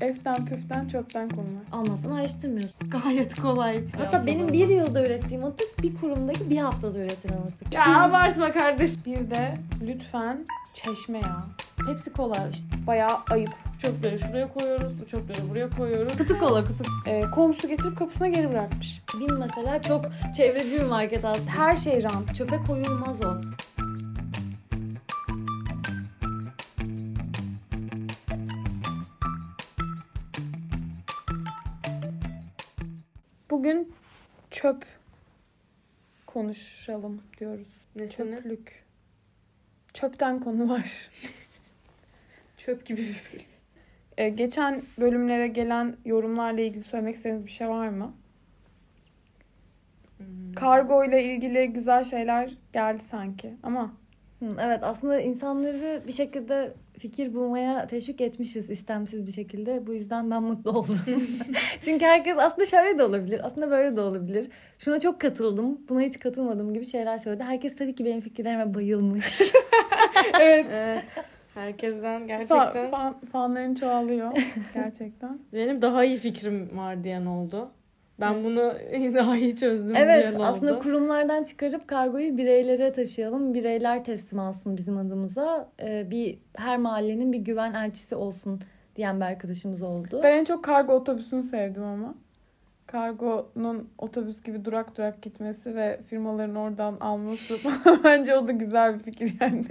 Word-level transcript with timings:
Eften 0.00 0.44
püften 0.46 0.88
çöpten 0.88 1.28
konular. 1.28 1.62
Almazsan 1.72 2.10
ayrıştırmıyorsun. 2.10 2.90
Gayet 2.90 3.34
kolay. 3.40 3.80
Hatta 3.98 4.26
benim 4.26 4.52
bir 4.52 4.68
yılda 4.68 5.06
ürettiğim 5.06 5.44
atık 5.44 5.82
bir 5.82 5.96
kurumdaki 5.96 6.50
bir 6.50 6.58
haftada 6.58 6.98
üretilen 6.98 7.38
atık. 7.38 7.74
Ya 7.74 8.02
abartma 8.02 8.52
kardeş. 8.52 9.06
Bir 9.06 9.30
de 9.30 9.54
lütfen 9.86 10.46
çeşme 10.74 11.18
ya. 11.18 11.42
Hepsi 11.86 12.12
kola 12.12 12.36
işte. 12.52 12.66
Bayağı 12.86 13.16
ayıp. 13.30 13.50
Çöpleri 13.78 14.18
şuraya 14.18 14.52
koyuyoruz, 14.52 15.00
bu 15.02 15.06
çöpleri 15.06 15.50
buraya 15.50 15.70
koyuyoruz. 15.70 16.16
Kutu 16.18 16.38
kola 16.38 16.64
kutu. 16.64 16.84
Ee, 17.06 17.22
komşu 17.34 17.68
getirip 17.68 17.98
kapısına 17.98 18.28
geri 18.28 18.50
bırakmış. 18.50 19.02
Bin 19.20 19.34
mesela 19.34 19.82
çok 19.82 20.04
çevreci 20.36 20.76
bir 20.76 20.82
market 20.86 21.24
aslında. 21.24 21.50
Her 21.50 21.76
şey 21.76 22.02
rant. 22.02 22.34
Çöpe 22.36 22.56
koyulmaz 22.66 23.16
o. 23.20 23.40
Bugün 33.60 33.92
çöp 34.50 34.84
konuşalım 36.26 37.22
diyoruz. 37.38 37.68
Nesini? 37.96 38.36
Çöplük. 38.36 38.84
Çöpten 39.94 40.40
konu 40.40 40.68
var. 40.68 41.10
Çöp 42.56 42.86
gibi 42.86 43.00
bir 43.00 43.12
film. 43.12 43.42
Ee, 44.18 44.28
geçen 44.28 44.82
bölümlere 45.00 45.48
gelen 45.48 45.96
yorumlarla 46.04 46.60
ilgili 46.60 46.82
söylemek 46.82 47.14
istediğiniz 47.14 47.46
bir 47.46 47.50
şey 47.50 47.68
var 47.68 47.88
mı? 47.88 48.14
Hmm. 50.18 50.52
Kargo 50.52 51.04
ile 51.04 51.24
ilgili 51.24 51.72
güzel 51.72 52.04
şeyler 52.04 52.50
geldi 52.72 53.04
sanki 53.04 53.54
ama 53.62 53.92
Hı, 54.38 54.56
Evet 54.60 54.80
aslında 54.82 55.20
insanları 55.20 56.02
bir 56.06 56.12
şekilde 56.12 56.74
fikir 57.00 57.34
bulmaya 57.34 57.86
teşvik 57.86 58.20
etmişiz 58.20 58.70
istemsiz 58.70 59.26
bir 59.26 59.32
şekilde. 59.32 59.86
Bu 59.86 59.94
yüzden 59.94 60.30
ben 60.30 60.42
mutlu 60.42 60.70
oldum. 60.70 60.98
Çünkü 61.80 62.04
herkes 62.04 62.34
aslında 62.38 62.66
şöyle 62.66 62.98
de 62.98 63.04
olabilir. 63.04 63.40
Aslında 63.46 63.70
böyle 63.70 63.96
de 63.96 64.00
olabilir. 64.00 64.48
Şuna 64.78 65.00
çok 65.00 65.20
katıldım. 65.20 65.78
Buna 65.88 66.00
hiç 66.00 66.18
katılmadım 66.18 66.74
gibi 66.74 66.86
şeyler 66.86 67.18
söyledi. 67.18 67.42
Herkes 67.42 67.76
tabii 67.76 67.94
ki 67.94 68.04
benim 68.04 68.20
fikirlerime 68.20 68.74
bayılmış. 68.74 69.40
evet 70.40 70.66
Evet. 70.72 71.24
Herkesten 71.54 72.22
fa- 72.22 72.26
gerçekten 72.26 72.90
fan- 72.90 73.26
fanların 73.32 73.74
çoğalıyor 73.74 74.32
gerçekten. 74.74 75.38
benim 75.52 75.82
daha 75.82 76.04
iyi 76.04 76.18
fikrim 76.18 76.78
var 76.78 77.04
diyen 77.04 77.26
oldu. 77.26 77.70
Ben 78.20 78.44
bunu 78.44 78.74
daha 79.14 79.36
iyi 79.36 79.56
çözdüm 79.56 79.94
diyen 79.94 80.08
evet 80.08 80.34
oldu. 80.34 80.44
aslında 80.44 80.78
kurumlardan 80.78 81.42
çıkarıp 81.42 81.88
kargoyu 81.88 82.36
bireylere 82.36 82.92
taşıyalım. 82.92 83.54
Bireyler 83.54 84.04
teslim 84.04 84.40
alsın 84.40 84.76
bizim 84.76 84.98
adımıza. 84.98 85.68
Ee, 85.82 86.10
bir 86.10 86.38
her 86.56 86.76
mahallenin 86.76 87.32
bir 87.32 87.38
güven 87.38 87.74
elçisi 87.74 88.14
olsun 88.14 88.60
diyen 88.96 89.20
bir 89.20 89.24
arkadaşımız 89.24 89.82
oldu. 89.82 90.20
Ben 90.22 90.32
en 90.38 90.44
çok 90.44 90.64
kargo 90.64 90.92
otobüsünü 90.92 91.42
sevdim 91.42 91.82
ama. 91.84 92.14
Kargonun 92.86 93.88
otobüs 93.98 94.42
gibi 94.42 94.64
durak 94.64 94.96
durak 94.98 95.22
gitmesi 95.22 95.74
ve 95.74 96.00
firmaların 96.06 96.56
oradan 96.56 96.96
alması 97.00 97.54
bence 98.04 98.36
o 98.36 98.48
da 98.48 98.52
güzel 98.52 98.98
bir 98.98 99.02
fikir 99.04 99.36
yani. 99.40 99.64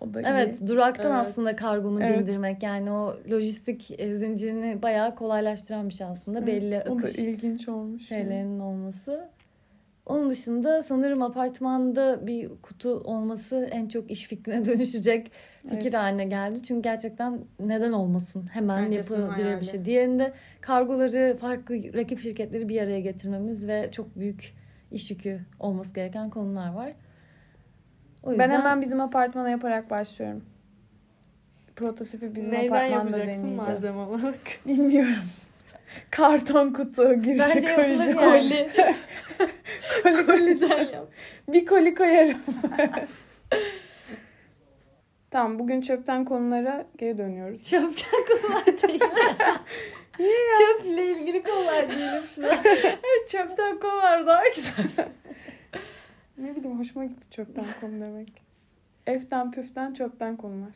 O 0.00 0.06
iyi. 0.06 0.24
Evet, 0.26 0.60
duraktan 0.68 1.12
Evet. 1.16 1.26
aslında 1.26 1.56
kargonu 1.56 2.02
Evet. 2.02 2.18
bindirmek 2.18 2.62
yani 2.62 2.90
o 2.90 3.16
lojistik 3.30 4.00
e, 4.00 4.14
zincirini 4.14 4.82
bayağı 4.82 5.14
kolaylaştıran 5.14 5.88
bir 5.88 5.94
şey 5.94 6.06
aslında. 6.06 6.38
Evet, 6.38 6.48
Belli 6.48 6.82
o 6.90 7.02
da 7.02 7.08
ilginç 7.08 7.68
olmuş. 7.68 8.10
yani. 8.10 8.20
şeylerinin 8.22 8.60
olması. 8.60 9.28
Onun 10.06 10.30
dışında 10.30 10.82
sanırım 10.82 11.22
apartmanda 11.22 12.26
bir 12.26 12.48
kutu 12.62 12.88
olması 12.90 13.68
en 13.72 13.88
çok 13.88 14.10
iş 14.10 14.24
fikrine 14.26 14.64
dönüşecek 14.64 15.30
fikir 15.62 15.82
Evet. 15.82 15.94
haline 15.94 16.24
geldi. 16.24 16.62
Çünkü 16.62 16.82
gerçekten 16.82 17.38
neden 17.60 17.92
olmasın? 17.92 18.46
Hemen 18.52 18.82
Herkesin 18.82 19.14
yapılabilir 19.14 19.44
hayali. 19.44 19.60
bir 19.60 19.66
şey. 19.66 19.84
Diğerinde 19.84 20.32
kargoları 20.60 21.36
farklı 21.40 21.74
rakip 21.94 22.20
şirketleri 22.20 22.68
bir 22.68 22.80
araya 22.82 23.00
getirmemiz 23.00 23.68
ve 23.68 23.88
çok 23.92 24.16
büyük 24.18 24.54
iş 24.90 25.10
yükü 25.10 25.40
olması 25.60 25.94
gereken 25.94 26.30
konular 26.30 26.72
var. 26.72 26.92
O 28.24 28.38
Ben 28.38 28.50
hemen 28.50 28.80
bizim 28.80 29.00
apartmana 29.00 29.50
yaparak 29.50 29.90
başlıyorum. 29.90 30.44
Prototipi 31.76 32.34
bizim 32.34 32.52
Neyden 32.52 32.66
apartmanda 32.68 32.96
yapacaksın 33.18 33.28
deneyeceğiz. 33.28 33.56
malzeme 33.68 33.98
olarak? 33.98 34.38
Bilmiyorum. 34.66 35.14
Karton 36.10 36.72
kutu 36.72 37.14
girişe 37.14 37.52
Bence 37.54 37.74
koyacağım. 37.74 38.18
yani. 38.20 38.68
Koli. 40.02 40.26
Koli 40.26 40.26
Koliden 40.26 40.78
yap. 40.92 41.08
Bir 41.48 41.66
koli 41.66 41.94
koyarım. 41.94 42.38
tamam 45.30 45.58
bugün 45.58 45.80
çöpten 45.80 46.24
konulara 46.24 46.86
geri 46.98 47.18
dönüyoruz. 47.18 47.62
Çöpten 47.62 48.20
konular 48.28 48.66
değil. 48.66 49.00
Çöple 50.58 51.06
ilgili 51.12 51.42
konular 51.42 51.90
diyelim 51.90 52.22
şuna. 52.34 52.62
Çöpten 53.28 53.80
kovar 53.80 54.26
daha 54.26 54.48
güzel. 54.48 55.06
Ne 56.38 56.56
bileyim 56.56 56.78
hoşuma 56.78 57.04
gitti 57.04 57.23
çöpten 57.34 57.64
konu 57.80 58.00
demek. 58.00 58.28
Eften 59.06 59.50
püften 59.50 59.92
çöpten 59.94 60.36
konular. 60.36 60.72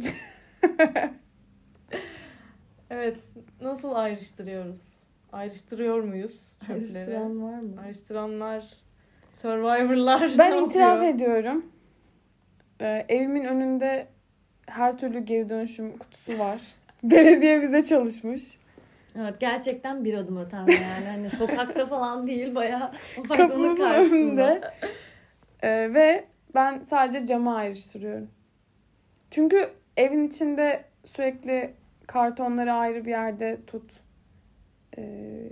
Evet. 2.90 3.18
Nasıl 3.60 3.92
ayrıştırıyoruz? 3.94 4.80
Ayrıştırıyor 5.32 6.00
muyuz 6.00 6.40
çöpleri? 6.66 6.98
Ayrıştıran 6.98 7.42
var 7.42 7.58
mı? 7.60 7.80
Ayrıştıranlar, 7.80 8.64
Survivor'lar 9.30 10.32
Ben 10.38 10.52
itiraf 10.64 10.92
yapıyor? 11.02 11.14
ediyorum. 11.14 11.66
Ee, 12.80 13.06
evimin 13.08 13.44
önünde 13.44 14.06
her 14.66 14.98
türlü 14.98 15.18
geri 15.18 15.48
dönüşüm 15.48 15.98
kutusu 15.98 16.38
var. 16.38 16.62
Belediye 17.02 17.62
bize 17.62 17.84
çalışmış. 17.84 18.58
Evet 19.20 19.40
gerçekten 19.40 20.04
bir 20.04 20.14
adım 20.14 20.36
ötemde 20.36 20.72
yani. 20.72 21.06
Hani 21.06 21.30
sokakta 21.30 21.86
falan 21.86 22.26
değil 22.26 22.54
bayağı 22.54 22.92
apartmanın 23.18 23.76
karşısında. 23.76 24.74
Ee, 25.62 25.94
ve 25.94 26.24
ben 26.54 26.80
sadece 26.80 27.26
camı 27.26 27.56
ayrıştırıyorum. 27.56 28.30
Çünkü 29.30 29.70
evin 29.96 30.26
içinde 30.26 30.84
sürekli 31.04 31.74
kartonları 32.06 32.72
ayrı 32.72 33.04
bir 33.04 33.10
yerde 33.10 33.58
tut. 33.66 33.92
Ee, 34.98 35.48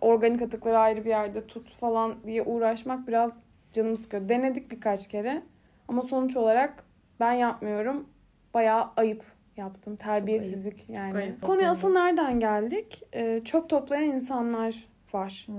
organik 0.00 0.42
atıkları 0.42 0.78
ayrı 0.78 1.04
bir 1.04 1.10
yerde 1.10 1.46
tut 1.46 1.74
falan 1.74 2.14
diye 2.26 2.42
uğraşmak 2.42 3.08
biraz 3.08 3.42
canımı 3.72 3.96
sıkıyor. 3.96 4.28
Denedik 4.28 4.70
birkaç 4.70 5.08
kere. 5.08 5.42
Ama 5.88 6.02
sonuç 6.02 6.36
olarak 6.36 6.84
ben 7.20 7.32
yapmıyorum. 7.32 8.08
Bayağı 8.54 8.90
ayıp 8.96 9.35
yaptım. 9.56 9.96
Terbiyesizlik 9.96 10.88
yani. 10.88 11.16
Ayıp. 11.16 11.42
Konuya 11.42 11.70
asıl 11.70 11.92
nereden 11.92 12.40
geldik? 12.40 13.02
Ee, 13.14 13.40
çöp 13.44 13.68
toplayan 13.68 14.04
insanlar 14.04 14.88
var 15.12 15.46
Hı. 15.46 15.52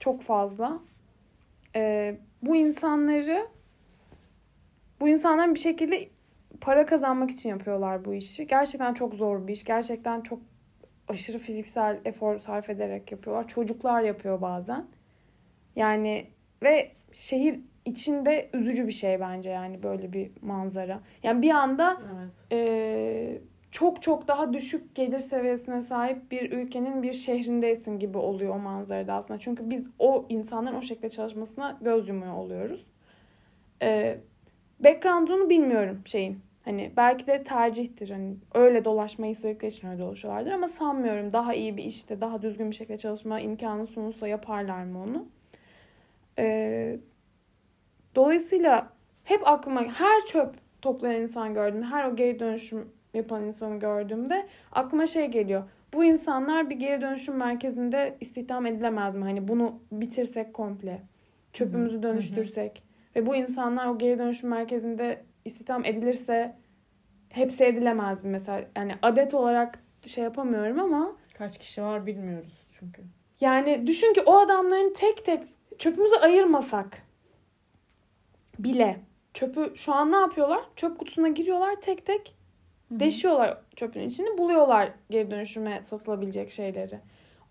çok 0.00 0.22
fazla. 0.22 0.80
Ee, 1.76 2.16
bu 2.42 2.56
insanları 2.56 3.46
bu 5.00 5.08
insanların 5.08 5.54
bir 5.54 5.60
şekilde 5.60 6.08
para 6.60 6.86
kazanmak 6.86 7.30
için 7.30 7.48
yapıyorlar 7.48 8.04
bu 8.04 8.14
işi. 8.14 8.46
Gerçekten 8.46 8.94
çok 8.94 9.14
zor 9.14 9.46
bir 9.46 9.52
iş. 9.52 9.64
Gerçekten 9.64 10.20
çok 10.20 10.38
aşırı 11.08 11.38
fiziksel 11.38 12.00
efor 12.04 12.38
sarf 12.38 12.70
ederek 12.70 13.12
yapıyorlar. 13.12 13.48
Çocuklar 13.48 14.02
yapıyor 14.02 14.40
bazen. 14.40 14.86
Yani 15.76 16.26
ve 16.62 16.92
şehir 17.12 17.60
içinde 17.90 18.50
üzücü 18.54 18.86
bir 18.86 18.92
şey 18.92 19.20
bence 19.20 19.50
yani 19.50 19.82
böyle 19.82 20.12
bir 20.12 20.30
manzara. 20.42 21.00
Yani 21.22 21.42
bir 21.42 21.50
anda 21.50 22.00
Evet. 22.14 22.30
e, 22.52 23.40
çok 23.70 24.02
çok 24.02 24.28
daha 24.28 24.52
düşük 24.52 24.94
gelir 24.94 25.18
seviyesine 25.18 25.82
sahip 25.82 26.30
bir 26.30 26.52
ülkenin 26.52 27.02
bir 27.02 27.12
şehrindeysin 27.12 27.98
gibi 27.98 28.18
oluyor 28.18 28.54
o 28.54 28.58
manzarada 28.58 29.14
aslında. 29.14 29.40
Çünkü 29.40 29.70
biz 29.70 29.90
o 29.98 30.26
insanların 30.28 30.76
o 30.76 30.82
şekilde 30.82 31.10
çalışmasına 31.10 31.78
göz 31.80 32.08
yumuyor 32.08 32.34
oluyoruz. 32.34 32.86
E, 33.82 34.18
background'unu 34.84 35.50
bilmiyorum 35.50 36.02
şeyin. 36.04 36.40
Hani 36.64 36.92
belki 36.96 37.26
de 37.26 37.42
tercihtir. 37.42 38.10
Hani 38.10 38.34
öyle 38.54 38.84
dolaşmayı 38.84 39.32
istedikleri 39.32 39.72
için 39.72 39.88
öyle 39.88 39.98
dolaşıyorlardır 39.98 40.50
ama 40.52 40.68
sanmıyorum 40.68 41.32
daha 41.32 41.54
iyi 41.54 41.76
bir 41.76 41.84
işte 41.84 42.20
daha 42.20 42.42
düzgün 42.42 42.70
bir 42.70 42.76
şekilde 42.76 42.98
çalışma 42.98 43.40
imkanı 43.40 43.86
sunulsa 43.86 44.28
yaparlar 44.28 44.84
mı 44.84 45.02
onu? 45.02 45.26
E, 46.38 46.98
dolayısıyla 48.14 48.88
hep 49.24 49.48
aklıma 49.48 49.82
her 49.82 50.24
çöp 50.26 50.54
toplayan 50.82 51.22
insan 51.22 51.54
gördüğümde, 51.54 51.86
her 51.86 52.04
o 52.04 52.16
geri 52.16 52.40
dönüşüm 52.40 52.88
yapan 53.14 53.44
insanı 53.44 53.78
gördüğümde 53.78 54.46
aklıma 54.72 55.06
şey 55.06 55.26
geliyor. 55.26 55.62
Bu 55.92 56.04
insanlar 56.04 56.70
bir 56.70 56.76
geri 56.76 57.00
dönüşüm 57.00 57.36
merkezinde 57.36 58.16
istihdam 58.20 58.66
edilemez 58.66 59.14
mi? 59.14 59.24
Hani 59.24 59.48
bunu 59.48 59.78
bitirsek 59.92 60.54
komple. 60.54 61.02
Çöpümüzü 61.52 62.02
dönüştürsek. 62.02 62.82
Ve 63.16 63.26
bu 63.26 63.36
insanlar 63.36 63.86
o 63.86 63.98
geri 63.98 64.18
dönüşüm 64.18 64.50
merkezinde 64.50 65.24
istihdam 65.44 65.84
edilirse 65.84 66.56
hepsi 67.28 67.64
edilemez 67.64 68.24
mi? 68.24 68.30
Mesela 68.30 68.64
yani 68.76 68.92
adet 69.02 69.34
olarak 69.34 69.78
şey 70.06 70.24
yapamıyorum 70.24 70.80
ama 70.80 71.12
Kaç 71.38 71.58
kişi 71.58 71.82
var 71.82 72.06
bilmiyoruz 72.06 72.64
çünkü. 72.78 73.02
yani 73.40 73.86
düşün 73.86 74.12
ki 74.12 74.20
o 74.26 74.38
adamların 74.38 74.92
tek 74.92 75.24
tek 75.24 75.42
çöpümüzü 75.78 76.16
ayırmasak 76.16 77.02
bile 78.64 79.00
çöpü 79.34 79.72
şu 79.74 79.94
an 79.94 80.12
ne 80.12 80.16
yapıyorlar? 80.16 80.60
Çöp 80.76 80.98
kutusuna 80.98 81.28
giriyorlar 81.28 81.80
tek 81.80 82.06
tek 82.06 82.34
hı. 82.88 83.00
Deşiyorlar 83.00 83.58
çöpün 83.76 84.00
içini 84.00 84.38
buluyorlar 84.38 84.90
geri 85.10 85.30
dönüşüme 85.30 85.82
satılabilecek 85.82 86.50
şeyleri. 86.50 86.98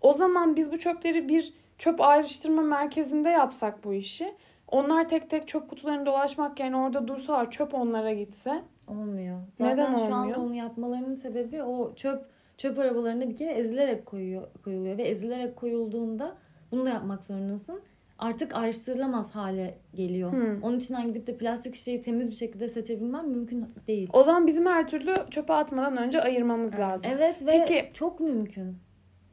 O 0.00 0.12
zaman 0.12 0.56
biz 0.56 0.72
bu 0.72 0.78
çöpleri 0.78 1.28
bir 1.28 1.54
çöp 1.78 2.00
ayrıştırma 2.00 2.62
merkezinde 2.62 3.28
yapsak 3.28 3.84
bu 3.84 3.94
işi. 3.94 4.34
Onlar 4.68 5.08
tek 5.08 5.30
tek 5.30 5.48
çöp 5.48 5.70
kutularını 5.70 6.06
dolaşmak 6.06 6.60
yerine 6.60 6.76
orada 6.76 7.08
dursalar 7.08 7.50
çöp 7.50 7.74
onlara 7.74 8.12
gitse. 8.12 8.62
Olmuyor. 8.88 9.40
Zaten 9.58 9.76
Neden 9.76 9.94
şu 9.94 10.00
olmuyor? 10.00 10.12
anda 10.12 10.40
onu 10.40 10.54
yapmalarının 10.54 11.14
sebebi 11.14 11.62
o 11.62 11.94
çöp 11.94 12.24
çöp 12.58 12.78
arabalarına 12.78 13.28
bir 13.28 13.36
kere 13.36 13.50
ezilerek 13.50 14.06
koyuyor, 14.06 14.48
koyuluyor 14.64 14.98
ve 14.98 15.02
ezilerek 15.02 15.56
koyulduğunda 15.56 16.36
bunu 16.72 16.84
da 16.84 16.90
yapmak 16.90 17.24
zorundasın. 17.24 17.80
Artık 18.20 18.54
ayrıştırılamaz 18.54 19.30
hale 19.30 19.78
geliyor. 19.94 20.32
Hmm. 20.32 20.62
Onun 20.62 20.78
için 20.78 20.96
gidip 21.06 21.26
de 21.26 21.36
plastik 21.36 21.74
şişeyi 21.74 22.02
temiz 22.02 22.30
bir 22.30 22.34
şekilde 22.34 22.68
seçebilmem 22.68 23.28
mümkün 23.28 23.66
değil. 23.86 24.10
O 24.12 24.22
zaman 24.22 24.46
bizim 24.46 24.66
her 24.66 24.88
türlü 24.88 25.14
çöpe 25.30 25.52
atmadan 25.52 25.96
önce 25.96 26.22
ayırmamız 26.22 26.78
lazım. 26.78 27.10
Evet 27.14 27.46
ve 27.46 27.64
Peki- 27.66 27.90
çok 27.94 28.20
mümkün. 28.20 28.76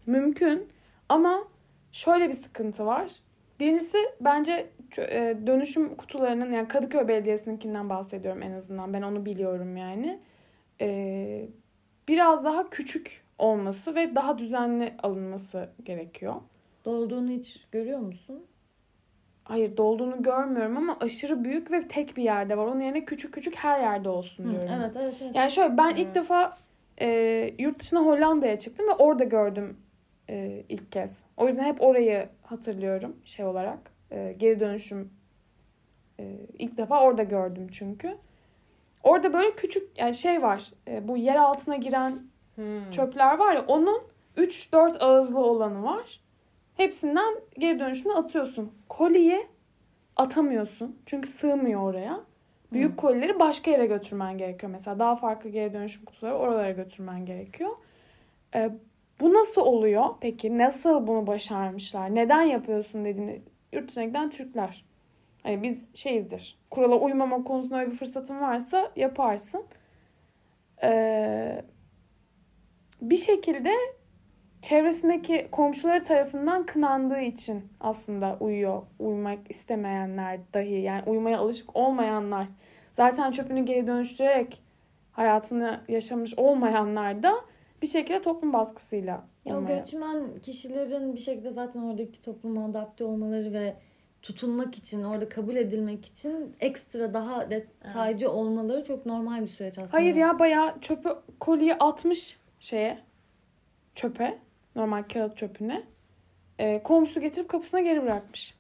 Mümkün 0.06 0.68
ama 1.10 1.44
şöyle 1.92 2.28
bir 2.28 2.34
sıkıntı 2.34 2.86
var. 2.86 3.12
Birincisi 3.60 3.98
bence 4.22 4.70
e, 4.98 5.38
dönüşüm 5.48 5.96
kutularının 5.96 6.52
yani 6.52 6.68
Kadıköy 6.68 7.08
Belediyesi'ninkinden 7.08 7.90
bahsediyorum 7.90 8.42
en 8.42 8.52
azından. 8.52 8.94
Ben 8.94 9.02
onu 9.02 9.26
biliyorum 9.26 9.78
yani. 9.78 10.20
Ee, 10.82 11.50
biraz 12.08 12.44
daha 12.46 12.70
küçük 12.70 13.24
olması 13.40 13.96
ve 13.96 14.16
daha 14.16 14.38
düzenli 14.38 14.94
alınması 15.04 15.70
gerekiyor. 15.84 16.36
Dolduğunu 16.86 17.30
hiç 17.30 17.66
görüyor 17.72 18.00
musun? 18.00 18.46
Hayır 19.48 19.78
dolduğunu 19.78 20.24
görmüyorum 20.24 20.78
ama 20.78 20.98
aşırı 21.02 21.44
büyük 21.44 21.72
ve 21.72 21.88
tek 21.88 22.18
bir 22.18 22.24
yerde 22.24 22.58
var. 22.58 22.66
Onun 22.66 22.80
yerine 22.80 23.06
küçük 23.06 23.34
küçük 23.34 23.56
her 23.56 23.80
yerde 23.80 24.10
olsun 24.10 24.44
Hı, 24.44 24.50
diyorum. 24.52 24.70
evet 24.82 24.96
evet 24.96 25.16
evet. 25.22 25.36
Yani 25.36 25.52
şöyle 25.52 25.78
ben 25.78 25.90
ilk 25.90 26.00
Evet. 26.06 26.16
defa 26.16 26.58
e, 27.02 27.08
yurt 27.60 27.80
dışına 27.80 28.00
Hollanda'ya 28.00 28.60
çıktım 28.60 28.88
ve 28.88 28.92
orada 28.94 29.24
gördüm 29.24 29.78
e, 30.30 30.64
ilk 30.70 30.92
kez. 30.92 31.24
O 31.38 31.48
yüzden 31.48 31.64
hep 31.64 31.82
orayı 31.82 32.30
hatırlıyorum 32.44 33.16
şey 33.26 33.46
olarak. 33.46 33.80
E, 34.12 34.36
geri 34.38 34.60
dönüşüm 34.60 35.12
e, 36.20 36.38
ilk 36.60 36.78
defa 36.78 37.04
orada 37.04 37.24
gördüm 37.24 37.68
çünkü. 37.72 38.18
Orada 39.04 39.34
böyle 39.34 39.56
küçük 39.56 39.98
yani 40.00 40.16
şey 40.16 40.42
var. 40.42 40.72
E, 40.88 41.08
bu 41.08 41.18
yer 41.18 41.36
altına 41.36 41.76
giren 41.76 42.20
Hmm. 42.56 42.92
çöpler 42.92 43.38
var 43.38 43.54
ya 43.56 43.66
onun 43.68 44.02
3-4 44.38 44.98
ağızlı 45.00 45.40
olanı 45.40 45.84
var. 45.84 46.20
Hepsinden 46.78 47.36
geri 47.58 47.80
dönüşümü 47.80 48.14
atıyorsun. 48.14 48.72
Koliyi 48.90 49.48
atamıyorsun. 50.16 51.00
Çünkü 51.06 51.30
sığmıyor 51.30 51.82
oraya. 51.82 52.20
Büyük 52.74 52.92
Hı. 52.92 52.96
kolileri 52.96 53.40
başka 53.40 53.72
yere 53.72 53.86
götürmen 53.86 54.38
gerekiyor. 54.38 54.72
Mesela 54.72 55.00
daha 55.00 55.16
farklı 55.16 55.50
geri 55.50 55.74
dönüşüm 55.74 56.06
kutuları 56.06 56.36
oralara 56.36 56.72
götürmen 56.72 57.26
gerekiyor. 57.26 57.72
Ee, 58.56 58.70
bu 59.20 59.34
nasıl 59.34 59.62
oluyor? 59.62 60.06
Peki 60.22 60.58
nasıl 60.58 61.08
bunu 61.08 61.28
başarmışlar? 61.28 62.16
Neden 62.16 62.42
yapıyorsun 62.42 63.06
dediğinde 63.06 63.42
yurt 63.74 63.88
dışına 63.90 64.04
giden 64.04 64.30
Türkler. 64.30 64.86
Hani 65.44 65.64
biz 65.64 65.90
şeyizdir. 65.96 66.58
Kurala 66.72 66.96
uymama 66.96 67.44
konusunda 67.44 67.80
öyle 67.80 67.92
bir 67.92 67.96
fırsatın 67.96 68.42
varsa 68.42 68.92
yaparsın. 68.96 69.64
Ee, 70.84 71.62
bir 73.02 73.16
şekilde 73.16 73.72
çevresindeki 74.68 75.48
komşuları 75.52 76.04
tarafından 76.04 76.66
kınandığı 76.66 77.20
için 77.22 77.66
aslında 77.80 78.38
uyuyor. 78.40 78.82
Uyumak 79.00 79.40
istemeyenler 79.50 80.40
dahi 80.54 80.82
yani 80.82 81.04
uyumaya 81.06 81.40
alışık 81.40 81.76
olmayanlar 81.76 82.48
zaten 82.94 83.32
çöpünü 83.32 83.66
geri 83.66 83.88
dönüştürerek 83.88 84.62
hayatını 85.12 85.80
yaşamış 85.88 86.34
olmayanlar 86.40 87.24
da 87.24 87.34
bir 87.82 87.88
şekilde 87.88 88.22
toplum 88.22 88.54
baskısıyla 88.54 89.26
Ya 89.46 89.56
o 89.56 89.60
uymaya- 89.60 89.80
göçmen 89.80 90.40
kişilerin 90.44 91.16
bir 91.16 91.20
şekilde 91.20 91.52
zaten 91.52 91.82
oradaki 91.82 92.22
topluma 92.22 92.66
adapte 92.66 93.04
olmaları 93.04 93.54
ve 93.54 93.74
tutunmak 94.22 94.78
için, 94.78 95.04
orada 95.04 95.30
kabul 95.30 95.56
edilmek 95.56 96.06
için 96.06 96.56
ekstra 96.60 97.14
daha 97.14 97.50
detaycı 97.50 98.32
olmaları 98.32 98.84
çok 98.84 99.06
normal 99.06 99.42
bir 99.42 99.48
süreç 99.48 99.78
aslında. 99.78 99.94
Hayır 99.94 100.16
ya 100.16 100.40
bayağı 100.40 100.80
çöpü 100.82 101.10
koliyi 101.40 101.74
atmış 101.76 102.38
şeye 102.60 103.00
çöpe 103.96 104.47
normal 104.78 105.04
kağıt 105.14 105.38
çöpüne. 105.38 105.84
Ee, 106.60 106.82
komşusu 106.84 107.22
getirip 107.22 107.50
kapısına 107.50 107.82
geri 107.82 108.04
bırakmış. 108.04 108.58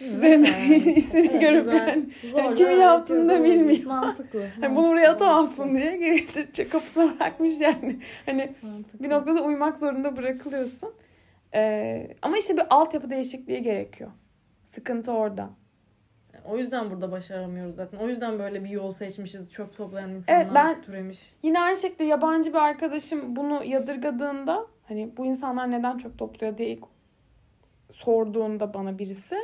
Üzerine 0.00 0.48
ismini 0.76 1.26
Evet, 1.30 1.40
görüp 1.40 1.58
güzel. 1.64 1.88
yani 1.88 2.06
Zorla 2.32 2.54
kimin 2.54 2.76
yaptığını 2.76 3.28
da 3.28 3.44
bilmiyor. 3.44 3.84
Mantıklı. 3.84 4.46
hani 4.60 4.76
bunu 4.76 4.88
buraya 4.88 5.06
mantıklı, 5.10 5.26
atamazsın 5.26 5.74
diye 5.74 5.96
geri 5.96 6.16
getirip 6.26 6.72
kapısına 6.72 7.14
bırakmış 7.16 7.60
yani. 7.60 7.98
Hani 8.26 8.52
mantıklı. 8.62 9.04
bir 9.04 9.10
noktada 9.10 9.42
uymak 9.44 9.78
zorunda 9.78 10.16
bırakılıyorsun. 10.16 10.94
Ee, 11.54 12.08
ama 12.22 12.38
işte 12.38 12.56
bir 12.56 12.62
altyapı 12.70 13.10
değişikliği 13.10 13.62
gerekiyor. 13.62 14.10
Sıkıntı 14.64 15.12
orada. 15.12 15.50
O 16.44 16.58
yüzden 16.58 16.90
burada 16.90 17.12
başaramıyoruz 17.12 17.74
zaten. 17.74 17.98
O 17.98 18.08
yüzden 18.08 18.38
böyle 18.38 18.64
bir 18.64 18.68
yol 18.68 18.92
seçmişiz. 18.92 19.52
Çöp 19.52 19.76
toplayan 19.76 20.10
insanlar 20.10 20.40
Evet, 20.40 20.50
ben- 20.54 20.82
türemiş. 20.82 21.32
Yine 21.42 21.60
aynı 21.60 21.76
şekilde 21.76 22.04
yabancı 22.04 22.52
bir 22.52 22.58
arkadaşım 22.58 23.36
bunu 23.36 23.64
yadırgadığında 23.64 24.66
hani 24.88 25.16
bu 25.16 25.26
insanlar 25.26 25.70
neden 25.70 25.98
çöp 25.98 26.18
topluyor 26.18 26.58
diye 26.58 26.68
ilk 26.68 26.84
sorduğunda 27.92 28.74
bana 28.74 28.98
birisi 28.98 29.36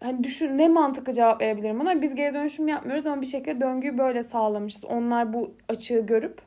hani 0.00 0.24
düşün 0.24 0.58
ne 0.58 0.68
mantıklı 0.68 1.12
cevap 1.12 1.40
verebilirim 1.40 1.80
ona. 1.80 2.02
Biz 2.02 2.14
geri 2.14 2.34
dönüşüm 2.34 2.68
yapmıyoruz 2.68 3.06
ama 3.06 3.22
bir 3.22 3.26
şekilde 3.26 3.60
döngüyü 3.60 3.98
böyle 3.98 4.22
sağlamışız. 4.22 4.84
Onlar 4.84 5.32
bu 5.32 5.54
açığı 5.68 6.06
görüp 6.06 6.42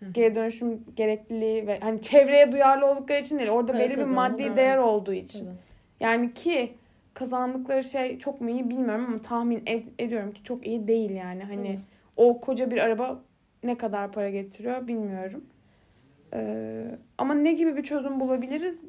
Hı 0.00 0.10
geri 0.12 0.34
dönüşüm 0.34 0.84
gerekliliği 0.96 1.66
ve 1.66 1.80
hani 1.80 2.02
çevreye 2.02 2.52
duyarlı 2.52 2.86
oldukları 2.86 3.20
için 3.20 3.38
değil. 3.38 3.50
Orada 3.50 3.72
Para 3.72 3.82
belli 3.82 3.98
bir 3.98 4.04
maddi 4.04 4.42
evet. 4.42 4.56
değer 4.56 4.76
olduğu 4.78 5.12
için. 5.12 5.46
Evet. 5.46 5.58
Yani 6.00 6.34
ki 6.34 6.74
kazandıkları 7.14 7.84
şey 7.84 8.18
çok 8.18 8.40
mu 8.40 8.50
iyi 8.50 8.70
bilmiyorum 8.70 9.04
ama 9.08 9.18
tahmin 9.18 9.58
ed- 9.58 9.92
ediyorum 9.98 10.32
ki 10.32 10.42
çok 10.42 10.66
iyi 10.66 10.88
değil 10.88 11.10
yani. 11.10 11.44
Hani 11.44 11.66
Tabii. 11.66 11.80
o 12.16 12.40
koca 12.40 12.70
bir 12.70 12.78
araba 12.78 13.20
ne 13.62 13.78
kadar 13.78 14.12
para 14.12 14.30
getiriyor 14.30 14.86
bilmiyorum. 14.86 15.44
Ee, 16.34 16.98
ama 17.18 17.34
ne 17.34 17.52
gibi 17.52 17.76
bir 17.76 17.82
çözüm 17.82 18.20
bulabiliriz 18.20 18.82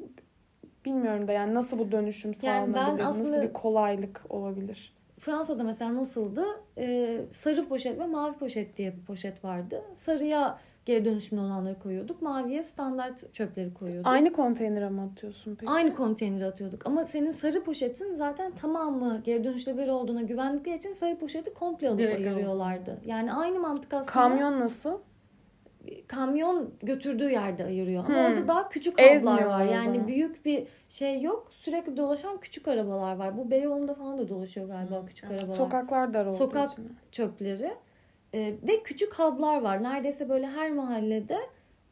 bilmiyorum 0.84 1.28
da 1.28 1.32
yani 1.32 1.54
nasıl 1.54 1.78
bu 1.78 1.92
dönüşüm 1.92 2.32
Yani 2.42 2.72
sağlanabilir, 2.72 3.04
nasıl 3.04 3.42
bir 3.42 3.52
kolaylık 3.52 4.22
olabilir. 4.28 4.92
Fransa'da 5.18 5.62
mesela 5.62 5.94
nasıldı? 5.94 6.44
Ee, 6.78 7.20
sarı 7.32 7.68
poşet 7.68 7.98
ve 7.98 8.06
mavi 8.06 8.36
poşet 8.36 8.76
diye 8.76 8.96
bir 8.96 9.02
poşet 9.02 9.44
vardı. 9.44 9.82
Sarıya 9.96 10.58
geri 10.86 11.04
dönüşümlü 11.04 11.42
olanları 11.42 11.78
koyuyorduk. 11.78 12.22
Maviye 12.22 12.62
standart 12.62 13.34
çöpleri 13.34 13.74
koyuyorduk. 13.74 14.06
Aynı 14.06 14.32
konteynere 14.32 14.88
mi 14.88 15.00
atıyorsun 15.00 15.54
peki? 15.60 15.72
Aynı 15.72 15.94
konteynere 15.94 16.44
atıyorduk. 16.46 16.86
Ama 16.86 17.04
senin 17.04 17.30
sarı 17.30 17.64
poşetin 17.64 18.14
zaten 18.14 18.52
tamamı 18.52 19.20
geri 19.24 19.44
dönüşlebilir 19.44 19.88
olduğuna 19.88 20.22
güvendikleri 20.22 20.76
için 20.76 20.92
sarı 20.92 21.18
poşeti 21.18 21.54
komple 21.54 21.88
alıp 21.88 21.98
Direkt 21.98 22.20
alıp. 22.20 22.26
ayırıyorlardı. 22.28 22.98
Yani 23.04 23.32
aynı 23.32 23.60
mantık 23.60 23.94
aslında. 23.94 24.12
Kamyon 24.12 24.58
nasıl? 24.60 24.98
Kamyon 26.06 26.70
götürdüğü 26.82 27.30
yerde 27.30 27.64
ayırıyor. 27.64 28.04
Ama 28.04 28.14
Hmm. 28.14 28.24
orada 28.24 28.48
daha 28.48 28.68
küçük 28.68 29.00
Ezmiyorlar 29.00 29.44
var. 29.46 29.64
Yani 29.64 30.06
büyük 30.06 30.44
bir 30.44 30.66
şey 30.88 31.22
yok. 31.22 31.50
Sürekli 31.52 31.96
dolaşan 31.96 32.40
küçük 32.40 32.68
arabalar 32.68 33.16
var. 33.16 33.38
Bu 33.38 33.50
Beyoğlu'nda 33.50 33.94
falan 33.94 34.18
da 34.18 34.28
dolaşıyor 34.28 34.68
galiba 34.68 35.00
Hmm. 35.00 35.06
küçük 35.06 35.24
arabalar. 35.30 35.56
Sokaklar 35.56 36.14
dar 36.14 36.26
olduğu 36.26 36.36
Sokak- 36.36 36.72
için. 36.72 36.92
çöpleri. 37.12 37.70
Ee, 38.34 38.54
ve 38.68 38.82
küçük 38.82 39.14
hub'lar 39.14 39.60
var. 39.60 39.82
Neredeyse 39.82 40.28
böyle 40.28 40.46
her 40.46 40.70
mahallede 40.72 41.38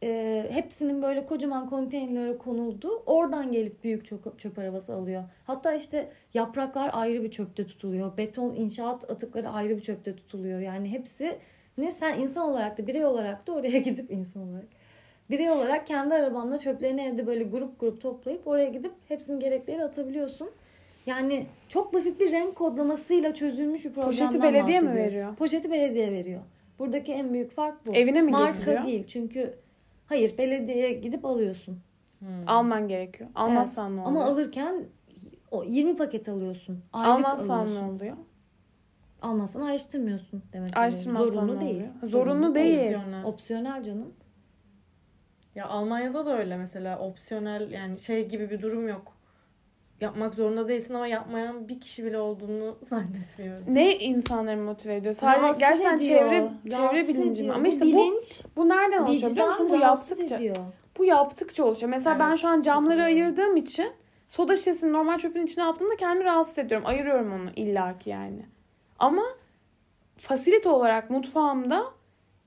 e, 0.02 0.46
hepsinin 0.50 1.02
böyle 1.02 1.26
kocaman 1.26 1.70
konteynerlere 1.70 2.38
konuldu. 2.38 3.02
Oradan 3.06 3.52
gelip 3.52 3.84
büyük 3.84 4.06
çöp, 4.06 4.38
çöp 4.38 4.58
arabası 4.58 4.94
alıyor. 4.94 5.24
Hatta 5.46 5.74
işte 5.74 6.08
yapraklar 6.34 6.90
ayrı 6.92 7.22
bir 7.22 7.30
çöpte 7.30 7.66
tutuluyor. 7.66 8.16
Beton 8.16 8.54
inşaat 8.54 9.10
atıkları 9.10 9.48
ayrı 9.48 9.76
bir 9.76 9.82
çöpte 9.82 10.16
tutuluyor. 10.16 10.60
Yani 10.60 10.90
hepsi 10.92 11.38
ne 11.78 11.92
sen 11.92 12.18
insan 12.18 12.48
olarak 12.50 12.78
da 12.78 12.86
birey 12.86 13.04
olarak 13.04 13.46
da 13.46 13.52
oraya 13.52 13.78
gidip 13.88 14.10
insan 14.10 14.48
olarak 14.48 14.66
birey 15.30 15.50
olarak 15.50 15.86
kendi 15.86 16.14
arabanla 16.14 16.58
çöplerini 16.58 17.00
evde 17.02 17.26
böyle 17.26 17.44
grup 17.44 17.80
grup 17.80 18.00
toplayıp 18.00 18.46
oraya 18.46 18.68
gidip 18.68 18.92
hepsini 19.08 19.38
gerekli 19.38 19.70
yere 19.70 19.84
atabiliyorsun. 19.84 20.50
Yani 21.06 21.46
çok 21.68 21.94
basit 21.94 22.20
bir 22.20 22.32
renk 22.32 22.56
kodlamasıyla 22.56 23.34
çözülmüş 23.34 23.84
bir 23.84 23.92
programdan 23.92 24.26
Poşeti 24.28 24.42
belediye 24.42 24.80
mi 24.80 24.94
veriyor? 24.94 25.36
Poşeti 25.36 25.70
belediye 25.70 26.12
veriyor. 26.12 26.40
Buradaki 26.78 27.12
en 27.12 27.32
büyük 27.32 27.50
fark 27.50 27.86
bu. 27.86 27.94
Evine 27.94 28.22
mi 28.22 28.30
Marka 28.30 28.58
getiriyor? 28.58 28.84
değil 28.84 29.06
çünkü 29.06 29.54
hayır 30.06 30.38
belediyeye 30.38 30.92
gidip 30.92 31.24
alıyorsun. 31.24 31.78
Hmm. 32.18 32.28
Alman 32.46 32.88
gerekiyor. 32.88 33.30
Almazsan 33.34 33.96
ne 33.96 34.00
oluyor? 34.00 34.06
Ama 34.06 34.24
alırken 34.24 34.84
o 35.50 35.64
20 35.64 35.96
paket 35.96 36.28
alıyorsun. 36.28 36.80
Aylık 36.92 37.14
Almazsan 37.14 37.48
ne 37.48 37.62
alıyorsun. 37.62 37.96
oluyor? 37.96 38.16
Almazsan 39.22 39.60
ayrıştırmıyorsun 39.60 40.42
demek. 40.52 40.68
ki. 40.72 40.78
Ayrıştırmazsan 40.78 41.30
Zorunlu 41.30 41.60
değil. 41.60 41.74
oluyor? 41.76 41.88
Zorunlu 42.02 42.54
değil. 42.54 42.78
Opsiyonel. 42.78 43.24
Opsiyonel 43.24 43.82
canım. 43.82 44.14
Ya 45.54 45.66
Almanya'da 45.66 46.26
da 46.26 46.38
öyle 46.38 46.56
mesela 46.56 46.98
opsiyonel 46.98 47.70
yani 47.70 47.98
şey 47.98 48.28
gibi 48.28 48.50
bir 48.50 48.62
durum 48.62 48.88
yok. 48.88 49.12
yapmak 50.00 50.34
zorunda 50.34 50.68
değilsin 50.68 50.94
ama 50.94 51.06
yapmayan 51.06 51.68
bir 51.68 51.80
kişi 51.80 52.04
bile 52.04 52.18
olduğunu 52.18 52.76
zannetmiyorum. 52.80 53.64
Ne 53.74 53.98
insanları 53.98 54.56
motive 54.56 54.96
ediyor? 54.96 55.14
Sadece 55.14 55.40
Rahatsız 55.42 55.58
gerçekten 55.60 55.96
ediyor, 55.96 56.18
çevre 56.20 56.50
çevre 56.70 57.08
bilinci 57.08 57.42
mi? 57.44 57.52
Ama 57.52 57.64
Bu 57.64 57.68
işte 57.68 57.84
bu 57.84 57.88
bilinç, 57.88 58.42
bu 58.56 58.68
nereden 58.68 59.02
oluşuyor 59.02 59.32
biliyor 59.32 59.48
musun? 59.48 59.68
Bu 59.70 59.76
yaptıkça 59.76 60.36
ediyor. 60.36 60.56
bu 60.98 61.04
yaptıkça 61.04 61.64
oluşuyor. 61.64 61.90
Mesela 61.90 62.18
ben 62.18 62.28
Evet, 62.28 62.38
şu 62.38 62.48
an 62.48 62.60
camları 62.60 63.02
ayırdığım 63.04 63.56
için 63.56 63.92
soda 64.28 64.56
şişesini 64.56 64.92
normal 64.92 65.18
çöpün 65.18 65.46
içine 65.46 65.64
attığımda 65.64 65.96
kendimi 65.96 66.24
rahatsız 66.24 66.58
ediyorum. 66.58 66.86
Ayırıyorum 66.86 67.32
onu 67.32 67.50
illaki 67.56 68.10
yani. 68.10 68.46
Ama 68.98 69.22
fasilite 70.16 70.68
olarak 70.68 71.10
mutfağımda 71.10 71.84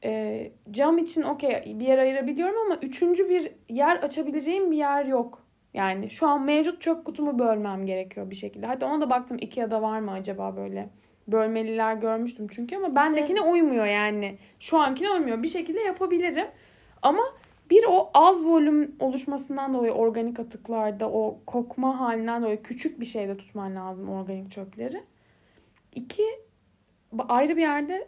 e, 0.03 0.51
cam 0.71 0.97
için 0.97 1.21
okey 1.21 1.75
bir 1.79 1.85
yer 1.85 1.97
ayırabiliyorum 1.97 2.57
ama 2.65 2.75
üçüncü 2.81 3.29
bir 3.29 3.51
yer 3.69 3.95
açabileceğim 3.95 4.71
bir 4.71 4.77
yer 4.77 5.05
yok. 5.05 5.43
Yani 5.73 6.09
şu 6.09 6.27
an 6.27 6.41
mevcut 6.41 6.81
çöp 6.81 7.05
kutumu 7.05 7.39
bölmem 7.39 7.85
gerekiyor 7.85 8.29
bir 8.29 8.35
şekilde. 8.35 8.65
Hatta 8.65 8.85
ona 8.85 9.01
da 9.01 9.09
baktım 9.09 9.37
Ikea'da 9.41 9.81
var 9.81 9.99
mı 9.99 10.11
acaba 10.11 10.55
böyle 10.57 10.89
bölmeliler 11.27 11.95
görmüştüm 11.95 12.47
çünkü 12.47 12.75
ama 12.75 12.95
bendekine 12.95 13.41
uymuyor 13.41 13.85
yani. 13.85 14.37
Şu 14.59 14.77
ankine 14.77 15.09
uymuyor. 15.09 15.43
Bir 15.43 15.47
şekilde 15.47 15.79
yapabilirim. 15.79 16.47
Ama 17.01 17.23
bir 17.69 17.85
o 17.89 18.09
az 18.13 18.45
volüm 18.45 18.95
oluşmasından 18.99 19.73
dolayı 19.73 19.91
organik 19.91 20.39
atıklarda 20.39 21.11
o 21.11 21.39
kokma 21.45 21.99
halinden 21.99 22.41
dolayı 22.41 22.63
küçük 22.63 22.99
bir 22.99 23.05
şeyde 23.05 23.37
tutman 23.37 23.75
lazım 23.75 24.09
organik 24.09 24.51
çöpleri. 24.51 25.03
İki 25.95 26.23
ayrı 27.19 27.57
bir 27.57 27.61
yerde 27.61 28.07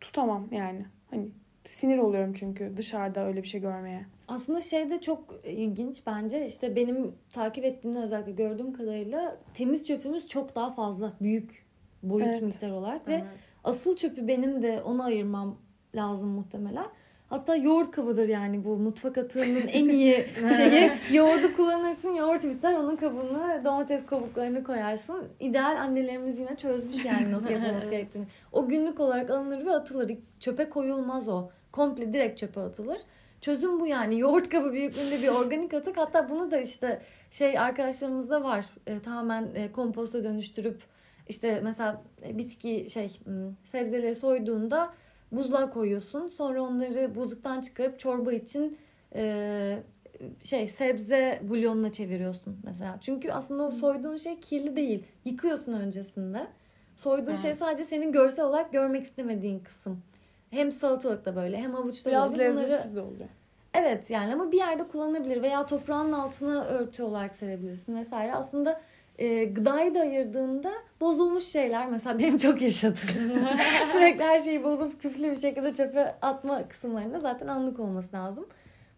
tutamam 0.00 0.48
yani. 0.52 0.86
Hani 1.10 1.28
sinir 1.64 1.98
oluyorum 1.98 2.32
çünkü 2.32 2.72
dışarıda 2.76 3.26
öyle 3.26 3.42
bir 3.42 3.48
şey 3.48 3.60
görmeye. 3.60 4.06
Aslında 4.28 4.60
şey 4.60 4.90
de 4.90 5.00
çok 5.00 5.34
ilginç 5.44 6.06
bence. 6.06 6.46
İşte 6.46 6.76
benim 6.76 7.14
takip 7.32 7.64
ettiğimde 7.64 7.98
özellikle 7.98 8.32
gördüğüm 8.32 8.72
kadarıyla 8.72 9.36
temiz 9.54 9.84
çöpümüz 9.84 10.26
çok 10.26 10.54
daha 10.54 10.70
fazla. 10.70 11.12
Büyük 11.20 11.66
boyut 12.02 12.28
Evet. 12.28 12.42
miktar 12.42 12.70
olarak 12.70 13.08
ve 13.08 13.14
Evet. 13.14 13.24
asıl 13.64 13.96
çöpü 13.96 14.28
benim 14.28 14.62
de 14.62 14.82
ona 14.82 15.04
ayırmam 15.04 15.56
lazım 15.94 16.28
muhtemelen. 16.30 16.86
Hatta 17.30 17.56
yoğurt 17.56 17.90
kabıdır 17.90 18.28
yani 18.28 18.64
bu 18.64 18.76
mutfak 18.76 19.18
atığının 19.18 19.66
en 19.68 19.88
iyi 19.88 20.26
şeyi. 20.56 20.92
Yoğurdu 21.12 21.52
kullanırsın, 21.56 22.14
yoğurt 22.14 22.44
biter, 22.44 22.74
onun 22.74 22.96
kabını, 22.96 23.64
domates 23.64 24.06
kabuklarını 24.06 24.64
koyarsın. 24.64 25.28
İdeal 25.40 25.80
annelerimiz 25.80 26.38
yine 26.38 26.56
çözmüş 26.56 27.04
yani 27.04 27.32
nasıl 27.32 27.48
yapılması 27.50 27.90
gerektiğini. 27.90 28.26
O 28.52 28.68
günlük 28.68 29.00
olarak 29.00 29.30
alınır 29.30 29.66
ve 29.66 29.72
atılır. 29.72 30.12
Çöpe 30.40 30.68
koyulmaz 30.68 31.28
o. 31.28 31.50
Komple 31.72 32.12
direkt 32.12 32.38
çöpe 32.38 32.60
atılır. 32.60 32.98
Çözüm 33.40 33.80
bu 33.80 33.86
yani. 33.86 34.18
Yoğurt 34.18 34.48
kabı 34.48 34.72
büyüklüğünde 34.72 35.22
bir 35.22 35.28
organik 35.28 35.74
atık. 35.74 35.96
Hatta 35.96 36.30
bunu 36.30 36.50
da 36.50 36.60
işte 36.60 37.02
şey 37.30 37.58
arkadaşlarımızda 37.58 38.44
var. 38.44 38.64
E, 38.86 39.00
tamamen 39.00 39.48
e, 39.54 39.72
komposta 39.72 40.24
dönüştürüp 40.24 40.82
işte 41.28 41.60
mesela 41.64 42.02
e, 42.24 42.38
bitki 42.38 42.86
şey 42.90 43.20
sebzeleri 43.64 44.14
soyduğunda 44.14 44.92
buzluğa 45.32 45.70
koyuyorsun. 45.70 46.28
Sonra 46.28 46.62
onları 46.62 47.14
buzluktan 47.14 47.60
çıkarıp 47.60 47.98
çorba 47.98 48.32
için 48.32 48.78
e, 49.14 49.78
şey 50.42 50.68
sebze 50.68 51.40
bulyonuna 51.42 51.92
çeviriyorsun 51.92 52.58
mesela. 52.64 52.98
Çünkü 53.00 53.32
aslında 53.32 53.62
o 53.62 53.70
soyduğun 53.70 54.16
şey 54.16 54.40
kirli 54.40 54.76
değil. 54.76 55.04
Yıkıyorsun 55.24 55.72
öncesinde. 55.72 56.46
Soyduğun 56.96 57.26
Evet. 57.30 57.38
şey 57.40 57.54
sadece 57.54 57.84
senin 57.84 58.12
görsel 58.12 58.44
olarak 58.44 58.72
görmek 58.72 59.04
istemediğin 59.04 59.58
kısım. 59.58 60.02
Hem 60.50 60.70
salatalıkta 60.70 61.36
böyle 61.36 61.56
hem 61.58 61.74
havuçta 61.74 62.10
Biraz 62.10 62.32
böyle. 62.32 62.50
Bunları- 62.52 62.64
lezzetsiz 62.64 62.96
de 62.96 63.00
oluyor. 63.00 63.28
Evet 63.74 64.10
yani 64.10 64.32
ama 64.34 64.52
bir 64.52 64.56
yerde 64.56 64.88
kullanılabilir 64.88 65.42
veya 65.42 65.66
toprağın 65.66 66.12
altına 66.12 66.64
örtü 66.64 67.02
olarak 67.02 67.36
serebilirsin 67.36 67.96
vesaire. 67.96 68.34
Aslında 68.34 68.80
e, 69.20 69.44
gıdayı 69.44 69.94
da 69.94 70.00
ayırdığında 70.00 70.72
bozulmuş 71.00 71.44
şeyler 71.44 71.88
mesela 71.88 72.18
benim 72.18 72.36
çok 72.36 72.62
yaşadığım 72.62 72.96
sürekli 73.92 74.22
her 74.22 74.40
şeyi 74.40 74.64
bozup 74.64 75.02
küflü 75.02 75.30
bir 75.30 75.36
şekilde 75.36 75.74
çöpe 75.74 76.14
atma 76.22 76.68
kısımlarında 76.68 77.20
zaten 77.20 77.46
anlık 77.46 77.80
olması 77.80 78.16
lazım. 78.16 78.46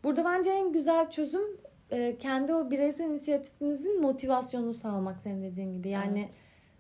Burada 0.05 0.25
bence 0.25 0.51
en 0.51 0.73
güzel 0.73 1.11
çözüm 1.11 1.43
e, 1.91 2.17
kendi 2.19 2.55
o 2.55 2.71
bireysel 2.71 3.05
inisiyatifimizin 3.05 4.01
motivasyonunu 4.03 4.75
sağlamak 4.75 5.21
senin 5.21 5.43
dediğin 5.43 5.73
gibi. 5.73 5.89
Yani 5.89 6.29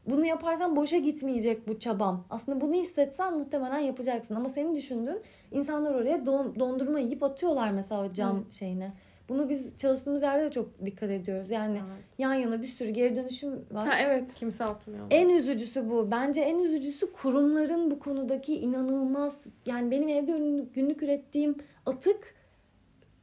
bunu 0.06 0.26
yaparsan 0.26 0.76
boşa 0.76 0.96
gitmeyecek 0.96 1.68
bu 1.68 1.78
çabam. 1.78 2.24
Aslında 2.30 2.60
bunu 2.60 2.74
hissetsen 2.74 3.38
muhtemelen 3.38 3.78
yapacaksın. 3.78 4.34
Ama 4.34 4.48
senin 4.48 4.74
düşündüğün 4.74 5.20
insanlar 5.50 5.94
oraya 5.94 6.16
don- 6.16 6.60
dondurma 6.60 6.98
yiyip 6.98 7.22
atıyorlar 7.22 7.70
mesela 7.70 8.04
o 8.06 8.08
cam 8.08 8.44
şeyine. 8.52 8.92
Bunu 9.28 9.48
biz 9.48 9.76
çalıştığımız 9.76 10.22
yerde 10.22 10.44
de 10.44 10.50
çok 10.50 10.84
dikkat 10.84 11.10
ediyoruz. 11.10 11.50
Yani 11.50 11.76
Evet. 11.76 12.04
yan 12.18 12.34
yana 12.34 12.62
bir 12.62 12.66
sürü 12.66 12.90
geri 12.90 13.16
dönüşüm 13.16 13.64
var. 13.70 13.88
Ha 13.88 13.98
evet. 14.00 14.34
Kimse 14.34 14.64
atmıyor. 14.64 15.06
En 15.10 15.28
üzücüsü 15.28 15.90
bu. 15.90 16.10
Bence 16.10 16.40
en 16.40 16.58
üzücüsü 16.58 17.12
kurumların 17.12 17.90
bu 17.90 17.98
konudaki 17.98 18.58
inanılmaz 18.58 19.38
yani 19.66 19.90
benim 19.90 20.08
evde 20.08 20.64
günlük 20.74 21.02
ürettiğim 21.02 21.54
atık 21.86 22.34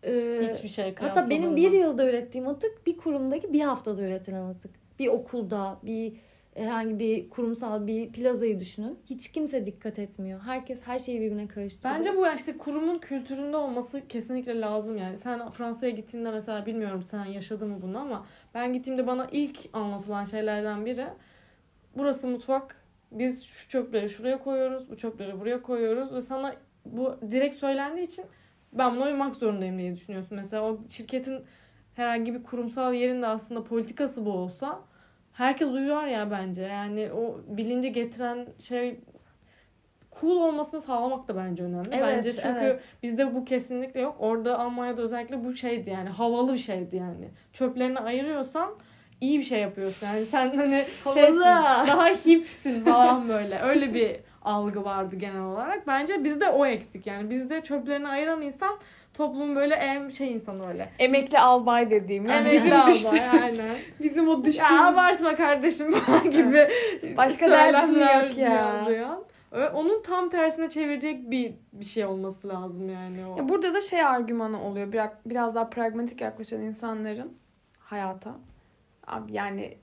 e, 0.03 0.39
Hiçbir 0.41 0.69
şey 0.69 0.95
hatta 0.95 1.29
benim 1.29 1.55
bir 1.55 1.71
yılda 1.71 2.09
ürettiğim 2.09 2.47
atık 2.47 2.87
bir 2.87 2.97
kurumdaki 2.97 3.53
bir 3.53 3.61
haftada 3.61 4.01
üretilen 4.01 4.43
atık. 4.43 4.71
Bir 4.99 5.07
okulda, 5.07 5.79
bir 5.83 6.13
herhangi 6.59 6.99
bir 6.99 7.29
kurumsal 7.29 7.87
bir 7.87 8.11
plazayı 8.11 8.59
düşünün. 8.59 8.99
Hiç 9.05 9.31
kimse 9.31 9.65
dikkat 9.65 9.99
etmiyor. 9.99 10.39
Herkes 10.39 10.81
her 10.81 10.99
şeyi 10.99 11.21
birbirine 11.21 11.47
karıştırıyor. 11.47 11.95
Bence 11.95 12.17
bu 12.17 12.27
işte 12.35 12.57
kurumun 12.57 12.99
kültüründe 12.99 13.57
olması 13.57 14.07
kesinlikle 14.07 14.61
lazım 14.61 14.97
yani. 14.97 15.17
Sen 15.17 15.49
Fransa'ya 15.49 15.91
gittiğinde 15.91 16.31
mesela 16.31 16.65
bilmiyorum 16.65 17.03
sen 17.03 17.25
yaşadın 17.25 17.69
mı 17.69 17.81
bunu 17.81 17.99
ama 17.99 18.25
ben 18.53 18.73
gittiğimde 18.73 19.07
bana 19.07 19.27
ilk 19.31 19.59
anlatılan 19.73 20.25
şeylerden 20.25 20.85
biri 20.85 21.07
burası 21.97 22.27
mutfak. 22.27 22.75
Biz 23.11 23.43
şu 23.43 23.69
çöpleri 23.69 24.09
şuraya 24.09 24.43
koyuyoruz, 24.43 24.89
bu 24.89 24.97
çöpleri 24.97 25.39
buraya 25.39 25.61
koyuyoruz 25.61 26.13
ve 26.13 26.21
sana 26.21 26.55
bu 26.85 27.17
direkt 27.31 27.55
söylendiği 27.55 28.05
için 28.05 28.25
ben 28.73 28.95
buna 28.95 29.05
uymak 29.05 29.35
zorundayım 29.35 29.77
diye 29.77 29.93
düşünüyorsun. 29.93 30.37
Mesela 30.37 30.63
o 30.63 30.79
şirketin 30.89 31.43
herhangi 31.93 32.33
bir 32.33 32.43
kurumsal 32.43 32.93
yerinde 32.93 33.27
aslında 33.27 33.63
politikası 33.63 34.25
bu 34.25 34.31
olsa 34.31 34.88
herkes 35.39 35.67
uyar 35.67 36.07
ya 36.07 36.31
bence. 36.31 36.61
Yani 36.61 37.09
o 37.11 37.41
bilinci 37.47 37.93
getiren 37.93 38.47
şey 38.59 38.99
cool 40.21 40.35
olmasını 40.35 40.81
sağlamak 40.81 41.27
da 41.27 41.35
bence 41.35 41.63
önemli. 41.63 41.89
Evet, 41.91 42.03
bence 42.17 42.35
çünkü 42.35 42.59
evet. 42.59 42.83
bizde 43.03 43.35
bu 43.35 43.45
kesinlikle 43.45 44.01
yok. 44.01 44.15
Orada 44.19 44.59
Almanya'da 44.59 45.01
özellikle 45.01 45.45
bu 45.45 45.53
şeydi 45.53 45.89
yani 45.89 46.09
havalı 46.09 46.53
bir 46.53 46.57
şeydi 46.57 46.95
yani. 46.95 47.29
Çöplerini 47.53 47.99
ayırıyorsan 47.99 48.69
iyi 49.21 49.39
bir 49.39 49.43
şey 49.43 49.59
yapıyorsun. 49.59 50.07
Yani 50.07 50.25
sen 50.25 50.49
hani 50.57 50.85
şeysin, 51.13 51.39
daha 51.87 52.07
hipsin 52.07 52.83
falan 52.83 53.29
böyle. 53.29 53.59
Öyle 53.59 53.93
bir 53.93 54.15
algı 54.41 54.85
vardı 54.85 55.15
genel 55.15 55.41
olarak. 55.41 55.87
Bence 55.87 56.23
bizde 56.23 56.49
o 56.49 56.65
eksik 56.65 57.07
yani. 57.07 57.29
Bizde 57.29 57.61
çöplerini 57.61 58.07
ayıran 58.07 58.41
insan 58.41 58.79
toplumun 59.13 59.55
böyle 59.55 59.75
en 59.75 60.09
şey 60.09 60.31
insanı 60.31 60.67
öyle. 60.67 60.89
Emekli 60.99 61.39
albay 61.39 61.89
dediğimiz. 61.89 62.31
Evet, 62.35 62.53
bizim 62.53 62.77
abla, 62.77 62.87
düştüğümüz. 62.91 63.41
aynen. 63.41 63.77
Bizim 63.99 64.27
o 64.29 64.45
düştüğümüz. 64.45 64.71
Ya 64.71 64.87
abartma 64.87 65.35
kardeşim 65.35 65.91
falan 65.95 66.31
gibi 66.31 66.67
Başka 67.17 67.51
derdim 67.51 67.95
yok 67.99 68.37
ya. 68.37 69.19
Ö- 69.51 69.69
Onun 69.69 70.01
tam 70.01 70.29
tersine 70.29 70.69
çevirecek 70.69 71.31
bir 71.31 71.53
bir 71.73 71.85
şey 71.85 72.05
olması 72.05 72.47
lazım 72.47 72.89
yani 72.89 73.25
o. 73.25 73.37
Ya 73.37 73.49
burada 73.49 73.73
da 73.73 73.81
şey 73.81 74.03
argümanı 74.03 74.63
oluyor. 74.63 74.91
Biraz, 74.91 75.11
biraz 75.25 75.55
daha 75.55 75.69
pragmatik 75.69 76.21
yaklaşan 76.21 76.61
insanların 76.61 77.37
hayata. 77.79 78.31
Abi 79.07 79.33
yani 79.33 79.77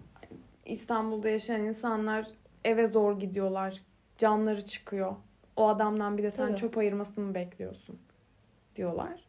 İstanbul'da 0.66 1.28
yaşayan 1.28 1.60
insanlar 1.64 2.26
eve 2.64 2.86
zor 2.86 3.20
gidiyorlar. 3.20 3.82
Canları 4.18 4.64
çıkıyor. 4.64 5.14
O 5.56 5.68
adamdan 5.68 6.18
bir 6.18 6.22
de 6.22 6.30
sen 6.30 6.46
Tabii. 6.48 6.56
çöp 6.56 6.78
ayırmasını 6.78 7.24
mı 7.24 7.34
bekliyorsun? 7.34 7.98
Diyorlar. 8.76 9.26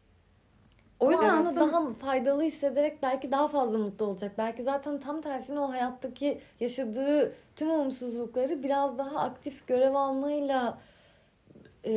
O 1.00 1.10
yüzden 1.10 1.28
aslında 1.38 1.48
aslında- 1.64 1.72
daha 1.72 1.94
faydalı 1.94 2.42
hissederek 2.42 3.02
belki 3.02 3.30
daha 3.32 3.48
fazla 3.48 3.78
mutlu 3.78 4.06
olacak. 4.06 4.32
Belki 4.38 4.62
zaten 4.62 5.00
tam 5.00 5.20
tersine 5.20 5.60
o 5.60 5.70
hayattaki 5.70 6.40
yaşadığı 6.60 7.32
tüm 7.56 7.70
olumsuzlukları 7.70 8.62
biraz 8.62 8.98
daha 8.98 9.20
aktif 9.20 9.66
görev 9.66 9.94
almayla 9.94 10.78
e, 11.84 11.92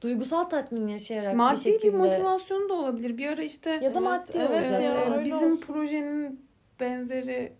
duygusal 0.00 0.44
tatmin 0.44 0.88
yaşayarak 0.88 1.32
bir 1.32 1.36
Maddi 1.36 1.54
bir, 1.56 1.60
şekilde. 1.72 1.96
motivasyonu 1.96 2.68
da 2.68 2.74
olabilir. 2.74 3.18
Bir 3.18 3.26
ara 3.28 3.42
işte 3.42 3.70
Ya 3.70 3.80
da 3.80 3.84
Evet, 3.84 4.00
maddi 4.00 4.38
evet 4.38 4.50
olacak. 4.70 4.82
ya, 4.82 5.04
öyle 5.14 5.24
bizim 5.24 5.52
olsun. 5.52 5.60
projenin 5.66 6.46
benzeri 6.80 7.52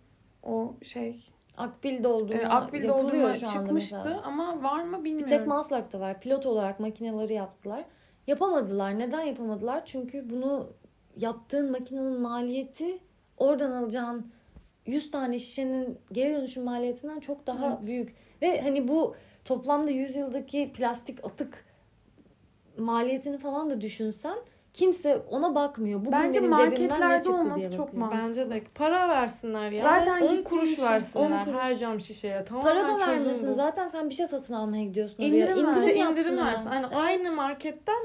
o 0.43 0.75
şey 0.83 1.21
Akbil 1.57 2.05
doldurma 2.05 2.43
e, 2.43 2.47
akbil 2.47 2.85
yapılıyor 2.85 3.05
doldurma 3.13 3.35
şu 3.35 3.49
anda 3.49 3.59
çıkmıştı 3.67 3.97
mesela. 4.05 4.23
ama 4.25 4.63
var 4.63 4.85
mı 4.85 4.99
Bir 4.99 5.05
bilmiyorum. 5.05 5.29
tek 5.29 5.47
Maslak'ta 5.47 6.01
var. 6.01 6.21
Pilot 6.21 6.47
olarak 6.47 6.81
makineleri 6.81 7.33
yaptılar. 7.35 7.85
Yapamadılar. 8.27 8.99
Neden 8.99 9.23
yapamadılar? 9.23 9.83
Çünkü 9.87 10.31
bunu 10.31 10.73
yaptığın 11.17 11.71
makinenin 11.71 12.21
maliyeti 12.21 12.99
oradan 13.37 13.71
alacağın 13.71 14.33
100 14.87 15.11
tane 15.11 15.39
şişenin 15.39 15.99
geri 16.13 16.35
dönüşüm 16.35 16.65
maliyetinden 16.65 17.21
çok 17.21 17.47
daha 17.47 17.67
Evet. 17.67 17.87
büyük. 17.87 18.15
Ve 18.43 18.61
hani 18.61 18.89
bu 18.89 19.15
toplamda 19.45 19.91
100 19.91 20.17
yıldaki 20.17 20.73
plastik 20.73 21.25
atık 21.25 21.65
maliyetini 22.79 23.39
falan 23.39 23.71
da 23.71 23.81
düşünsen 23.81 24.39
kimse 24.75 25.17
ona 25.31 25.55
bakmıyor. 25.55 26.01
Bugün 26.01 26.13
Bence 26.13 26.39
benim 26.41 26.51
ne 26.51 26.55
marketlerde 26.57 27.23
çıktı 27.23 27.33
olması 27.39 27.59
diye 27.59 27.71
çok 27.71 27.87
bakıyor. 27.89 28.03
mantıklı. 28.07 28.29
Bence 28.29 28.51
de 28.51 28.63
para 28.75 29.09
versinler 29.09 29.71
ya. 29.71 29.83
Zaten 29.83 30.13
10 30.15 30.21
gittiğin 30.21 30.45
kuruş 30.45 30.77
şey, 30.77 30.85
versinler 30.85 31.41
10 31.41 31.45
kuruş. 31.45 31.57
her 31.57 31.77
cam 31.79 32.01
şişeye. 32.01 32.45
Tamamen 32.45 32.69
Para 32.75 32.89
da 32.89 33.07
vermesin. 33.09 33.51
bu. 33.51 33.55
Zaten 33.55 33.87
sen 33.89 34.09
bir 34.09 34.15
şey 34.15 34.27
satın 34.27 34.55
almaya 34.55 34.85
gidiyorsun 34.85 35.23
İndirim 35.23 35.65
oraya. 35.69 35.73
İşte 35.75 35.95
indirim 35.95 36.39
ha. 36.39 36.47
versin. 36.47 36.67
Hani 36.69 36.87
Evet. 36.87 36.97
aynı 36.97 37.33
marketten 37.33 38.03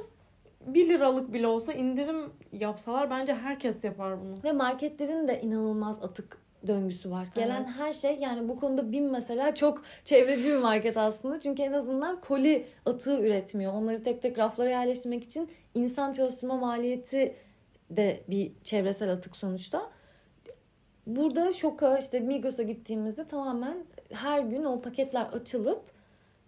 1 0.66 0.90
liralık 0.90 1.34
bile 1.34 1.48
olsa 1.48 1.74
indirim 1.74 2.34
yapsalar 2.52 3.10
bence 3.10 3.34
herkes 3.36 3.84
yapar 3.84 4.22
bunu. 4.22 4.36
Ve 4.44 4.52
marketlerin 4.52 5.28
de 5.28 5.42
inanılmaz 5.42 6.04
atık 6.04 6.38
döngüsü 6.68 7.12
var. 7.12 7.28
Gelen 7.36 7.62
Evet. 7.62 7.74
her 7.78 7.92
şey 7.92 8.18
yani 8.20 8.50
bu 8.50 8.60
konuda 8.60 8.92
BİM 8.92 9.10
mesela 9.10 9.56
çok 9.56 9.84
çevreci 10.06 10.50
bir 10.50 10.58
market 10.58 10.98
aslında. 10.98 11.40
Çünkü 11.40 11.62
en 11.64 11.74
azından 11.74 12.22
koli 12.22 12.66
atığı 12.86 13.20
üretmiyor. 13.20 13.74
Onları 13.74 14.04
tek 14.04 14.22
tek 14.22 14.38
raflara 14.38 14.70
yerleştirmek 14.70 15.24
için 15.24 15.50
insan 15.76 16.14
çalıştırma 16.14 16.58
maliyeti 16.58 17.36
de 17.90 18.24
bir 18.28 18.52
çevresel 18.64 19.12
atık 19.12 19.36
sonuçta. 19.36 19.90
Burada 21.08 21.54
şoka 21.54 21.98
işte 21.98 22.20
Migros'a 22.20 22.64
gittiğimizde 22.64 23.26
tamamen 23.26 23.78
her 24.12 24.40
gün 24.40 24.64
o 24.64 24.82
paketler 24.82 25.26
açılıp 25.26 25.82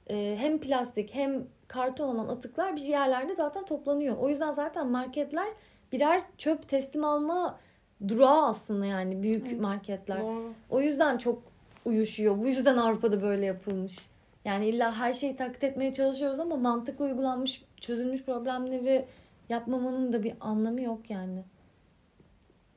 e, 0.09 0.35
hem 0.39 0.59
plastik 0.59 1.15
hem 1.15 1.47
karton 1.67 2.15
olan 2.15 2.27
atıklar 2.27 2.75
bir 2.75 2.81
yerlerde 2.81 3.35
zaten 3.35 3.65
toplanıyor. 3.65 4.17
O 4.17 4.29
yüzden 4.29 4.51
zaten 4.51 4.87
marketler 4.87 5.47
birer 5.91 6.21
çöp 6.37 6.69
teslim 6.69 7.03
alma 7.03 7.59
durağı 8.07 8.45
aslında 8.45 8.85
yani 8.85 9.23
büyük 9.23 9.47
Evet. 9.47 9.61
marketler. 9.61 10.21
Doğru. 10.21 10.53
O 10.69 10.81
yüzden 10.81 11.17
çok 11.17 11.43
uyuşuyor. 11.85 12.37
Bu 12.37 12.47
yüzden 12.47 12.77
Avrupa'da 12.77 13.21
böyle 13.21 13.45
yapılmış. 13.45 14.09
Yani 14.45 14.67
illa 14.67 14.95
her 14.95 15.13
şeyi 15.13 15.35
taklit 15.35 15.63
etmeye 15.63 15.93
çalışıyoruz 15.93 16.39
ama 16.39 16.55
mantıklı 16.55 17.05
uygulanmış, 17.05 17.65
çözülmüş 17.77 18.23
problemleri 18.23 19.05
yapmamanın 19.49 20.13
da 20.13 20.23
bir 20.23 20.33
anlamı 20.41 20.81
yok 20.81 21.09
yani. 21.09 21.43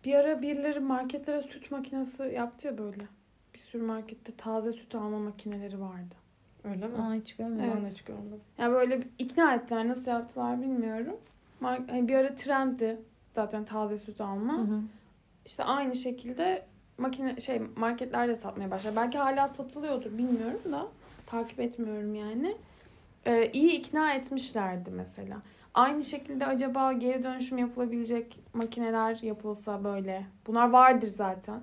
Bir 0.05 0.15
ara 0.15 0.43
birileri 0.43 0.81
marketlere 0.81 1.43
süt 1.43 1.71
makinesi 1.71 2.23
yaptı 2.23 2.67
ya 2.67 2.79
böyle. 2.79 3.03
Bir 3.55 3.59
sürü 3.59 3.83
markette 3.83 4.33
taze 4.37 4.73
süt 4.73 4.95
alma 4.95 5.19
makineleri 5.19 5.81
vardı. 5.81 6.15
Öyle 6.65 6.89
mi? 6.89 6.99
Aa 6.99 7.15
hiç 7.15 7.37
görmedim. 7.37 7.65
Evet. 7.65 7.83
Ben 7.85 7.91
hiç 7.91 8.03
görmedim. 8.03 8.41
Yani 8.59 8.73
böyle 8.75 9.03
ikna 9.19 9.55
ettiler. 9.55 9.89
Nasıl 9.89 10.11
yaptılar 10.11 10.61
bilmiyorum. 10.63 11.17
Mar- 11.63 11.91
hani 11.91 12.09
bir 12.09 12.15
ara 12.15 12.35
trenddi 12.35 13.01
zaten 13.35 13.65
taze 13.65 13.99
süt 13.99 14.21
alma. 14.21 14.57
Hı 14.59 14.63
hı. 14.63 14.81
İşte 15.51 15.65
aynı 15.65 15.95
şekilde 15.95 16.63
makine 16.99 17.41
şey 17.41 17.61
marketlerde 17.77 18.37
satmaya 18.37 18.71
başladı. 18.71 18.95
Belki 18.97 19.19
hala 19.19 19.49
satılıyordur 19.49 20.19
bilmiyorum 20.19 20.61
da 20.73 20.87
takip 21.27 21.61
etmiyorum 21.61 22.15
yani. 22.15 22.57
Ee, 23.27 23.51
iyi 23.53 23.73
ikna 23.73 24.13
etmişlerdi 24.13 24.91
mesela. 24.91 25.37
Aynı 25.75 26.05
şekilde 26.05 26.47
acaba 26.47 26.93
geri 26.93 27.23
dönüşüm 27.23 27.59
yapılabilecek 27.59 28.41
makineler 28.53 29.19
yapılsa 29.23 29.85
böyle. 29.85 30.27
Bunlar 30.47 30.71
vardır 30.71 31.09
zaten. 31.09 31.61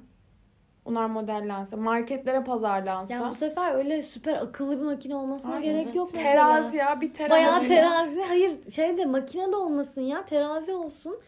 Bunlar 0.86 1.06
modellense, 1.06 1.76
marketlere 1.76 2.44
pazarlansa. 2.44 3.14
Yani 3.14 3.32
bu 3.32 3.36
sefer 3.36 3.74
öyle 3.74 4.04
süper 4.04 4.34
akıllı 4.34 4.80
bir 4.80 4.86
makine 4.86 5.16
olmasına 5.16 5.56
Ay, 5.56 5.64
gerek 5.64 5.96
yok 5.96 6.10
mesela. 6.14 6.32
terazi 6.32 6.78
ya 6.78 7.02
bir 7.02 7.14
terazi. 7.14 7.32
Bayağı 7.32 7.64
terazi. 7.68 8.22
Hayır 8.22 8.70
şey 8.72 8.98
de 8.98 9.06
makine 9.06 9.52
de 9.52 9.56
olmasın 9.56 10.02
ya. 10.02 10.26
Terazi 10.26 10.74
olsun. 10.74 11.20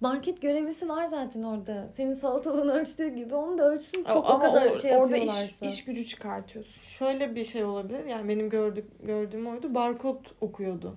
Market 0.00 0.42
görevlisi 0.42 0.88
var 0.88 1.04
zaten 1.04 1.42
orada. 1.42 1.88
Senin 1.92 2.14
salatalığını 2.14 2.72
ölçtüğü 2.72 3.08
gibi 3.08 3.34
onu 3.34 3.58
da 3.58 3.70
ölçsün. 3.70 4.04
Çok 4.04 4.16
o 4.24 4.28
Ama 4.28 4.38
kadar 4.38 4.66
or- 4.66 4.82
şey 4.82 4.96
orada 4.96 5.16
iş, 5.16 5.62
iş 5.62 5.84
gücü 5.84 6.06
çıkartıyorsun. 6.06 6.80
Şöyle 6.82 7.34
bir 7.34 7.44
şey 7.44 7.64
olabilir. 7.64 8.04
Yani 8.04 8.28
benim 8.28 8.50
gördük, 8.50 8.84
gördüğüm 9.02 9.46
oydu. 9.46 9.74
Barkod 9.74 10.24
okuyordu 10.40 10.94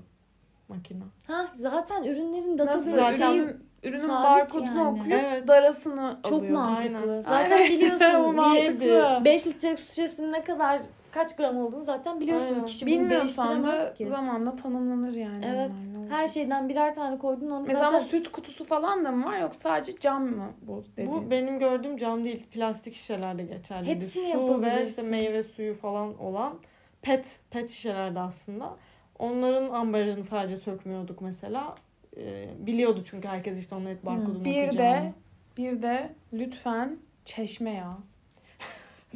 makine. 0.70 1.04
Ha 1.28 1.48
zaten 1.60 2.04
ürünlerin 2.04 2.58
data 2.58 2.74
Nasıl? 2.74 2.92
zaten 2.92 3.12
şeyi 3.32 3.48
ürünün 3.84 4.10
barkodunu 4.10 4.66
yani. 4.78 4.88
okuyup 5.02 5.24
Evet. 5.24 5.48
darasını 5.48 6.18
çok 6.24 6.34
alıyor. 6.34 6.54
mantıklı. 6.54 6.98
Aynen. 6.98 7.22
Zaten 7.22 7.52
Aynen. 7.58 7.70
biliyorsun 7.70 8.24
Bu 8.26 8.32
bir 8.32 8.36
mantıklı. 8.38 9.22
5 9.26 9.48
litrelik 9.48 9.80
su 9.80 9.86
şişesinin 9.88 10.32
ne 10.34 10.44
kadar 10.44 10.82
kaç 11.12 11.36
gram 11.36 11.58
olduğunu 11.58 11.84
zaten 11.84 12.20
biliyorsun. 12.20 12.48
Aynen. 12.48 12.66
Kişi 12.66 12.86
bunu 12.86 12.94
Bilmiyorsan 12.94 13.64
da 13.64 13.94
ki. 13.94 14.08
zamanla 14.08 14.56
tanımlanır 14.56 15.16
yani. 15.16 15.46
Evet. 15.46 15.72
olacak? 15.98 16.20
Her 16.20 16.28
şeyden 16.28 16.70
birer 16.70 16.96
tane 16.96 17.18
koydun 17.18 17.50
onu 17.50 17.66
Mesela 17.68 17.92
zaten 17.92 18.06
süt 18.06 18.32
kutusu 18.32 18.64
falan 18.64 19.06
da 19.06 19.12
mı 19.12 19.26
var 19.26 19.40
yoksa 19.40 19.60
sadece 19.60 20.00
cam 20.00 20.24
mı 20.26 20.52
bu 20.62 20.84
dediğin? 20.98 21.12
Bu 21.12 21.32
benim 21.32 21.60
gördüğüm 21.60 21.98
cam 21.98 22.24
değil. 22.24 22.46
Plastik 22.52 22.94
şişelerde 22.94 23.44
geçerli. 23.44 23.88
Hepsini 23.88 24.34
Su 24.34 24.62
ve 24.62 24.84
işte 24.84 25.02
meyve 25.02 25.44
suyu 25.44 25.74
falan 25.74 26.20
olan 26.22 26.54
pet 27.02 27.40
pet 27.50 27.70
şişelerde 27.70 28.20
aslında. 28.20 28.76
Onların 29.20 29.70
ambalajını 29.70 30.24
sadece 30.24 30.58
sökmüyorduk 30.58 31.22
mesela. 31.22 31.76
Ee, 32.18 32.50
biliyordu 32.60 33.04
çünkü 33.06 33.28
herkes 33.28 33.60
işte 33.60 33.76
onun 33.76 33.86
et 33.86 34.06
barkodunu 34.06 34.46
bir 34.46 34.50
okuyacağını. 34.50 35.04
de 35.04 35.14
bir 35.58 35.82
de 35.82 36.14
lütfen 36.34 36.98
çeşme 37.26 37.74
ya. 37.74 37.98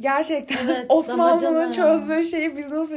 Gerçekten 0.00 0.56
Evet, 0.66 0.86
Osmanlı'nın 0.88 1.72
çözdüğü 1.72 2.24
şeyi 2.24 2.56
biz 2.56 2.72
nasıl... 2.72 2.94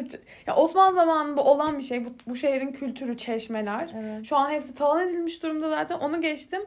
Ya 0.47 0.55
Osmanlı 0.55 0.95
zamanında 0.95 1.43
olan 1.43 1.77
bir 1.77 1.83
şey. 1.83 2.05
Bu, 2.05 2.09
bu 2.27 2.35
şehrin 2.35 2.71
kültürü 2.71 3.17
çeşmeler. 3.17 3.89
Evet. 3.99 4.25
Şu 4.25 4.37
an 4.37 4.49
hepsi 4.51 4.75
talan 4.75 5.09
edilmiş 5.09 5.43
durumda 5.43 5.69
zaten. 5.69 5.99
Onu 5.99 6.21
geçtim. 6.21 6.61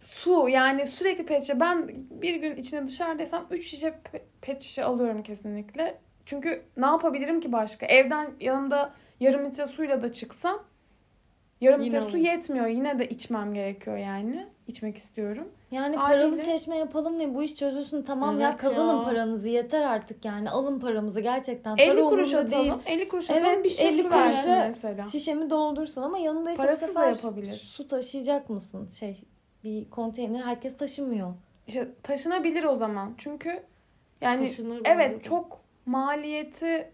Su 0.00 0.48
yani 0.48 0.86
sürekli 0.86 1.26
pet 1.26 1.42
şişe. 1.42 1.60
Ben 1.60 1.88
bir 2.10 2.34
gün 2.34 2.56
içine 2.56 2.86
dışarıdaysam 2.86 3.46
3 3.50 3.66
şişe 3.66 3.88
pe- 3.88 4.22
pet 4.40 4.62
şişe 4.62 4.84
alıyorum 4.84 5.22
kesinlikle. 5.22 5.98
Çünkü 6.26 6.62
ne 6.76 6.86
yapabilirim 6.86 7.40
ki 7.40 7.52
başka? 7.52 7.86
Evden 7.86 8.30
yanımda 8.40 8.92
yarım 9.20 9.44
litre 9.44 9.66
suyla 9.66 10.02
da 10.02 10.12
çıksam 10.12 10.62
yarım 11.62 11.82
litre 11.84 12.00
su 12.00 12.16
yetmiyor. 12.16 12.66
Yine 12.66 12.98
de 12.98 13.08
içmem 13.08 13.54
gerekiyor 13.54 13.96
yani. 13.96 14.46
İçmek 14.68 14.96
istiyorum. 14.96 15.48
Yani 15.70 15.96
Haliyle- 15.96 16.22
paralı 16.30 16.42
çeşme 16.42 16.76
yapalım 16.76 17.18
ve 17.18 17.34
bu 17.34 17.42
iş 17.42 17.54
çözülsün. 17.54 18.02
Tamam 18.02 18.40
ya 18.40 18.48
Evet 18.48 18.60
kazanın 18.60 18.98
ya. 18.98 19.04
paranızı 19.04 19.48
yeter 19.48 19.82
artık 19.82 20.24
yani. 20.24 20.50
Alın 20.50 20.80
paramızı 20.80 21.20
gerçekten. 21.20 21.76
50 21.78 21.90
Para 21.96 22.08
kuruş 22.08 22.34
atalım. 22.34 22.64
değil. 22.64 22.72
50 22.86 23.08
kuruş 23.08 23.30
Evet, 23.30 23.42
atalım 23.42 23.64
bir 23.64 23.70
şişe 23.70 23.88
50 23.88 24.02
su 24.02 24.10
versin 24.10 24.50
kuruşa- 24.50 24.66
mesela. 24.68 25.06
Şişemi 25.08 25.50
doldursun 25.50 26.02
ama 26.02 26.18
yanında 26.18 26.50
işte 26.50 26.62
Parasız 26.62 26.86
sefer 26.88 27.08
yapabilir. 27.08 27.70
su 27.72 27.86
taşıyacak 27.86 28.50
mısın? 28.50 28.88
Şey 28.98 29.24
bir 29.64 29.90
konteyner 29.90 30.42
herkes 30.42 30.76
taşımıyor. 30.76 31.34
İşte 31.66 31.88
taşınabilir 32.02 32.64
o 32.64 32.74
zaman. 32.74 33.14
Çünkü 33.18 33.62
yani 34.20 34.46
Taşınır 34.46 34.80
evet 34.84 35.24
çok 35.24 35.60
maliyeti 35.86 36.92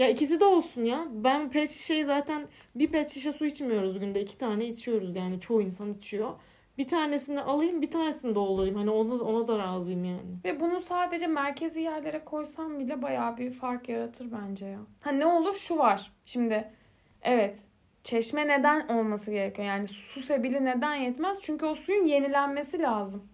Ya 0.00 0.08
ikisi 0.08 0.40
de 0.40 0.44
olsun 0.44 0.84
ya. 0.84 1.06
Ben 1.10 1.50
pet 1.50 1.70
şişeyi 1.70 2.04
zaten 2.04 2.46
bir 2.74 2.90
pet 2.90 3.10
şişe 3.10 3.32
su 3.32 3.46
içmiyoruz 3.46 3.98
günde. 3.98 4.20
iki 4.20 4.38
tane 4.38 4.66
içiyoruz 4.66 5.16
yani. 5.16 5.40
Çoğu 5.40 5.62
insan 5.62 5.92
içiyor. 5.92 6.30
Bir 6.78 6.88
tanesini 6.88 7.40
alayım 7.40 7.82
bir 7.82 7.90
tanesini 7.90 8.34
doldurayım. 8.34 8.76
Hani 8.76 8.90
ona, 8.90 9.14
ona 9.14 9.48
da 9.48 9.58
razıyım 9.58 10.04
yani. 10.04 10.36
Ve 10.44 10.60
bunu 10.60 10.80
sadece 10.80 11.26
merkezi 11.26 11.80
yerlere 11.80 12.24
koysam 12.24 12.78
bile 12.78 13.02
bayağı 13.02 13.36
bir 13.36 13.52
fark 13.52 13.88
yaratır 13.88 14.26
bence 14.32 14.66
ya. 14.66 14.78
Ha 15.00 15.10
ne 15.10 15.26
olur 15.26 15.54
şu 15.54 15.76
var. 15.76 16.12
Şimdi 16.24 16.72
evet 17.22 17.64
çeşme 18.04 18.48
neden 18.48 18.88
olması 18.88 19.30
gerekiyor? 19.30 19.68
Yani 19.68 19.88
su 19.88 20.22
sebili 20.22 20.64
neden 20.64 20.94
yetmez? 20.94 21.38
Çünkü 21.40 21.66
o 21.66 21.74
suyun 21.74 22.04
yenilenmesi 22.04 22.78
lazım. 22.78 23.28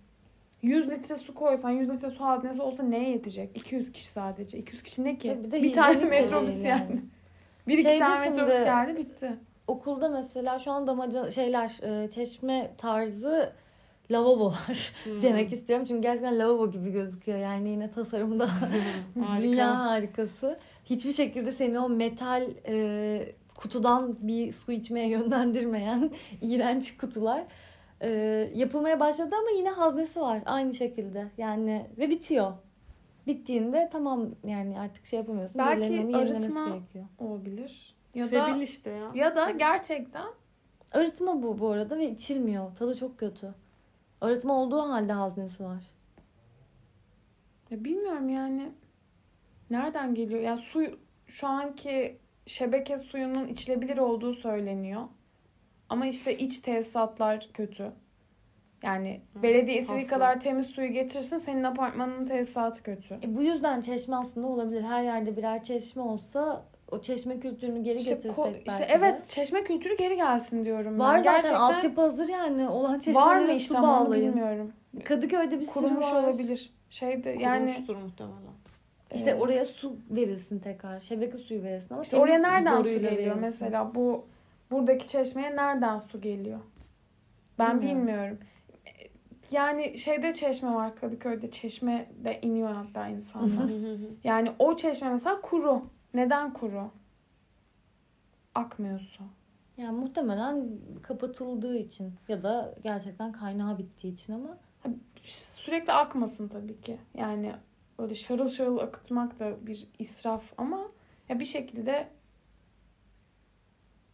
100 0.67 0.91
litre 0.91 1.17
su 1.17 1.35
koysan 1.35 1.71
100 1.71 1.91
litre 1.95 2.11
su 2.11 2.25
haznesi 2.25 2.63
olsa 2.63 2.83
neye 2.83 3.11
yetecek? 3.11 3.51
200 3.55 3.93
kişi 3.93 4.07
sadece. 4.07 4.59
200 4.59 4.83
kişi 4.83 5.05
ne 5.05 5.19
ki? 5.19 5.39
Bir 5.45 5.51
de 5.51 5.63
bir 5.63 5.73
tane 5.73 6.05
metrobüs 6.05 6.55
yani. 6.55 6.67
yani. 6.69 7.01
Bir 7.69 7.79
iki 7.79 7.99
tane 7.99 8.17
şimdi- 8.25 8.31
metrobüs 8.31 8.65
geldi 8.65 8.97
bitti. 8.97 9.37
Okulda 9.67 10.09
mesela 10.09 10.59
şu 10.59 10.71
an 10.73 10.87
damaca 10.87 11.31
şeyler 11.31 11.77
e, 12.05 12.11
çeşme 12.11 12.71
tarzı 12.79 13.53
lavabolar 14.11 14.93
Hmm. 15.05 15.23
demek 15.23 15.53
istiyorum. 15.53 15.85
Çünkü 15.89 16.03
gerçekten 16.03 16.39
lavabo 16.39 16.71
gibi 16.71 16.93
gözüküyor. 16.93 17.39
Yani 17.39 17.69
yine 17.69 17.91
tasarımda 17.91 18.49
Harika. 19.27 19.43
dünya 19.43 19.79
harikası. 19.79 20.59
Hiçbir 20.85 21.13
şekilde 21.13 21.53
seni 21.53 21.79
o 21.81 21.89
metal 21.89 22.43
e, 22.67 23.33
kutudan 23.57 24.17
bir 24.21 24.53
su 24.53 24.73
içmeye 24.73 25.09
yönlendirmeyen 25.09 26.11
iğrenç 26.43 26.97
kutular 26.97 27.45
e, 28.01 28.09
yapılmaya 28.55 29.01
başladı 29.01 29.35
ama 29.41 29.51
yine 29.51 29.71
haznesi 29.71 30.21
var 30.21 30.43
aynı 30.47 30.75
şekilde. 30.75 31.27
Yani 31.39 31.87
ve 31.99 32.11
bitiyor. 32.11 32.53
Bittiğinde 33.27 33.89
tamam 33.93 34.31
yani 34.45 34.81
artık 34.81 35.07
şey 35.07 35.19
yapamıyorsun. 35.19 35.59
Belki 35.59 35.95
arıtma- 35.95 36.69
gerekiyor. 36.69 37.05
Olabilir. 37.19 37.97
Ya 38.15 38.33
da 38.33 38.47
Sebil 38.47 38.61
işte 38.61 38.91
ya. 38.91 39.11
ya 39.15 39.37
da 39.37 39.51
gerçekten 39.51 40.27
Arıtma 40.93 41.43
bu 41.43 41.59
bu 41.59 41.69
arada 41.71 41.99
ve 41.99 42.11
içilmiyor. 42.11 42.77
Tadı 42.77 42.97
çok 42.97 43.19
kötü. 43.19 43.55
Arıtma 44.21 44.55
olduğu 44.55 44.79
halde 44.83 45.13
haznesi 45.13 45.65
var. 45.65 45.91
Ya 47.71 47.85
bilmiyorum 47.85 48.29
yani 48.29 48.73
nereden 49.71 50.15
geliyor? 50.15 50.41
Ya 50.41 50.57
su 50.57 50.83
şu 51.27 51.47
anki 51.47 52.19
şebeke 52.47 52.99
suyunun 52.99 53.47
içilebilir 53.47 53.99
olduğu 53.99 54.35
söyleniyor. 54.35 55.03
Ama 55.89 56.07
işte 56.07 56.37
iç 56.37 56.59
tesisatlar 56.59 57.49
kötü. 57.55 57.93
Yani 58.83 59.21
Hı, 59.35 59.43
belediye 59.43 59.79
istediği 59.79 59.99
aslı. 60.01 60.09
kadar 60.09 60.41
temiz 60.41 60.67
suyu 60.67 60.89
getirsin 60.93 61.39
senin 61.39 61.63
apartmanın 61.65 62.27
tesisatı 62.27 62.83
kötü. 62.83 63.15
E 63.23 63.37
bu 63.37 63.43
yüzden 63.43 63.81
çeşme 63.81 64.17
aslında 64.17 64.47
olabilir. 64.47 64.83
Her 64.83 65.03
yerde 65.03 65.37
birer 65.37 65.63
çeşme 65.63 66.03
olsa 66.03 66.65
o 66.91 67.01
çeşme 67.01 67.41
kültürünü 67.41 67.83
geri 67.83 67.99
İşte, 67.99 68.15
getirsek 68.15 68.45
ko- 68.45 68.53
belki 68.55 68.63
işte 68.69 68.83
de. 68.83 68.87
evet 68.91 69.27
çeşme 69.29 69.65
kültürü 69.65 69.97
geri 69.97 70.17
gelsin 70.17 70.65
diyorum 70.65 70.99
Var 70.99 71.15
ben. 71.15 71.21
zaten 71.21 71.35
Gerçekten 71.35 71.61
altyapı 71.61 72.01
hazır 72.01 72.29
yani. 72.29 72.69
Olan 72.69 72.91
var 72.91 72.95
mı 72.97 73.01
çeşmelere 73.01 73.57
işte 73.57 73.75
su 73.75 73.83
bağlayın. 73.83 74.29
bilmiyorum. 74.29 74.73
Kadıköy'de 75.05 75.61
bir 75.61 75.67
Kurumuş 75.67 76.05
sürü 76.07 76.17
var. 76.17 76.25
olabilir. 76.25 76.71
Şeyde 76.91 77.31
yani 77.31 77.67
Kurumuştur 77.67 77.97
muhtemelen. 77.97 78.37
İşte 79.15 79.31
e, 79.31 79.35
oraya 79.35 79.65
su 79.65 79.97
verilsin 80.11 80.59
tekrar. 80.59 81.01
Şebeke 81.01 81.39
suyu 81.39 81.63
verilsin 81.63 81.95
ama 81.95 82.03
işte 82.03 82.17
oraya 82.17 82.39
nereden 82.39 82.83
su 82.83 82.89
geliyor 82.89 83.13
verilsin. 83.13 83.41
mesela 83.41 83.95
bu 83.95 84.25
buradaki 84.71 85.09
çeşmeye 85.09 85.57
nereden 85.57 85.99
su 85.99 86.21
geliyor? 86.21 86.61
Ben 87.59 87.81
Bilmiyorum. 87.81 87.99
bilmiyorum. 88.07 88.39
Yani 89.51 89.99
şeyde 89.99 90.35
çeşme 90.35 90.75
var 90.75 90.97
Kadıköy'de 90.97 91.51
çeşme 91.51 92.11
de 92.25 92.41
iniyor 92.43 92.73
hatta 92.73 93.09
insanlar. 93.09 93.71
yani 94.25 94.53
o 94.59 94.77
çeşme 94.77 95.11
mesela 95.11 95.41
kuru. 95.41 95.83
Neden 96.15 96.53
kuru? 96.53 96.91
Akmıyor 98.55 99.01
su. 99.01 99.25
Yani 99.77 99.99
muhtemelen 99.99 100.69
kapatıldığı 101.03 101.77
için 101.77 102.13
ya 102.29 102.43
da 102.43 102.75
gerçekten 102.83 103.33
kaynağı 103.33 103.79
bittiği 103.79 104.13
için 104.13 104.33
ama 104.33 104.59
Sürekli 105.23 105.93
akmasın 105.93 106.49
tabii 106.49 106.81
ki. 106.81 106.99
Yani 107.15 107.53
öyle 107.99 108.15
şarıl 108.15 108.49
şarıl 108.49 108.79
akıtmak 108.79 109.39
da 109.39 109.67
bir 109.67 109.87
israf 109.99 110.53
ama 110.59 110.89
ya 111.29 111.41
bir 111.41 111.45
şekilde 111.45 112.09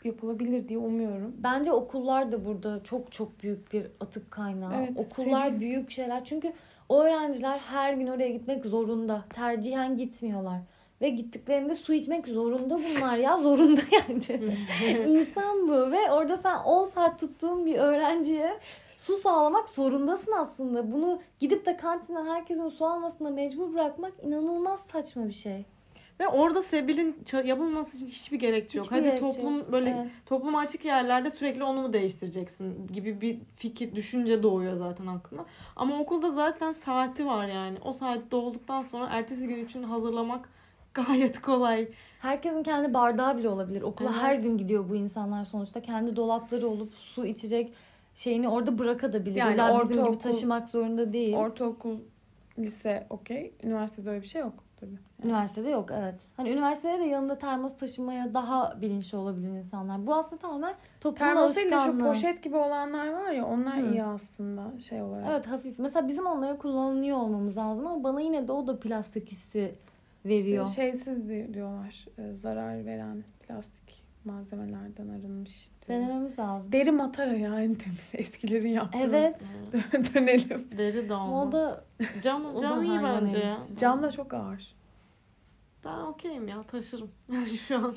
yapılabilir 0.04 0.68
diye 0.68 0.78
umuyorum. 0.78 1.34
bence 1.38 1.72
okullar 1.72 2.32
da 2.32 2.44
burada 2.44 2.80
çok 2.84 3.12
çok 3.12 3.42
büyük 3.42 3.72
bir 3.72 3.86
atık 4.00 4.30
kaynağı. 4.30 4.72
Evet, 4.78 4.90
okullar 4.96 5.46
senin- 5.48 5.60
büyük 5.60 5.90
şeyler 5.90 6.24
çünkü 6.24 6.52
o 6.88 7.02
öğrenciler 7.02 7.58
her 7.58 7.94
gün 7.94 8.06
oraya 8.06 8.28
gitmek 8.28 8.66
zorunda. 8.66 9.24
Tercihen 9.34 9.96
gitmiyorlar. 9.96 10.58
Ve 11.00 11.08
gittiklerinde 11.08 11.76
su 11.76 11.92
içmek 11.92 12.26
zorunda 12.26 12.78
bunlar 12.78 13.16
ya. 13.16 13.36
Zorunda 13.42 13.80
yani. 13.92 14.22
İnsan 15.08 15.68
bu 15.68 15.90
ve 15.92 16.10
orada 16.12 16.36
sen 16.36 16.58
10 16.58 16.84
saat 16.84 17.20
tuttuğun 17.20 17.66
bir 17.66 17.74
öğrenciye 17.78 18.58
su 18.98 19.16
sağlamak 19.16 19.68
zorundasın 19.68 20.32
aslında. 20.32 20.92
Bunu 20.92 21.20
gidip 21.40 21.66
de 21.66 21.76
kantinden 21.76 22.26
herkesin 22.26 22.68
su 22.68 22.86
almasına 22.86 23.30
mecbur 23.30 23.72
bırakmak 23.74 24.12
inanılmaz 24.22 24.80
saçma 24.80 25.26
bir 25.28 25.32
şey. 25.32 25.64
Ve 26.20 26.28
orada 26.28 26.62
Sebil'in 26.62 27.16
yapılması 27.44 27.96
için 27.96 28.06
hiçbir 28.06 28.38
gerekçe 28.38 28.78
yok. 28.78 28.84
Hiçbir 28.86 28.96
Hadi 28.96 29.04
gerekçe 29.06 29.20
toplum 29.30 29.58
yok. 29.58 29.72
böyle 29.72 29.90
Evet. 29.90 30.06
toplum 30.26 30.56
açık 30.56 30.84
yerlerde 30.84 31.30
sürekli 31.30 31.64
onu 31.64 31.82
mu 31.82 31.92
değiştireceksin 31.92 32.86
gibi 32.92 33.20
bir 33.20 33.38
fikir, 33.56 33.94
düşünce 33.94 34.42
doğuyor 34.42 34.76
zaten 34.76 35.06
aklına. 35.06 35.44
Ama 35.76 35.98
okulda 36.00 36.30
zaten 36.30 36.72
saati 36.72 37.26
var 37.26 37.46
yani. 37.46 37.78
O 37.84 37.92
saatte 37.92 38.36
olduktan 38.36 38.82
sonra 38.82 39.08
ertesi 39.10 39.48
gün 39.48 39.64
için 39.64 39.82
hazırlamak 39.82 40.48
gayet 40.94 41.40
kolay. 41.42 41.88
Herkesin 42.20 42.62
kendi 42.62 42.94
bardağı 42.94 43.38
bile 43.38 43.48
olabilir. 43.48 43.82
Okula 43.82 44.08
Evet. 44.12 44.22
her 44.22 44.34
gün 44.34 44.58
gidiyor 44.58 44.88
bu 44.88 44.96
insanlar 44.96 45.44
sonuçta. 45.44 45.80
Kendi 45.80 46.16
dolapları 46.16 46.68
olup 46.68 46.94
su 46.94 47.26
içecek 47.26 47.72
şeyini 48.14 48.48
orada 48.48 48.78
bırakabilir. 48.78 49.36
Yani 49.36 49.58
Yani 49.58 49.80
bizim 49.80 49.96
gibi 49.96 50.00
ortaokul- 50.08 50.18
taşımak 50.22 50.68
zorunda 50.68 51.12
değil. 51.12 51.34
Ortaokul, 51.36 51.96
lise 52.58 53.06
okey. 53.10 53.54
Üniversitede 53.62 54.10
öyle 54.10 54.22
bir 54.22 54.26
şey 54.26 54.40
yok 54.40 54.54
tabii. 54.76 54.98
Üniversitede 55.24 55.70
yok 55.70 55.90
evet. 55.92 56.28
Hani 56.36 56.50
üniversitede 56.50 56.98
de 56.98 57.04
yanında 57.04 57.38
termos 57.38 57.76
taşımaya 57.76 58.34
daha 58.34 58.80
bilinçli 58.80 59.18
olabilir 59.18 59.48
insanlar. 59.48 60.06
Bu 60.06 60.14
aslında 60.14 60.40
tamamen 60.40 60.74
toplumun 61.00 61.34
Termosuyla 61.34 61.70
şu 61.70 61.76
alışkanlığı. 61.84 62.08
poşet 62.08 62.42
gibi 62.42 62.56
olanlar 62.56 63.12
var 63.12 63.30
ya 63.30 63.46
onlar 63.46 63.76
Hı. 63.82 63.86
iyi 63.92 64.04
aslında 64.04 64.80
şey 64.80 65.02
olarak. 65.02 65.26
Evet 65.30 65.46
hafif. 65.46 65.78
Mesela 65.78 66.08
bizim 66.08 66.26
onları 66.26 66.58
kullanıyor 66.58 67.16
olmamız 67.16 67.56
lazım 67.56 67.86
ama 67.86 68.04
bana 68.04 68.20
yine 68.20 68.48
de 68.48 68.52
o 68.52 68.66
da 68.66 68.80
plastik 68.80 69.32
hissi 69.32 69.74
veriyor. 70.24 70.66
İşte 70.66 70.82
şeysiz 70.82 71.28
di- 71.28 71.50
diyorlar. 71.54 72.06
e, 72.18 72.34
zarar 72.34 72.86
veren 72.86 73.24
plastik 73.46 74.02
malzemelerden 74.24 75.08
arınmış. 75.08 75.71
Denememiz 75.88 76.38
lazım. 76.38 76.72
Deri 76.72 76.90
matara 76.90 77.32
ya 77.34 77.60
en 77.60 77.74
temiz. 77.74 78.10
Eskilerin 78.14 78.68
yaptığı. 78.68 78.98
Evet. 78.98 79.36
Dönelim. 80.14 80.68
Deri 80.78 81.08
de 81.08 81.14
olmaz. 81.14 81.48
O 81.48 81.52
da 81.52 81.84
Cam, 82.22 82.46
o 82.54 82.62
da 82.62 82.68
cam 82.68 82.84
iyi 82.84 82.98
hayvan 82.98 83.24
bence 83.24 83.38
ya. 83.38 83.56
Cam 83.76 84.02
da 84.02 84.10
çok 84.10 84.34
ağır. 84.34 84.74
Ben 85.84 85.98
okeyim 85.98 86.48
ya 86.48 86.62
taşırım. 86.62 87.10
Şu 87.68 87.76
an 87.78 87.94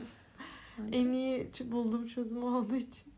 bence. 0.79 0.97
en 0.97 1.07
iyi 1.11 1.47
ç- 1.51 1.71
bulduğum 1.71 2.07
çözüm 2.07 2.43
olduğu 2.43 2.75
için. 2.75 3.13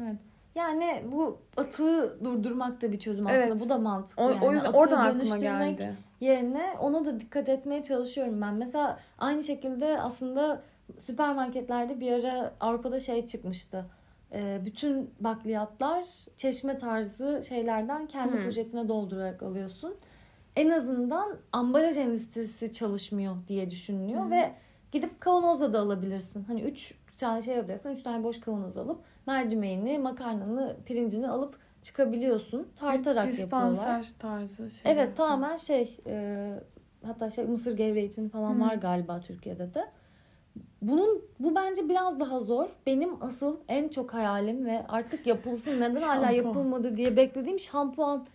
Evet. 0.00 0.16
Yani 0.54 1.02
bu 1.12 1.38
atığı 1.56 2.24
durdurmak 2.24 2.82
da 2.82 2.92
bir 2.92 2.98
çözüm 3.00 3.26
aslında. 3.26 3.42
Evet. 3.44 3.60
Bu 3.60 3.68
da 3.68 3.78
mantıklı. 3.78 4.22
O, 4.22 4.30
yani. 4.30 4.44
o 4.46 4.52
yüzden 4.52 4.68
Atığı 4.68 4.78
oradan 4.78 5.04
aklıma 5.06 5.36
geldi. 5.38 5.94
yerine 6.20 6.74
ona 6.80 7.04
da 7.04 7.20
dikkat 7.20 7.48
etmeye 7.48 7.82
çalışıyorum 7.82 8.40
ben. 8.40 8.54
Mesela 8.54 8.98
aynı 9.18 9.42
şekilde 9.42 10.00
aslında 10.00 10.62
süpermarketlerde 10.98 12.00
bir 12.00 12.12
ara 12.12 12.54
Avrupa'da 12.60 13.00
şey 13.00 13.26
çıkmıştı. 13.26 13.84
Ee, 14.32 14.60
bütün 14.64 15.10
bakliyatlar 15.20 16.04
çeşme 16.36 16.76
tarzı 16.76 17.40
şeylerden 17.48 18.06
kendi 18.06 18.32
Hmm. 18.32 18.44
poşetine 18.44 18.88
doldurarak 18.88 19.42
alıyorsun. 19.42 19.94
En 20.56 20.70
azından 20.70 21.36
ambalaj 21.52 21.96
endüstrisi 21.96 22.72
çalışmıyor 22.72 23.36
diye 23.48 23.70
düşünülüyor 23.70 24.22
Hmm. 24.22 24.30
ve 24.30 24.52
gidip 24.92 25.20
kavanozla 25.20 25.72
da 25.72 25.80
alabilirsin. 25.80 26.44
Hani 26.44 26.60
üç 26.60 26.94
tane 27.16 27.42
şey 27.42 27.58
alacaksın. 27.58 27.90
Üç 27.90 28.02
tane 28.02 28.24
boş 28.24 28.40
kavanoz 28.40 28.76
alıp 28.76 29.00
mercimeğini, 29.26 29.98
makarnanı, 29.98 30.76
pirincini 30.86 31.28
alıp 31.28 31.58
çıkabiliyorsun. 31.82 32.68
Tartarak 32.76 33.26
yapıyorlar. 33.38 33.70
Dispanser 33.72 34.08
tarzı 34.18 34.70
şey. 34.70 34.92
Evet 34.92 35.16
tamamen 35.16 35.56
şey 35.56 35.96
e, 36.06 36.54
hatta 37.06 37.30
şey 37.30 37.44
mısır 37.44 37.76
gevreği 37.76 38.08
için 38.08 38.28
falan 38.28 38.54
Hı. 38.54 38.60
var 38.60 38.74
galiba 38.74 39.20
Türkiye'de 39.20 39.74
de. 39.74 39.84
Bunun 40.82 41.22
bu 41.38 41.54
bence 41.54 41.88
biraz 41.88 42.20
daha 42.20 42.40
zor. 42.40 42.68
Benim 42.86 43.22
asıl 43.22 43.56
en 43.68 43.88
çok 43.88 44.14
hayalim 44.14 44.66
ve 44.66 44.86
artık 44.88 45.26
yapılsın 45.26 45.80
neden 45.80 46.00
hala 46.00 46.30
yapılmadı 46.30 46.96
diye 46.96 47.16
beklediğim 47.16 47.58
şampuan. 47.58 48.26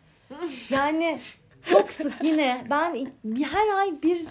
Yani 0.69 1.19
çok 1.63 1.91
sık 1.91 2.23
yine 2.23 2.65
ben 2.69 3.07
her 3.43 3.77
ay 3.77 4.01
bir 4.03 4.25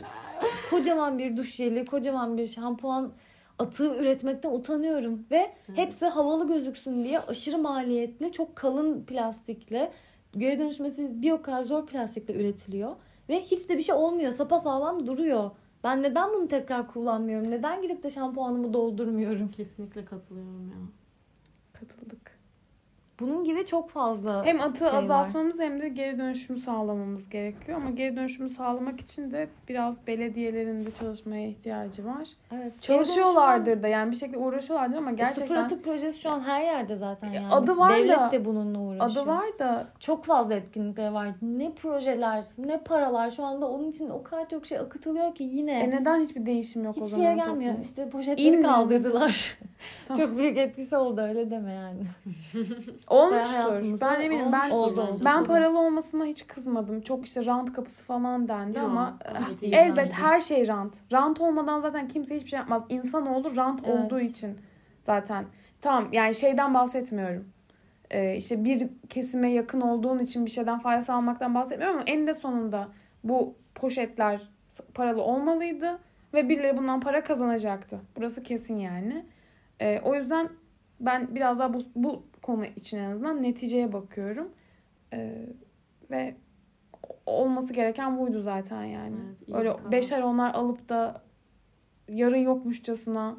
kocaman 0.71 1.19
bir 1.19 1.37
duş 1.37 1.55
jeli, 1.55 1.85
kocaman 1.85 2.39
bir 2.39 2.47
şampuan 2.47 3.13
atığı 3.59 3.97
üretmekten 3.97 4.51
utanıyorum 4.51 5.27
ve 5.31 5.53
hepsi 5.75 6.07
havalı 6.07 6.49
gözüksün 6.49 7.05
diye 7.05 7.21
aşırı 7.21 7.59
maliyetli, 7.59 8.33
çok 8.33 8.57
kalın 8.57 9.05
plastikle 9.05 9.93
geri 10.37 10.59
dönüşmesi 10.59 11.23
bir 11.23 11.31
o 11.31 11.43
kadar 11.43 11.63
zor 11.63 11.87
plastikle 11.87 12.35
üretiliyor 12.35 12.97
ve 13.29 13.41
hiç 13.41 13.69
de 13.69 13.77
bir 13.77 13.83
şey 13.83 13.95
olmuyor. 13.95 14.33
Sapasağlam 14.33 15.07
duruyor. 15.07 15.51
Ben 15.85 16.03
neden 16.03 16.31
bunu 16.33 16.49
tekrar 16.49 16.93
kullanmıyorum? 16.93 17.51
Neden 17.51 17.83
gidip 17.83 18.03
de 18.03 18.11
şampuanımı 18.11 18.73
doldurmuyorum? 18.73 19.49
Kesinlikle 19.49 20.05
katılıyorum 20.05 20.69
ya. 20.69 20.77
Katıldık. 21.73 22.22
Bunun 23.23 23.45
gibi 23.45 23.67
çok 23.67 23.91
fazla 23.91 24.45
Hem 24.45 24.61
atığı 24.61 24.79
şey 24.79 24.89
var. 24.89 24.95
azaltmamız 24.95 25.59
hem 25.61 25.81
de 25.81 25.89
geri 25.89 26.19
dönüşümü 26.19 26.59
sağlamamız 26.61 27.29
gerekiyor. 27.29 27.79
Ama 27.79 27.91
geri 27.91 28.17
dönüşümü 28.17 28.49
sağlamak 28.49 29.01
için 29.01 29.31
de 29.31 29.49
biraz 29.69 30.07
belediyelerin 30.07 30.87
de 30.87 30.91
çalışmaya 30.91 31.47
ihtiyacı 31.49 32.05
var. 32.07 32.29
Evet. 32.55 32.73
Çalışıyorlardır 32.81 33.83
da 33.83 33.89
yani 33.89 34.11
bir 34.11 34.17
şekilde 34.17 34.39
uğraşıyorlardır 34.39 34.97
ama 34.99 35.11
Gerçekten... 35.11 35.43
Sıfır 35.43 35.57
atık 35.57 35.85
projesi 35.85 36.21
şu 36.21 36.31
an 36.31 36.41
her 36.41 36.61
yerde 36.65 36.97
zaten 36.97 37.33
yani. 37.33 37.49
adı 37.55 37.77
var 37.79 37.97
Devlet 37.97 38.19
da- 38.19 38.31
de 38.33 38.45
bununla 38.45 38.79
uğraşıyor. 38.79 39.11
adı 39.23 39.31
var 39.31 39.59
da 39.59 39.87
Çok 40.01 40.25
fazla 40.25 40.55
etkinlikler 40.55 41.09
var. 41.11 41.29
Ne 41.43 41.73
projeler, 41.73 42.45
ne 42.59 42.79
paralar. 42.81 43.31
Şu 43.31 43.45
anda 43.45 43.69
onun 43.71 43.91
için 43.91 44.11
o 44.11 44.23
kadar 44.23 44.49
çok 44.49 44.67
şey 44.67 44.79
akıtılıyor 44.79 45.35
ki 45.35 45.45
yine. 45.45 45.81
e 45.81 45.91
neden 45.91 46.17
hiçbir 46.23 46.47
değişim 46.47 46.85
yok 46.85 46.95
o 46.97 47.01
Hiçbir 47.01 47.11
zaman? 47.11 47.23
yere 47.25 47.35
gelmiyor. 47.37 47.55
toplumda? 47.73 47.81
İşte 47.89 48.11
poşetleri 48.11 48.49
İnmiyor. 48.49 48.71
kaldırdılar. 48.71 49.59
Tamam. 50.09 50.23
Çok 50.27 50.39
büyük 50.39 50.59
etkisi 50.59 50.97
oldu 50.97 51.21
öyle 51.21 51.51
deme 51.51 51.73
yani. 51.73 52.01
Olmuştur. 53.13 54.01
Ben 54.01 54.21
eminim. 54.21 54.53
Ben 54.53 54.71
oldu, 54.71 55.19
ben 55.25 55.45
paralı 55.45 55.79
olmasına 55.79 56.25
hiç 56.25 56.47
kızmadım. 56.47 57.01
Çok 57.01 57.25
işte 57.27 57.47
rant 57.47 57.73
kapısı 57.73 58.05
falan 58.05 58.49
dendi 58.49 58.79
Yok, 58.79 58.87
ama 58.87 59.19
değil 59.61 59.75
elbet 59.77 59.97
bence. 60.05 60.15
her 60.15 60.41
şey 60.41 60.69
rant. 60.69 61.01
Rant 61.13 61.41
olmadan 61.41 61.81
zaten 61.81 62.09
kimse 62.09 62.37
hiçbir 62.37 62.49
şey 62.49 62.59
yapmaz. 62.59 62.85
İnsanoğlu 62.89 63.57
rant 63.57 63.81
Evet. 63.85 63.95
olduğu 64.05 64.21
için 64.21 64.59
zaten. 65.03 65.45
Tamam 65.81 66.09
yani 66.13 66.35
şeyden 66.35 66.75
bahsetmiyorum. 66.75 67.45
Ee, 68.11 68.37
işte 68.37 68.65
bir 68.65 68.89
kesime 69.09 69.53
yakın 69.53 69.81
olduğun 69.81 70.19
için 70.19 70.47
bir 70.47 70.51
şeyden 70.51 70.79
fayda 70.79 71.03
sağlamaktan 71.03 71.55
bahsetmiyorum 71.55 71.97
ama 71.97 72.05
eninde 72.07 72.35
sonunda 72.35 72.89
bu 73.25 73.55
poşetler 73.75 74.41
paralı 74.95 75.23
olmalıydı 75.23 75.99
ve 76.35 76.49
birileri 76.49 76.77
bundan 76.77 77.01
para 77.01 77.23
kazanacaktı. 77.23 78.01
Burası 78.17 78.43
kesin 78.43 78.77
yani. 78.79 79.27
Ee, 79.81 80.01
o 80.05 80.15
yüzden 80.15 80.49
ben 81.03 81.35
biraz 81.35 81.59
daha 81.59 81.75
bu, 81.75 81.83
bu 81.95 82.23
konu 82.43 82.65
için 82.67 82.99
en 82.99 83.11
azından 83.11 83.43
neticeye 83.43 83.93
bakıyorum. 83.93 84.49
Ee, 85.13 85.47
ve 86.11 86.37
olması 87.27 87.73
gereken 87.73 88.19
buydu 88.19 88.41
zaten 88.43 88.85
yani. 88.85 89.17
Evet, 89.47 89.59
Öyle 89.59 89.77
karar. 89.77 89.93
beşer 89.93 90.23
onlar 90.23 90.55
alıp 90.55 90.89
da 90.89 91.23
yarın 92.09 92.37
yokmuşçasına 92.37 93.37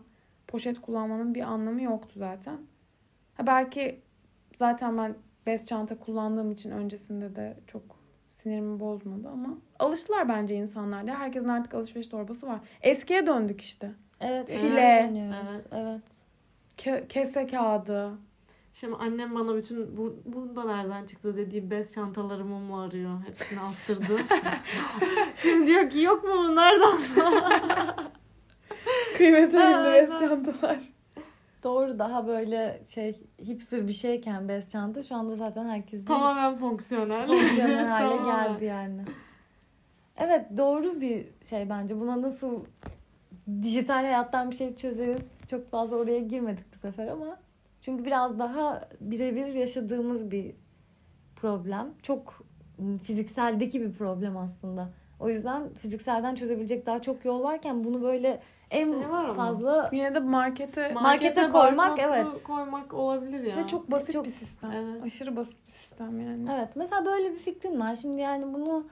poşet 0.48 0.82
kullanmanın 0.82 1.36
bir 1.36 1.42
anlamı 1.42 1.82
yoktu 1.82 2.20
zaten. 2.20 2.58
Ha 3.34 3.48
belki 3.48 4.02
zaten 4.56 4.98
ben 4.98 5.16
bez 5.46 5.66
çanta 5.66 6.00
kullandığım 6.00 6.52
için 6.52 6.72
öncesinde 6.72 7.36
de 7.36 7.58
çok 7.68 7.84
sinirimi 8.34 8.80
bozmadı 8.80 9.30
ama 9.30 9.58
alıştılar 9.80 10.30
bence 10.30 10.56
insanlar 10.56 11.08
da. 11.08 11.20
Herkesin 11.20 11.48
artık 11.48 11.74
alışveriş 11.74 12.08
torbası 12.08 12.48
var. 12.48 12.60
Eskiye 12.82 13.28
döndük 13.28 13.62
işte. 13.62 13.92
Evet. 14.20 14.50
File. 14.52 15.12
Evet. 15.18 15.66
Evet. 15.72 16.23
Ke- 16.78 17.08
kese 17.08 17.48
kağıdı. 17.48 18.12
Şimdi 18.74 18.96
annem 18.96 19.36
bana 19.36 19.56
bütün 19.56 19.98
bu, 19.98 20.16
bu 20.26 20.56
da 20.56 20.64
nereden 20.64 21.06
çıktı 21.06 21.38
dediği 21.38 21.72
bez 21.72 21.94
çantalarımı 21.94 22.60
mı 22.60 22.82
arıyor? 22.84 23.12
Hepsini 23.28 23.60
attırdı. 23.60 24.22
Şimdi 25.36 25.68
diyor 25.68 25.90
ki 25.90 26.00
yok 26.02 26.24
mu 26.24 26.30
bunlardan? 26.38 26.98
Kıymetli 29.18 29.58
Evet. 29.60 30.10
bez 30.12 30.20
çantalar. 30.20 30.80
Doğru 31.64 32.00
daha 32.00 32.28
böyle 32.28 32.82
şey 32.88 33.20
hipster 33.40 33.88
bir 33.88 33.94
şeyken 33.94 34.48
bez 34.50 34.70
çanta 34.70 35.04
şu 35.04 35.16
anda 35.16 35.36
zaten 35.36 35.70
herkesin 35.70 36.06
Tamamen 36.06 36.58
fonksiyonel. 36.58 37.28
fonksiyonel 37.28 37.86
hale 37.88 38.16
geldi 38.26 38.66
yani. 38.66 39.02
Evet 40.18 40.46
doğru 40.58 41.02
bir 41.02 41.26
şey 41.50 41.70
bence. 41.70 42.00
Buna 42.00 42.22
nasıl 42.22 42.66
dijital 43.62 43.96
hayattan 44.04 44.52
bir 44.52 44.56
şey 44.56 44.76
çözeriz? 44.76 45.22
Çok 45.50 45.72
fazla 45.72 45.96
oraya 45.98 46.20
girmedik 46.20 46.66
bu 46.74 46.78
sefer 46.78 47.08
ama 47.08 47.38
çünkü 47.82 48.06
biraz 48.06 48.40
daha 48.40 48.82
birebir 49.02 49.48
yaşadığımız 49.48 50.32
bir 50.32 50.56
problem. 51.36 51.88
Çok 52.02 52.44
ım, 52.80 52.96
fizikseldeki 52.96 53.82
bir 53.82 53.94
problem 53.94 54.38
aslında. 54.38 54.90
O 55.20 55.30
yüzden 55.30 55.74
fizikselden 55.74 56.36
çözebilecek 56.36 56.86
daha 56.86 57.02
çok 57.02 57.26
yol 57.26 57.44
varken 57.44 57.84
bunu 57.84 58.02
böyle 58.02 58.40
en 58.72 58.92
Şey 59.00 59.10
var 59.10 59.24
ama. 59.24 59.34
fazla 59.34 59.90
Yine 59.94 60.16
de 60.16 60.20
markete 60.20 60.94
Markete 60.94 61.48
koymak, 61.50 61.98
barkodu 61.98 62.16
evet. 62.16 62.44
koymak 62.44 62.94
olabilir 62.94 63.46
ya. 63.46 63.58
ve 63.58 63.68
çok 63.68 63.92
basit 63.92 64.14
Çok- 64.14 64.26
bir 64.26 64.32
sistem. 64.32 64.72
Evet. 64.72 65.04
Aşırı 65.04 65.36
basit 65.36 65.58
bir 65.68 65.72
sistem 65.72 66.20
yani. 66.20 66.50
Evet 66.54 66.76
mesela 66.76 67.06
böyle 67.06 67.32
bir 67.32 67.38
fikrin 67.40 67.80
var. 67.80 67.96
Şimdi 67.96 68.22
yani 68.22 68.54
bunu 68.54 68.86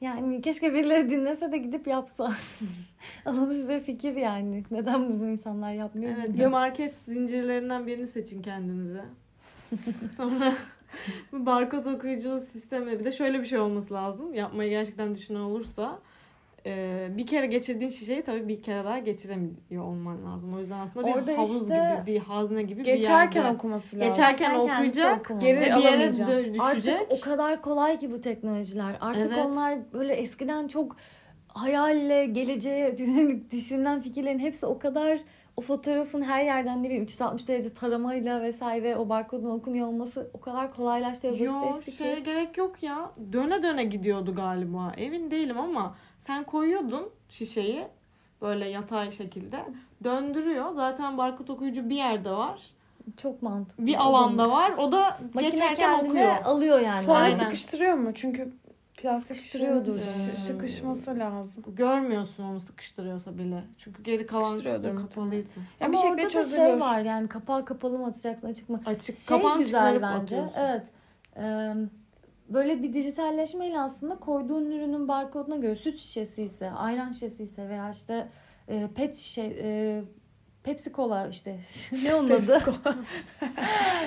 yani 0.00 0.42
keşke 0.42 0.74
birileri 0.74 1.10
dinlese 1.10 1.52
de 1.52 1.58
gidip 1.58 1.86
yapsa. 1.86 2.32
Ama 3.24 3.46
size 3.46 3.80
fikir 3.80 4.16
yani. 4.16 4.64
Neden 4.70 5.08
bunu 5.08 5.30
insanlar 5.30 5.72
yapmıyor? 5.72 6.12
Evet, 6.12 6.28
bilmiyorum. 6.28 6.40
bir 6.40 6.52
market 6.52 6.94
zincirlerinden 6.94 7.86
birini 7.86 8.06
seçin 8.06 8.42
kendinize. 8.42 9.04
Sonra 10.16 10.56
bu 11.32 11.46
barkod 11.46 11.84
okuyucu 11.84 12.40
sistemi 12.40 12.98
bir 12.98 13.04
de 13.04 13.12
şöyle 13.12 13.40
bir 13.40 13.46
şey 13.46 13.58
olması 13.58 13.94
lazım. 13.94 14.34
Yapmayı 14.34 14.70
gerçekten 14.70 15.14
düşünen 15.14 15.40
olursa 15.40 15.98
e, 16.66 17.06
bir 17.16 17.26
kere 17.26 17.46
geçirdiğin 17.46 17.90
şişeyi 17.90 18.22
tabii 18.22 18.48
bir 18.48 18.62
kere 18.62 18.84
daha 18.84 18.98
geçiremiyor 18.98 19.84
olman 19.84 20.24
lazım. 20.26 20.54
O 20.54 20.58
yüzden 20.58 20.78
aslında 20.80 21.06
bir 21.06 21.12
Orada 21.12 21.32
havuz 21.38 21.62
işte 21.62 21.96
gibi, 22.04 22.06
bir 22.06 22.18
hazne 22.20 22.62
gibi 22.62 22.80
bir 22.80 22.84
Geçerken 22.84 23.40
yerde. 23.42 23.54
okuması 23.54 23.96
lazım. 23.96 24.10
Geçerken 24.10 24.66
kendisi 24.66 25.06
okuyacak. 25.06 25.40
Geri 25.40 25.60
ve 25.60 25.64
bir 25.76 25.82
yere 25.82 26.06
dö- 26.06 26.38
düşecek. 26.54 26.60
Artık 27.00 27.00
o 27.12 27.20
kadar 27.20 27.62
kolay 27.62 27.98
ki 27.98 28.12
bu 28.12 28.20
teknolojiler. 28.20 28.96
Artık 29.00 29.32
Evet. 29.34 29.46
onlar 29.46 29.78
böyle 29.92 30.12
eskiden 30.14 30.68
çok 30.68 30.96
hayalle 31.48 32.26
geleceğe 32.26 32.94
yönelik 32.98 33.52
düşünülen 33.52 34.00
fikirlerin 34.00 34.38
hepsi 34.38 34.66
o 34.66 34.78
kadar 34.78 35.18
o 35.56 35.60
fotoğrafın 35.60 36.22
her 36.22 36.44
yerden 36.44 36.82
ne 36.82 36.86
bileyim 36.86 37.04
360 37.04 37.48
derece 37.48 37.74
taramayla 37.74 38.42
vesaire 38.42 38.96
o 38.96 39.08
barkodun 39.08 39.50
okunuyor 39.50 39.86
olması 39.86 40.30
o 40.34 40.40
kadar 40.40 40.74
kolaylaştı 40.74 41.32
ve 41.32 41.36
Yok 41.44 41.66
basitleşti 41.68 42.02
şeye 42.02 42.14
ki. 42.16 42.22
gerek 42.22 42.56
yok 42.58 42.82
ya. 42.82 43.10
Döne 43.32 43.62
döne 43.62 43.84
gidiyordu 43.84 44.34
galiba. 44.34 44.92
Emin 44.96 45.30
değilim 45.30 45.58
ama 45.60 45.94
sen 46.18 46.44
koyuyordun 46.44 47.08
şişeyi 47.28 47.86
böyle 48.42 48.68
yatay 48.68 49.12
şekilde. 49.12 49.64
Döndürüyor. 50.04 50.72
Zaten 50.74 51.18
barkod 51.18 51.48
okuyucu 51.48 51.90
bir 51.90 51.96
yerde 51.96 52.30
var. 52.30 52.60
Çok 53.16 53.42
mantıklı. 53.42 53.86
Bir 53.86 53.94
alanda 54.02 54.50
var. 54.50 54.72
O 54.78 54.92
da 54.92 55.18
Makine 55.34 55.50
geçerken 55.50 56.04
okuyor. 56.04 56.36
alıyor 56.44 56.80
yani. 56.80 57.06
Sonra 57.06 57.18
Aynen. 57.18 57.38
sıkıştırıyor 57.38 57.94
mu? 57.94 58.10
Çünkü 58.14 58.52
plastik 59.04 59.36
Sıkıştırıyordur 59.36 59.92
sıkışması 60.36 61.18
lazım. 61.18 61.64
Görmüyorsun 61.76 62.44
onu 62.44 62.60
sıkıştırıyorsa 62.60 63.38
bile. 63.38 63.64
Çünkü 63.78 64.02
geri 64.02 64.26
kalan 64.26 64.60
kısmı 64.60 64.96
kapalıydı. 64.96 65.46
Ya 65.80 65.86
Ama 65.86 65.92
bir 65.92 65.96
şekilde 65.96 66.12
orada 66.12 66.24
da 66.24 66.28
çözülüyor. 66.28 66.68
şey 66.70 66.80
var 66.80 67.00
yani 67.00 67.28
kapağı 67.28 67.64
kapalı 67.64 67.98
mı 67.98 68.06
atacaksın 68.06 68.46
açık 68.46 68.68
mı? 68.68 68.80
Açık 68.86 69.18
Şey 69.18 69.36
kapan 69.38 69.58
güzel 69.58 69.94
çıkarıp 69.94 70.02
bence. 70.02 70.40
atıyorsun. 70.42 70.52
Evet. 70.56 70.86
Ee, 71.36 71.74
böyle 72.48 72.82
bir 72.82 72.92
dijitalleşmeyle 72.92 73.78
aslında 73.80 74.16
koyduğun 74.16 74.64
ürünün 74.70 75.08
barkoduna 75.08 75.56
göre 75.56 75.76
süt 75.76 75.98
şişesi 75.98 76.42
ise, 76.42 76.70
ayran 76.70 77.10
şişesi 77.12 77.42
ise 77.42 77.68
veya 77.68 77.90
işte 77.90 78.28
e, 78.68 78.88
pet 78.94 79.16
şişe, 79.16 79.42
e, 79.62 80.02
Pepsi 80.64 80.92
Cola 80.92 81.28
işte. 81.28 81.56
ne 82.04 82.14
onun 82.14 82.30
adı? 82.30 82.62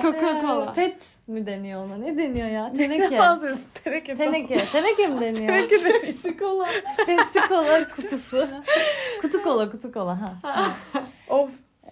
Coca-Cola. 0.02 0.72
Ee, 0.72 0.74
pet 0.74 1.02
mi 1.28 1.46
deniyor 1.46 1.86
ona? 1.86 1.98
Ne 1.98 2.18
deniyor 2.18 2.48
ya? 2.48 2.68
Ne 2.68 2.78
Teneke. 2.78 3.18
fazlası? 3.18 3.64
Teneke. 3.84 4.16
Teneke. 4.16 4.66
Teneke 4.72 5.08
mi 5.08 5.22
deniyor? 5.22 5.48
Teneke 5.48 5.84
Pepsi 5.84 6.38
Cola. 6.38 6.68
Pepsi 7.06 7.40
Cola 7.50 7.90
kutusu. 7.96 8.48
kutu 9.22 9.44
kola, 9.44 9.72
kutu 9.72 9.92
kola. 9.92 10.22
Ha. 10.22 10.68
Of. 11.30 11.52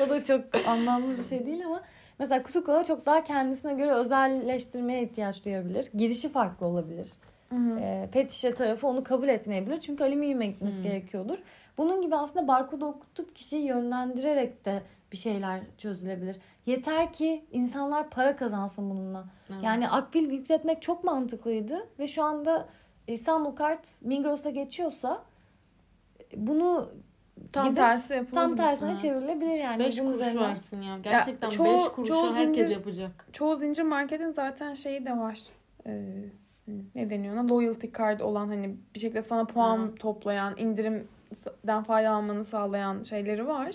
o 0.00 0.08
da 0.08 0.24
çok 0.24 0.44
anlamlı 0.66 1.18
bir 1.18 1.24
şey 1.24 1.46
değil 1.46 1.66
ama 1.66 1.82
mesela 2.18 2.42
kutu 2.42 2.64
kola 2.64 2.84
çok 2.84 3.06
daha 3.06 3.24
kendisine 3.24 3.74
göre 3.74 3.90
özelleştirmeye 3.90 5.02
ihtiyaç 5.02 5.44
duyabilir. 5.44 5.86
Girişi 5.94 6.28
farklı 6.28 6.66
olabilir. 6.66 7.08
E, 7.80 8.08
pet 8.12 8.32
şişe 8.32 8.54
tarafı 8.54 8.86
onu 8.86 9.04
kabul 9.04 9.28
etmeyebilir. 9.28 9.80
Çünkü 9.80 10.04
alüminyuma 10.04 10.44
gitmesi 10.44 10.82
gerekiyordur. 10.82 11.38
Bunun 11.78 12.02
gibi 12.02 12.16
aslında 12.16 12.48
barkodu 12.48 12.86
okutup 12.86 13.36
kişiyi 13.36 13.64
yönlendirerek 13.66 14.64
de 14.64 14.82
bir 15.12 15.16
şeyler 15.16 15.60
çözülebilir. 15.78 16.36
Yeter 16.66 17.12
ki 17.12 17.44
insanlar 17.52 18.10
para 18.10 18.36
kazansın 18.36 18.90
bununla. 18.90 19.24
Evet. 19.50 19.58
Yani 19.64 19.88
akbil 19.88 20.30
yükletmek 20.30 20.82
çok 20.82 21.04
mantıklıydı 21.04 21.86
ve 21.98 22.06
şu 22.06 22.22
anda 22.24 22.68
İstanbul 23.06 23.56
Kart 23.56 23.88
Migros'a 24.00 24.50
geçiyorsa 24.50 25.22
bunu 26.36 26.88
Tam 27.52 27.64
gidip 27.64 27.76
tersi 27.76 28.12
yapılabilir. 28.14 28.34
tam 28.34 28.56
tersine 28.66 28.88
evet. 28.90 28.98
çevrilebilir 29.00 29.58
yani. 29.58 29.78
5 29.78 29.98
bunun 29.98 30.06
kuruş 30.06 30.20
üzerinden. 30.20 30.50
varsın 30.50 30.82
ya. 30.82 30.98
Gerçekten 30.98 31.50
5 31.50 31.56
çoğu- 31.56 31.92
kuruşa 31.92 32.14
çoğu 32.14 32.34
herkes 32.34 32.58
zincir- 32.68 32.72
yapacak. 32.72 33.26
Çoğu 33.32 33.56
zincir 33.56 33.82
marketin 33.82 34.30
zaten 34.30 34.74
şeyi 34.74 35.06
de 35.06 35.18
var. 35.18 35.38
Ee, 35.86 36.04
ne 36.94 37.10
deniyor 37.10 37.34
ona? 37.36 37.48
Loyalty 37.48 37.86
card 37.98 38.20
olan 38.20 38.48
hani 38.48 38.76
bir 38.94 39.00
şekilde 39.00 39.22
sana 39.22 39.44
puan 39.44 39.78
Hı. 39.78 39.94
toplayan, 39.94 40.56
indirimden 41.70 41.82
faydalanmanı 41.82 42.44
sağlayan 42.44 43.02
şeyleri 43.02 43.46
var. 43.46 43.74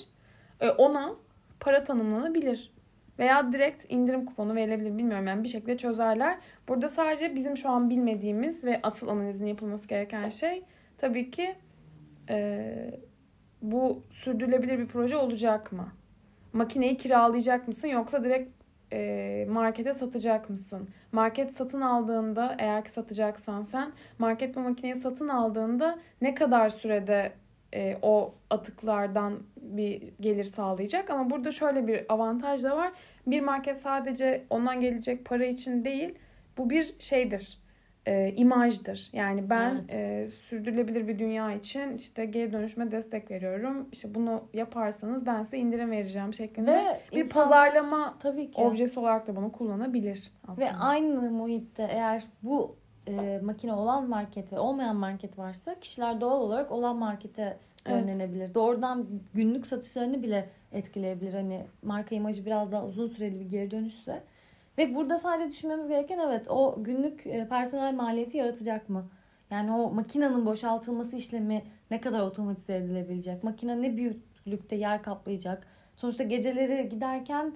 Ee, 0.60 0.70
ona 0.70 1.16
para 1.60 1.84
tanımlanabilir. 1.84 2.72
Veya 3.20 3.54
direkt 3.54 3.86
indirim 3.90 4.26
kuponu 4.26 4.56
verilebilir. 4.56 4.98
Bilmiyorum 4.98 5.28
yani 5.28 5.44
bir 5.44 5.50
şekilde 5.50 5.78
çözerler. 5.78 6.38
Burada 6.68 6.90
sadece 6.90 7.36
bizim 7.36 7.58
şu 7.58 7.70
an 7.70 7.90
bilmediğimiz 7.90 8.64
ve 8.64 8.80
asıl 8.84 9.08
analizin 9.08 9.48
yapılması 9.48 9.88
gereken 9.88 10.30
şey 10.30 10.64
tabii 10.98 11.32
ki 11.32 11.56
e, 12.30 13.00
bu 13.62 14.04
sürdürülebilir 14.12 14.80
bir 14.80 14.88
proje 14.88 15.18
olacak 15.18 15.72
mı? 15.72 15.88
Makineyi 16.54 16.98
kiralayacak 16.98 17.68
mısın 17.68 17.88
yoksa 17.88 18.24
direkt 18.24 18.52
e, 18.94 19.46
markete 19.50 19.94
satacak 19.94 20.50
mısın? 20.50 20.90
Market 21.12 21.54
satın 21.54 21.82
aldığında 21.82 22.56
eğer 22.60 22.84
ki 22.84 22.92
satacaksan 22.92 23.62
sen 23.62 23.92
market 24.20 24.56
bu 24.56 24.60
makineyi 24.60 24.96
satın 24.96 25.28
aldığında 25.28 26.00
ne 26.22 26.36
kadar 26.36 26.70
sürede 26.70 27.32
e, 27.76 27.98
o 28.02 28.34
atıklardan 28.50 29.40
bir 29.58 30.04
gelir 30.20 30.44
sağlayacak? 30.44 31.10
Ama 31.10 31.30
burada 31.30 31.52
şöyle 31.52 31.88
bir 31.88 32.06
avantaj 32.10 32.64
da 32.64 32.78
var. 32.78 32.92
Bir 33.28 33.42
market 33.42 33.78
sadece 33.78 34.44
ondan 34.50 34.82
gelecek 34.82 35.26
para 35.26 35.46
için 35.46 35.86
değil 35.86 36.16
bu 36.58 36.70
bir 36.70 36.96
şeydir. 37.00 37.58
E, 38.08 38.34
imajdır. 38.36 39.10
Yani 39.14 39.50
ben 39.50 39.84
e, 39.90 40.28
sürdürülebilir 40.32 41.08
bir 41.08 41.20
dünya 41.20 41.54
için 41.54 41.98
işte 41.98 42.26
geri 42.26 42.54
dönüşüme 42.54 42.92
destek 42.92 43.32
veriyorum. 43.32 43.90
İşte 43.92 44.16
bunu 44.16 44.44
yaparsanız 44.54 45.26
ben 45.26 45.44
size 45.44 45.58
indirim 45.58 45.92
vereceğim 45.92 46.34
şeklinde 46.34 46.72
Ve 46.72 47.02
bir 47.12 47.24
insanlar- 47.24 47.44
pazarlama 47.50 48.18
tabii 48.20 48.52
ki. 48.52 48.62
objesi 48.62 49.00
olarak 49.00 49.28
da 49.28 49.36
bunu 49.36 49.52
kullanabilir 49.52 50.32
aslında. 50.48 50.68
Ve 50.68 50.72
aynı 50.72 51.32
muhitte 51.32 51.88
eğer 51.92 52.24
bu 52.44 52.76
e, 53.08 53.40
makine 53.44 53.74
olan 53.74 54.10
market 54.10 54.54
ve 54.54 54.60
olmayan 54.60 54.96
market 54.96 55.38
varsa 55.38 55.80
kişiler 55.80 56.22
doğal 56.22 56.42
olarak 56.42 56.72
olan 56.72 56.96
markete 56.96 57.58
Evet. 57.86 58.08
yönlenebilir. 58.08 58.54
Doğrudan 58.54 59.06
günlük 59.34 59.68
satışlarını 59.68 60.24
bile 60.24 60.50
etkileyebilir. 60.72 61.34
Hani 61.34 61.66
marka 61.84 62.16
imajı 62.16 62.46
biraz 62.46 62.72
daha 62.72 62.86
uzun 62.86 63.08
süreli 63.08 63.40
bir 63.40 63.50
geri 63.50 63.72
dönüşse. 63.72 64.24
Ve 64.78 64.96
burada 64.96 65.18
sadece 65.18 65.50
düşünmemiz 65.50 65.88
gereken 65.88 66.20
evet 66.20 66.48
o 66.50 66.76
günlük 66.78 67.28
e, 67.28 67.48
personel 67.48 67.94
maliyeti 67.94 68.38
yaratacak 68.38 68.90
mı? 68.90 69.06
Yani 69.52 69.72
o 69.72 69.92
makinenin 69.92 70.46
boşaltılması 70.46 71.16
işlemi 71.16 71.62
ne 71.92 72.02
kadar 72.02 72.22
otomatize 72.22 72.76
edilebilecek? 72.76 73.44
Makine 73.44 73.82
ne 73.82 73.98
büyüklükte 73.98 74.76
yer 74.76 75.04
kaplayacak? 75.04 75.68
Sonuçta 75.96 76.24
geceleri 76.24 76.90
giderken 76.90 77.54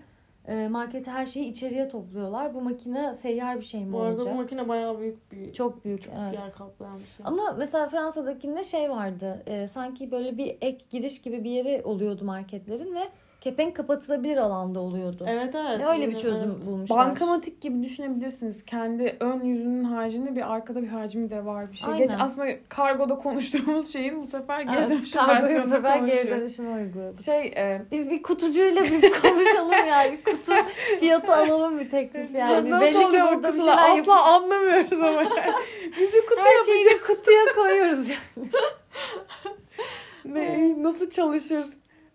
markete 0.67 1.11
her 1.11 1.25
şeyi 1.25 1.45
içeriye 1.49 1.87
topluyorlar. 1.89 2.53
Bu 2.53 2.61
makine 2.61 3.13
seyyar 3.13 3.57
bir 3.59 3.65
şey 3.65 3.85
mi 3.85 3.93
Bu 3.93 4.01
arada 4.01 4.21
olacak? 4.21 4.33
bu 4.33 4.37
makine 4.37 4.67
bayağı 4.67 4.99
büyük 4.99 5.31
bir 5.31 5.53
Çok 5.53 5.85
büyük. 5.85 6.09
evet. 6.21 6.33
yer 6.33 6.51
kaplayan 6.57 6.99
bir 6.99 7.05
şey. 7.07 7.25
Ama 7.25 7.55
mesela 7.57 7.87
Fransa'dakinde 7.89 8.63
şey 8.63 8.89
vardı. 8.89 9.43
e, 9.47 9.67
sanki 9.67 10.11
böyle 10.11 10.37
bir 10.37 10.57
ek 10.61 10.85
giriş 10.89 11.21
gibi 11.21 11.43
bir 11.43 11.51
yeri 11.51 11.81
oluyordu 11.83 12.25
marketlerin 12.25 12.95
ve 12.95 13.09
kepenk 13.41 13.75
kapatılabilir 13.75 14.37
alanda 14.37 14.79
oluyordu. 14.79 15.25
Evet 15.27 15.55
evet. 15.55 15.79
Ve 15.79 15.87
öyle 15.87 16.09
bir 16.09 16.17
çözüm 16.17 16.51
evet. 16.55 16.65
bulmuşlar. 16.65 16.97
Bankamatik 16.97 17.61
gibi 17.61 17.83
düşünebilirsiniz. 17.83 18.65
Kendi 18.65 19.17
ön 19.19 19.39
yüzünün 19.43 19.83
haricinde 19.83 20.35
bir 20.35 20.53
arkada 20.53 20.81
bir 20.81 20.87
hacmi 20.87 21.29
de 21.29 21.45
var 21.45 21.71
bir 21.71 21.77
şey. 21.77 21.93
Aynen. 21.93 22.07
Geç 22.07 22.17
aslında 22.19 22.47
kargoda 22.69 23.15
konuştuğumuz 23.15 23.93
şeyin 23.93 24.21
bu 24.23 24.27
sefer 24.27 24.61
geri 24.61 24.77
Evet, 24.77 24.89
dönüşüm 24.89 25.21
kargoyu 25.21 25.57
bu 25.57 25.61
sefer 25.61 25.97
geri 25.97 26.29
dönüşüme 26.29 26.75
uyguladık. 26.75 27.21
Şey 27.21 27.45
e, 27.45 27.81
Biz 27.91 28.09
bir 28.09 28.23
kutucuyla 28.23 28.83
bir 28.83 29.01
konuşalım 29.21 29.87
ya. 29.87 30.11
Bir 30.11 30.23
kutu 30.23 30.53
fiyatı 30.99 31.35
alalım 31.35 31.79
bir 31.79 31.89
teklif 31.89 32.35
yani. 32.35 32.69
nasıl 32.69 32.85
Belli 32.85 33.11
ki 33.11 33.21
burada 33.31 33.53
bir 33.53 33.59
şeyler 33.59 33.73
Asla 33.73 33.95
yapacağız. 33.95 34.21
anlamıyoruz 34.27 34.93
ama. 34.93 35.21
yani. 35.21 35.53
Bizi 35.99 36.25
kutu 36.25 36.41
Her 36.41 36.65
şeyi 36.65 37.01
kutuya 37.01 37.53
koyuyoruz 37.55 38.09
yani. 38.09 38.49
Ne, 40.25 40.75
nasıl 40.83 41.09
çalışır? 41.09 41.65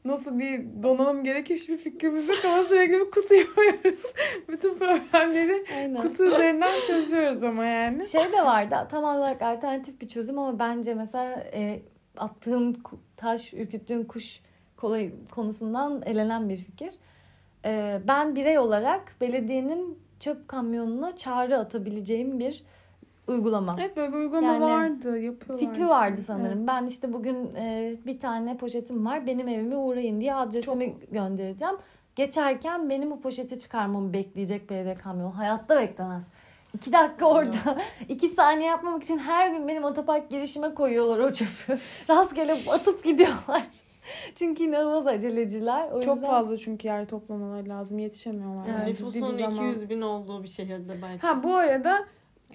Nasıl 0.04 0.38
bir 0.38 0.82
donanım 0.82 1.24
gerekir 1.24 1.54
hiçbir 1.54 1.76
fikrimiz 1.76 2.28
yok 2.28 2.38
ama 2.44 2.62
sürekli 2.62 2.92
bir 2.92 3.10
kutu 3.10 3.34
yapıyoruz. 3.34 4.02
Bütün 4.48 4.74
problemleri 4.78 5.64
Aynen. 5.76 6.02
kutu 6.02 6.24
üzerinden 6.24 6.80
çözüyoruz 6.86 7.42
ama 7.42 7.64
yani. 7.64 8.08
Şey 8.08 8.32
de 8.32 8.44
vardı 8.44 8.88
tam 8.90 9.04
olarak 9.04 9.42
alternatif 9.42 10.00
bir 10.00 10.08
çözüm 10.08 10.38
ama 10.38 10.58
bence 10.58 10.94
mesela 10.94 11.46
e, 11.52 11.82
attığın 12.16 12.76
taş, 13.16 13.54
ürküttüğün 13.54 14.04
kuş 14.04 14.40
kolay 14.76 15.12
konusundan 15.30 16.02
elenen 16.06 16.48
bir 16.48 16.56
fikir. 16.56 16.92
E, 17.64 18.00
ben 18.08 18.36
birey 18.36 18.58
olarak 18.58 19.20
belediyenin 19.20 19.98
çöp 20.20 20.48
kamyonuna 20.48 21.16
çağrı 21.16 21.58
atabileceğim 21.58 22.38
bir 22.38 22.64
uygulama. 23.28 23.76
Evet 23.80 23.96
böyle 23.96 24.12
bir 24.12 24.18
uygulama 24.18 24.52
Yani 24.52 24.64
vardı. 24.64 25.18
Yapıyorlar. 25.18 25.58
Fikri 25.58 25.88
vardı 25.88 26.20
sanırım. 26.26 26.66
Ben 26.66 26.86
işte 26.86 27.12
bugün 27.12 27.54
e, 27.54 27.96
bir 28.06 28.18
tane 28.18 28.56
poşetim 28.56 29.06
var. 29.06 29.26
Benim 29.26 29.48
evime 29.48 29.76
uğrayın 29.76 30.20
diye 30.20 30.34
adresimi 30.34 30.94
göndereceğim. 31.10 31.74
Geçerken 32.16 32.90
benim 32.90 33.12
o 33.12 33.20
poşeti 33.20 33.58
çıkarmamı 33.58 34.12
bekleyecek 34.12 34.70
belediye 34.70 34.94
kamyonu. 34.94 35.38
Hayatta 35.38 35.80
beklemez. 35.80 36.22
İki 36.74 36.92
dakika 36.92 37.26
orada. 37.26 37.78
iki 38.08 38.28
saniye 38.28 38.68
yapmamak 38.68 39.02
için 39.02 39.18
her 39.18 39.48
gün 39.48 39.68
benim 39.68 39.84
otopark 39.84 40.30
girişime 40.30 40.74
koyuyorlar 40.74 41.18
o 41.18 41.32
çöpü. 41.32 41.78
Rastgele 42.10 42.56
atıp 42.70 43.04
gidiyorlar. 43.04 43.62
Çünkü 44.34 44.62
inanılmaz 44.64 45.06
aceleciler. 45.06 45.90
O 45.90 46.00
Çok 46.00 46.14
yüzden- 46.16 46.30
fazla 46.30 46.58
çünkü 46.58 46.88
yer 46.88 47.06
toplamaları 47.06 47.68
lazım. 47.68 47.98
Yetişemiyorlar. 47.98 48.62
Evet, 48.68 48.74
Yani 48.78 48.86
bir 48.86 48.90
Nüfusun 48.92 49.36
zaman. 49.36 49.50
200 49.70 49.90
bin 49.90 50.00
olduğu 50.00 50.42
bir 50.42 50.48
şehirde 50.48 50.92
belki. 51.02 51.26
Ha 51.26 51.42
bu 51.42 51.54
arada 51.54 52.04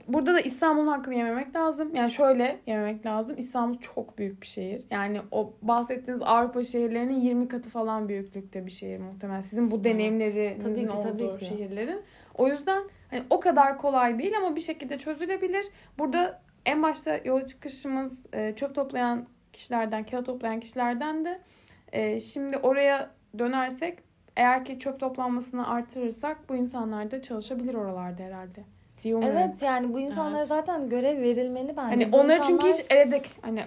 burada 0.07 0.33
da 0.33 0.39
İstanbul'un 0.39 0.87
hakkını 0.87 1.15
yememek 1.15 1.55
lazım. 1.55 1.95
Yani 1.95 2.11
şöyle 2.11 2.59
yememek 2.67 3.05
lazım. 3.05 3.35
İstanbul 3.37 3.77
çok 3.77 4.17
büyük 4.17 4.41
bir 4.41 4.47
şehir. 4.47 4.81
Yani 4.91 5.21
o 5.31 5.53
bahsettiğiniz 5.61 6.21
Avrupa 6.21 6.63
şehirlerinin 6.63 7.19
20 7.19 7.47
katı 7.47 7.69
falan 7.69 8.09
büyüklükte 8.09 8.65
bir 8.65 8.71
şehir 8.71 8.99
muhtemelen. 8.99 9.41
Sizin 9.41 9.71
bu 9.71 9.83
deneyimlerinizin 9.83 10.59
Tabii 10.59 10.87
ki, 10.87 10.95
tabii 11.03 11.23
olduğu 11.23 11.37
ki. 11.37 11.45
şehirlerin. 11.45 12.01
O 12.37 12.47
yüzden 12.47 12.83
hani 13.11 13.23
o 13.29 13.39
kadar 13.39 13.77
kolay 13.77 14.19
değil 14.19 14.37
ama 14.37 14.55
bir 14.55 14.61
şekilde 14.61 14.97
çözülebilir. 14.97 15.65
Burada 15.97 16.41
en 16.65 16.83
başta 16.83 17.19
yola 17.25 17.45
çıkışımız 17.45 18.25
e, 18.33 18.55
çöp 18.55 18.75
toplayan 18.75 19.25
kişilerden, 19.53 20.03
kağıt 20.03 20.25
toplayan 20.25 20.59
kişilerden 20.59 21.25
de 21.25 21.41
e, 21.91 22.19
şimdi 22.19 22.57
oraya 22.57 23.11
dönersek 23.39 23.99
eğer 24.35 24.65
ki 24.65 24.79
çöp 24.79 24.99
toplanmasını 24.99 25.67
artırırsak 25.67 26.49
bu 26.49 26.55
insanlar 26.55 27.11
da 27.11 27.21
çalışabilir 27.21 27.73
oralarda 27.73 28.23
herhalde. 28.23 28.63
Diye 29.03 29.15
umuyorum. 29.15 29.37
Evet 29.39 29.61
yani 29.61 29.93
bu 29.93 29.99
insanlara 29.99 30.37
Evet. 30.37 30.47
zaten 30.47 30.89
görev 30.89 31.21
verilmeli 31.21 31.67
bence. 31.77 31.81
Hani 32.03 32.11
Bu 32.11 32.17
onları 32.17 32.41
çünkü 32.41 32.67
insanlar- 32.67 32.73
hiç 32.73 32.85
eledik. 32.89 33.25
Hani 33.41 33.63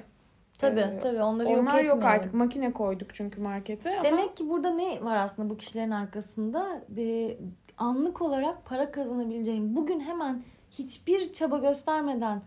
Tabii 0.59 0.81
e, 0.81 0.99
tabii 1.03 1.23
onları 1.23 1.49
onlar 1.49 1.59
yok 1.59 1.66
yok, 1.66 1.77
etmeyelim. 1.97 2.05
artık. 2.07 2.35
Makine 2.35 2.73
koyduk 2.73 3.14
çünkü 3.14 3.40
markete. 3.40 3.90
Ama 3.95 4.05
Demek 4.05 4.37
ki 4.37 4.51
burada 4.51 4.71
ne 4.71 5.05
var 5.05 5.16
aslında 5.16 5.51
bu 5.51 5.57
kişilerin 5.57 5.90
arkasında? 5.90 6.83
Bir 6.88 7.37
anlık 7.79 8.23
olarak 8.23 8.64
para 8.66 8.90
kazanabileceğim. 8.90 9.77
Bugün 9.77 10.01
hemen 10.01 10.42
hiçbir 10.71 11.33
çaba 11.33 11.59
göstermeden 11.59 12.42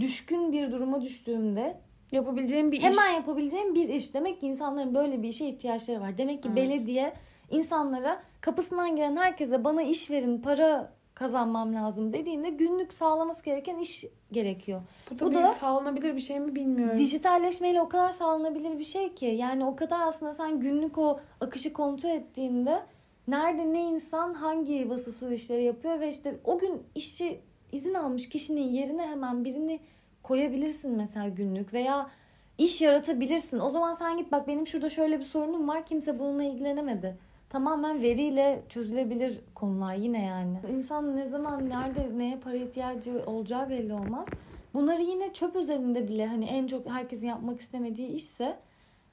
düşkün 0.00 0.52
bir 0.52 0.72
duruma 0.72 1.02
düştüğümde 1.02 1.76
yapabileceğim 2.12 2.72
bir 2.72 2.76
iş. 2.76 2.84
hemen 2.84 3.14
yapabileceğim 3.16 3.74
bir 3.74 3.88
iş. 3.88 4.14
Demek 4.14 4.40
ki 4.40 4.46
insanların 4.46 4.94
böyle 4.94 5.22
bir 5.22 5.28
işe 5.28 5.46
ihtiyaçları 5.46 6.00
var. 6.00 6.18
Demek 6.18 6.42
ki 6.42 6.48
Evet. 6.52 6.56
belediye 6.56 7.12
insanlara 7.50 8.22
kapısından 8.40 8.96
giren 8.96 9.16
herkese 9.16 9.64
bana 9.64 9.82
iş 9.82 10.10
verin, 10.10 10.38
para 10.42 10.92
kazanmam 11.14 11.74
lazım 11.74 12.12
dediğinde 12.12 12.50
günlük 12.50 12.92
sağlaması 12.92 13.44
gereken 13.44 13.78
iş 13.78 14.04
gerekiyor. 14.32 14.80
bu 15.10 15.18
da, 15.18 15.24
bu 15.24 15.34
da- 15.34 15.46
sağlanabilir 15.48 16.16
bir 16.16 16.20
şey 16.20 16.40
mi 16.40 16.54
bilmiyorum. 16.54 16.98
Dijitalleşmeyle 16.98 17.80
o 17.80 17.88
kadar 17.88 18.10
sağlanabilir 18.12 18.78
bir 18.78 18.84
şey 18.84 19.14
ki. 19.14 19.26
Yani 19.26 19.64
o 19.64 19.76
kadar 19.76 20.00
aslında 20.00 20.34
sen 20.34 20.60
günlük 20.60 20.98
o 20.98 21.20
akışı 21.40 21.72
kontrol 21.72 22.10
ettiğinde 22.10 22.82
nerede 23.28 23.72
ne 23.72 23.82
insan 23.82 24.34
hangi 24.34 24.90
vasıfsız 24.90 25.32
işleri 25.32 25.64
yapıyor 25.64 26.00
ve 26.00 26.08
işte 26.08 26.36
o 26.44 26.58
gün 26.58 26.82
işçi 26.94 27.40
izin 27.72 27.94
almış 27.94 28.28
kişinin 28.28 28.68
yerine 28.68 29.06
hemen 29.06 29.44
birini 29.44 29.80
koyabilirsin 30.22 30.90
mesela 30.90 31.28
günlük 31.28 31.74
veya 31.74 32.10
iş 32.58 32.82
yaratabilirsin. 32.82 33.58
O 33.58 33.70
zaman 33.70 33.92
sen 33.92 34.16
git 34.16 34.32
bak 34.32 34.48
benim 34.48 34.66
şurada 34.66 34.90
şöyle 34.90 35.20
bir 35.20 35.24
sorunum 35.24 35.68
var 35.68 35.86
kimse 35.86 36.18
bununla 36.18 36.42
ilgilenemedi. 36.44 37.16
Tamamen 37.54 38.02
veriyle 38.02 38.62
çözülebilir 38.68 39.40
konular 39.54 39.94
yine 39.94 40.24
yani. 40.24 40.58
İnsan 40.72 41.16
ne 41.16 41.26
zaman 41.26 41.68
nerede 41.68 42.18
neye 42.18 42.36
para 42.36 42.56
ihtiyacı 42.56 43.22
olacağı 43.26 43.70
belli 43.70 43.92
olmaz. 43.92 44.26
Bunları 44.74 45.02
yine 45.02 45.32
çöp 45.32 45.56
özelinde 45.56 46.08
bile 46.08 46.26
hani 46.26 46.44
en 46.44 46.66
çok 46.66 46.90
herkesin 46.90 47.26
yapmak 47.26 47.60
istemediği 47.60 48.08
işse 48.08 48.58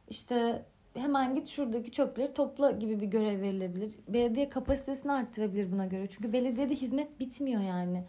işte 0.10 0.66
hemen 0.94 1.36
git 1.36 1.48
şuradaki 1.48 1.92
çöpleri 1.92 2.34
topla 2.34 2.72
gibi 2.72 3.02
bir 3.02 3.06
görev 3.06 3.42
verilebilir. 3.42 3.94
Belediye 4.08 4.50
kapasitesini 4.50 5.12
arttırabilir 5.12 5.72
buna 5.72 5.86
göre. 5.86 6.08
Çünkü 6.10 6.34
belediyede 6.34 6.76
hizmet 6.76 7.20
bitmiyor 7.20 7.62
yani. 7.62 8.04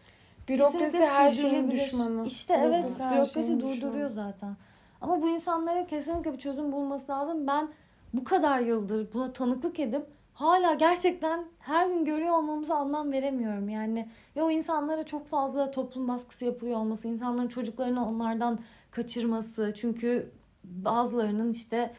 Bürokrasi 0.48 0.98
her 0.98 1.32
şeyin 1.32 1.70
düşmanı. 1.70 2.26
İşte 2.26 2.54
evet 2.54 2.84
Bürokrasi 2.84 3.14
bürokrasi 3.14 3.60
durduruyor 3.60 4.10
düşmanı. 4.10 4.32
zaten. 4.32 4.56
Ama 5.00 5.22
bu 5.22 5.28
insanlara 5.28 5.86
kesinlikle 5.86 6.32
bir 6.32 6.38
çözüm 6.38 6.72
bulması 6.72 7.12
lazım. 7.12 7.46
Ben 7.46 7.68
bu 8.14 8.24
kadar 8.24 8.60
yıldır 8.60 9.12
buna 9.14 9.32
tanıklık 9.32 9.80
edip 9.80 10.06
hala 10.34 10.74
gerçekten 10.74 11.44
her 11.58 11.86
gün 11.86 12.04
görüyor 12.04 12.34
olmamıza 12.34 12.74
anlam 12.76 13.12
veremiyorum. 13.12 13.68
Yani 13.68 14.08
ve 14.36 14.42
o 14.42 14.50
insanlara 14.50 15.04
çok 15.04 15.28
fazla 15.28 15.70
toplum 15.70 16.08
baskısı 16.08 16.44
yapılıyor 16.44 16.76
olması, 16.78 17.08
insanların 17.08 17.48
çocuklarını 17.48 18.08
onlardan 18.08 18.58
kaçırması. 18.90 19.72
Çünkü 19.76 20.30
bazılarının 20.64 21.50
işte 21.52 21.92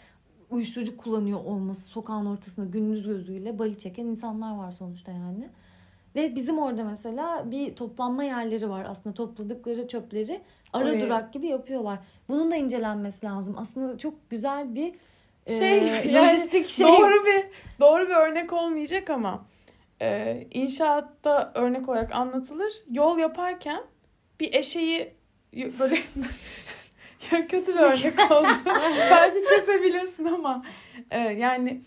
uyuşturucu 0.52 0.98
kullanıyor 0.98 1.39
olması 1.46 1.82
sokağın 1.82 2.26
ortasında 2.26 2.65
gündüz 2.65 3.06
gözüyle 3.06 3.60
bali 3.60 3.78
çeken 3.78 4.06
insanlar 4.06 4.58
var 4.58 4.72
sonuçta 4.72 5.12
yani. 5.12 5.50
Ve 6.15 6.36
bizim 6.36 6.58
orada 6.60 6.84
mesela 6.84 7.52
bir 7.52 7.76
toplanma 7.76 8.24
yerleri 8.24 8.69
var. 8.69 8.86
Aslında 8.89 9.15
topladıkları 9.15 9.88
çöpleri 9.88 10.41
ara 10.74 10.84
Oraya- 10.84 11.02
durak 11.02 11.34
gibi 11.34 11.48
yapıyorlar. 11.48 12.00
Bunun 12.30 12.52
da 12.52 12.56
incelenmesi 12.56 13.26
lazım. 13.26 13.56
Aslında 13.58 13.98
çok 13.98 14.30
güzel 14.30 14.76
bir 14.76 14.96
Şey, 15.47 15.77
e, 15.77 15.86
yani 15.86 16.13
lojistik 16.13 16.69
şey. 16.69 16.88
Doğru 16.88 17.25
bir 17.25 17.43
doğru 17.79 18.10
bir 18.10 18.15
örnek 18.15 18.53
olmayacak 18.53 19.10
ama 19.10 19.45
e, 20.01 20.39
inşaatta 20.51 21.51
örnek 21.56 21.89
olarak 21.89 22.15
anlatılır. 22.15 22.73
Yol 22.91 23.17
yaparken 23.17 23.84
bir 24.39 24.53
eşeği 24.53 25.13
böyle 25.53 25.95
ya 27.32 27.47
kötü 27.47 27.73
bir 27.73 27.79
örnek 27.79 28.32
oldu. 28.32 28.47
Belki 28.99 29.43
kesebilirsin 29.49 30.25
ama 30.25 30.65
e, 31.12 31.19
yani 31.19 31.82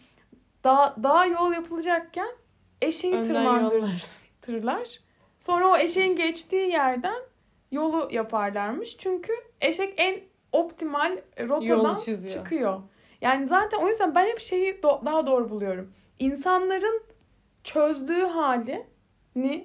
daha 0.65 0.97
daha 1.03 1.27
yol 1.27 1.53
yapılacakken 1.53 2.29
eşeği 2.83 3.15
Önden 3.15 3.27
tırmandırırlar. 3.27 4.03
tırlar. 4.41 5.01
Sonra 5.41 5.67
o 5.69 5.77
eşeğin 5.77 6.17
geçtiği 6.17 6.71
yerden 6.71 7.23
yolu 7.71 8.09
yaparlarmış. 8.13 8.97
Çünkü 8.99 9.33
eşek 9.61 9.95
en 9.97 10.21
optimal 10.53 11.19
rotadan 11.39 12.27
çıkıyor. 12.29 12.81
Yani 13.21 13.47
zaten 13.47 13.79
o 13.79 13.89
yüzden 13.89 14.15
ben 14.15 14.25
hep 14.27 14.41
şeyi 14.41 14.75
do- 14.75 15.05
daha 15.07 15.27
doğru 15.27 15.51
buluyorum. 15.51 15.93
İnsanların 16.19 17.03
çözdüğü 17.65 18.23
halini 18.23 18.85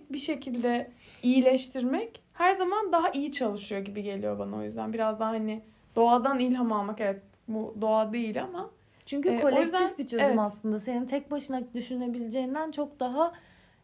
bir 0.09 0.17
şekilde 0.17 0.91
iyileştirmek 1.23 2.21
her 2.33 2.53
zaman 2.53 2.91
daha 2.91 3.09
iyi 3.09 3.31
çalışıyor 3.31 3.81
gibi 3.81 4.03
geliyor 4.03 4.39
bana 4.39 4.57
o 4.57 4.61
yüzden. 4.63 4.93
Biraz 4.93 5.19
daha 5.19 5.29
hani 5.29 5.61
doğadan 5.95 6.39
ilham 6.39 6.71
almak 6.71 7.01
evet 7.01 7.21
bu 7.47 7.75
doğa 7.81 8.13
değil 8.13 8.43
ama 8.43 8.69
Çünkü 9.05 9.29
E, 9.29 9.41
kolektif 9.41 9.63
yüzden- 9.63 9.97
bir 9.97 10.07
çözüm 10.07 10.25
evet. 10.25 10.39
aslında. 10.39 10.79
Senin 10.79 11.05
tek 11.05 11.31
başına 11.31 11.61
düşünebileceğinden 11.73 12.71
çok 12.71 12.99
daha 12.99 13.33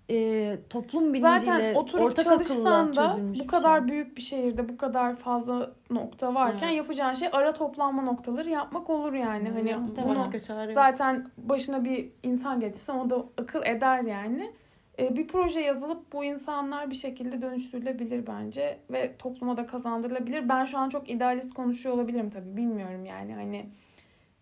e, 0.10 0.58
toplum 0.70 1.14
bilinciyle 1.14 1.40
Zaten 1.40 1.76
oturup 1.76 2.04
ortak 2.04 2.28
akılla 2.28 2.96
da 2.96 3.20
bu 3.40 3.48
kadar 3.48 3.80
şey. 3.80 3.88
büyük 3.90 4.18
bir 4.18 4.22
şehirde 4.22 4.70
bu 4.70 4.78
kadar 4.78 5.16
fazla 5.16 5.72
nokta 5.90 6.36
varken 6.36 6.68
Evet. 6.68 6.78
yapacağın 6.78 7.14
şey 7.14 7.30
ara 7.32 7.54
toplanma 7.54 8.02
noktaları 8.02 8.50
yapmak 8.50 8.90
olur 8.90 9.14
yani. 9.14 9.50
Hani 9.50 9.76
bunu 10.06 10.16
Başka 10.16 10.40
çare 10.40 10.74
zaten 10.74 11.28
başına 11.38 11.86
bir 11.86 12.10
insan 12.24 12.60
getirsen 12.60 12.96
o 12.96 13.10
da 13.10 13.26
akıl 13.38 13.62
eder 13.66 14.02
yani. 14.02 14.52
Ee, 15.00 15.18
bir 15.18 15.28
proje 15.28 15.60
yazılıp 15.60 16.14
bu 16.14 16.24
insanlar 16.24 16.90
bir 16.90 16.96
şekilde 16.96 17.42
dönüştürülebilir 17.42 18.28
bence 18.28 18.78
ve 18.90 19.18
topluma 19.18 19.58
da 19.58 19.66
kazandırılabilir. 19.68 20.50
Ben 20.50 20.66
şu 20.66 20.78
an 20.78 20.90
çok 20.90 21.10
idealist 21.10 21.54
konuşuyor 21.54 21.96
olabilirim 21.96 22.30
tabii 22.30 22.58
bilmiyorum 22.58 23.06
yani 23.06 23.34
hani 23.34 23.66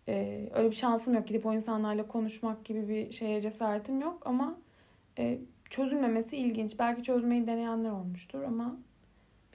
e, 0.08 0.48
öyle 0.54 0.70
bir 0.70 0.76
şansım 0.76 1.14
yok. 1.14 1.26
Gidip 1.26 1.46
o 1.46 1.54
insanlarla 1.54 2.06
konuşmak 2.06 2.64
gibi 2.64 2.88
bir 2.88 3.12
şeye 3.12 3.40
cesaretim 3.40 4.00
yok 4.00 4.22
ama 4.24 4.54
e, 5.18 5.38
çözülmemesi 5.70 6.36
ilginç. 6.36 6.78
Belki 6.78 7.02
çözmeyi 7.02 7.46
deneyenler 7.46 7.90
olmuştur 7.90 8.42
ama 8.42 8.76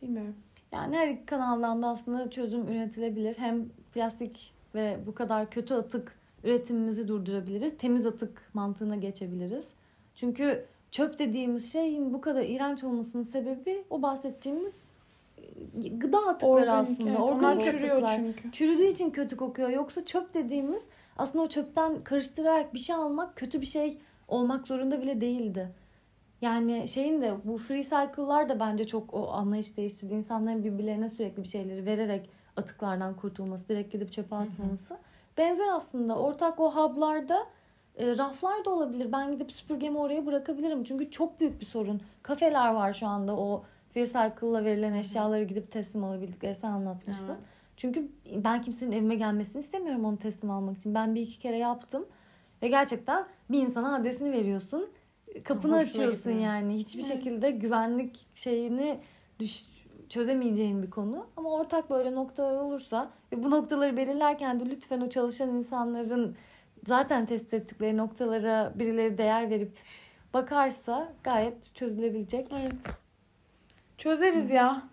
bilmiyorum. 0.02 0.36
Yani 0.72 0.98
her 0.98 1.08
iki 1.08 1.26
kanaldan 1.26 1.82
da 1.82 1.88
aslında 1.88 2.30
çözüm 2.30 2.68
üretilebilir. 2.68 3.38
Hem 3.38 3.66
plastik 3.94 4.54
ve 4.76 4.98
bu 5.08 5.14
kadar 5.16 5.50
kötü 5.50 5.74
atık 5.74 6.16
üretimimizi 6.44 7.08
durdurabiliriz. 7.08 7.78
Temiz 7.78 8.06
atık 8.06 8.42
mantığına 8.54 8.96
geçebiliriz. 8.96 9.68
Çünkü 10.16 10.66
çöp 10.92 11.20
dediğimiz 11.20 11.74
şeyin 11.74 12.14
bu 12.14 12.22
kadar 12.22 12.42
iğrenç 12.44 12.84
olmasının 12.84 13.24
sebebi 13.24 13.84
o 13.90 14.02
bahsettiğimiz 14.02 14.74
e, 15.84 15.88
gıda 15.88 16.18
atıkları 16.18 16.52
Organik, 16.52 16.70
aslında. 16.70 17.10
evet. 17.10 17.20
Organik 17.20 17.64
çürüyor 17.64 17.96
atıklar. 17.96 18.16
çünkü. 18.18 18.52
Çürüdüğü 18.52 18.86
için 18.88 19.10
kötü 19.10 19.38
kokuyor. 19.38 19.70
Yoksa 19.70 20.06
çöp 20.06 20.34
dediğimiz 20.34 20.84
aslında 21.18 21.44
o 21.44 21.50
çöpten 21.50 22.04
karıştırarak 22.04 22.74
bir 22.74 22.80
şey 22.80 22.96
almak 22.96 23.36
kötü 23.36 23.62
bir 23.62 23.66
şey 23.66 23.98
olmak 24.28 24.68
zorunda 24.68 25.02
bile 25.02 25.22
değildi. 25.22 25.70
Yani 26.42 26.88
şeyin 26.88 27.22
de 27.22 27.36
bu 27.44 27.58
free 27.58 27.84
cycle'lar 27.84 28.50
da 28.50 28.60
bence 28.60 28.88
çok 28.88 29.14
o 29.14 29.32
anlayış 29.32 29.78
değiştirdi. 29.78 30.14
İnsanların 30.14 30.64
birbirlerine 30.64 31.10
sürekli 31.10 31.44
bir 31.44 31.48
şeyleri 31.48 31.86
vererek 31.86 32.30
atıklardan 32.58 33.16
kurtulması, 33.16 33.70
direkt 33.70 33.92
gidip 33.92 34.12
çöpe 34.12 34.36
atmaması. 34.36 34.98
Benzer 35.38 35.68
aslında. 35.74 36.20
Ortak 36.20 36.60
o 36.60 36.72
hub'larda 36.72 37.48
e, 37.98 38.18
raflar 38.18 38.66
da 38.66 38.70
olabilir. 38.70 39.12
Ben 39.12 39.32
gidip 39.32 39.52
süpürgemi 39.52 39.98
oraya 39.98 40.26
bırakabilirim. 40.26 40.84
Çünkü 40.84 41.12
çok 41.12 41.40
büyük 41.40 41.60
bir 41.60 41.66
sorun. 41.66 42.02
Kafeler 42.24 42.74
var 42.74 42.94
şu 42.94 43.08
anda 43.08 43.38
o 43.38 43.64
free 43.94 44.06
cycle'la 44.06 44.64
verilen 44.64 44.94
eşyaları 44.94 45.44
gidip 45.44 45.72
teslim 45.72 46.04
alabildikleri 46.04 46.56
sen 46.56 46.72
anlatmıştın. 46.72 47.36
Evet. 47.36 47.42
Çünkü 47.78 48.12
ben 48.36 48.62
kimsenin 48.62 48.92
evime 48.92 49.16
gelmesini 49.16 49.60
istemiyorum 49.60 50.06
onu 50.06 50.18
teslim 50.18 50.52
almak 50.52 50.78
için. 50.78 50.96
Ben 50.96 51.16
bir 51.16 51.22
iki 51.22 51.40
kere 51.40 51.58
yaptım. 51.58 52.06
Ve 52.62 52.68
gerçekten 52.68 53.26
bir 53.50 53.62
insana 53.62 53.96
adresini 53.96 54.32
veriyorsun. 54.32 54.90
Kapını 55.44 55.72
Hoşuna 55.72 55.78
açıyorsun 55.90 56.18
gitmiyor. 56.34 56.42
yani. 56.54 56.76
Hiçbir 56.76 57.04
Evet. 57.04 57.12
şekilde 57.14 57.52
güvenlik 57.52 58.28
şeyini 58.36 59.00
düş, 59.40 59.64
çözemeyeceğin 60.10 60.84
bir 60.84 60.90
konu. 60.90 61.26
Ama 61.38 61.50
ortak 61.52 61.90
böyle 61.90 62.16
noktalar 62.16 62.56
olursa 62.62 63.12
ve 63.32 63.44
bu 63.44 63.52
noktaları 63.52 63.98
belirlerken 63.98 64.60
de 64.60 64.70
lütfen 64.70 65.02
o 65.02 65.10
çalışan 65.10 65.50
insanların 65.50 66.36
zaten 66.88 67.26
tespit 67.26 67.54
ettikleri 67.54 67.98
noktalara 67.98 68.74
birileri 68.76 69.18
değer 69.18 69.50
verip 69.50 69.72
bakarsa 70.34 71.14
gayet 71.24 71.76
çözülebilecek. 71.76 72.48
Evet. 72.62 72.74
Çözeriz 73.98 74.50
ya. 74.50 74.91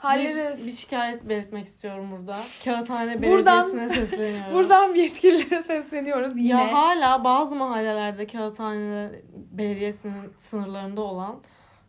Hallederiz. 0.00 0.62
Bir, 0.62 0.66
bir 0.66 0.72
şikayet 0.72 1.28
belirtmek 1.28 1.66
istiyorum 1.66 2.10
burada. 2.12 2.36
Kağıthane 2.64 3.22
Buradan- 3.22 3.72
Belediyesi'ne 3.72 4.06
sesleniyorum. 4.06 4.54
Buradan 4.54 4.94
yetkililere 4.94 5.62
sesleniyoruz 5.62 6.32
yine. 6.36 6.48
Ya 6.48 6.72
hala 6.72 7.24
bazı 7.24 7.54
mahallelerde 7.54 8.26
Kağıthane 8.26 9.10
Belediyesi'nin 9.34 10.32
sınırlarında 10.36 11.00
olan 11.00 11.36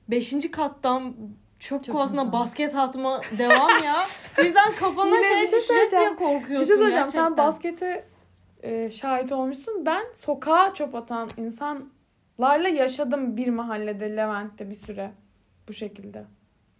5. 0.09 0.51
kattan 0.51 1.14
çöp 1.59 1.84
Çok 1.84 1.95
kovasına 1.95 2.24
güzel. 2.24 2.34
basket 2.39 2.76
atma 2.76 3.22
devam 3.38 3.84
ya. 3.84 3.95
Birden 4.38 4.76
kafana 4.76 5.16
Yine 5.16 5.24
şey 5.24 5.41
düşecek 5.41 5.91
diye 5.91 6.16
korkuyorsun 6.16 6.78
Bir 6.78 6.84
şey 6.84 6.91
gerçekten. 6.91 7.09
Sen 7.28 7.38
baskete 7.38 8.05
e, 8.64 8.89
şahit 8.89 9.32
olmuşsun. 9.32 9.86
Ben 9.86 10.03
sokağa 10.26 10.74
çöp 10.74 10.95
atan 10.95 11.30
insanlarla 11.38 12.68
yaşadım 12.68 13.38
bir 13.38 13.47
mahallede 13.47 14.16
Levent'te 14.18 14.70
bir 14.70 14.76
süre. 14.76 15.12
Bu 15.68 15.74
şekilde. 15.74 16.26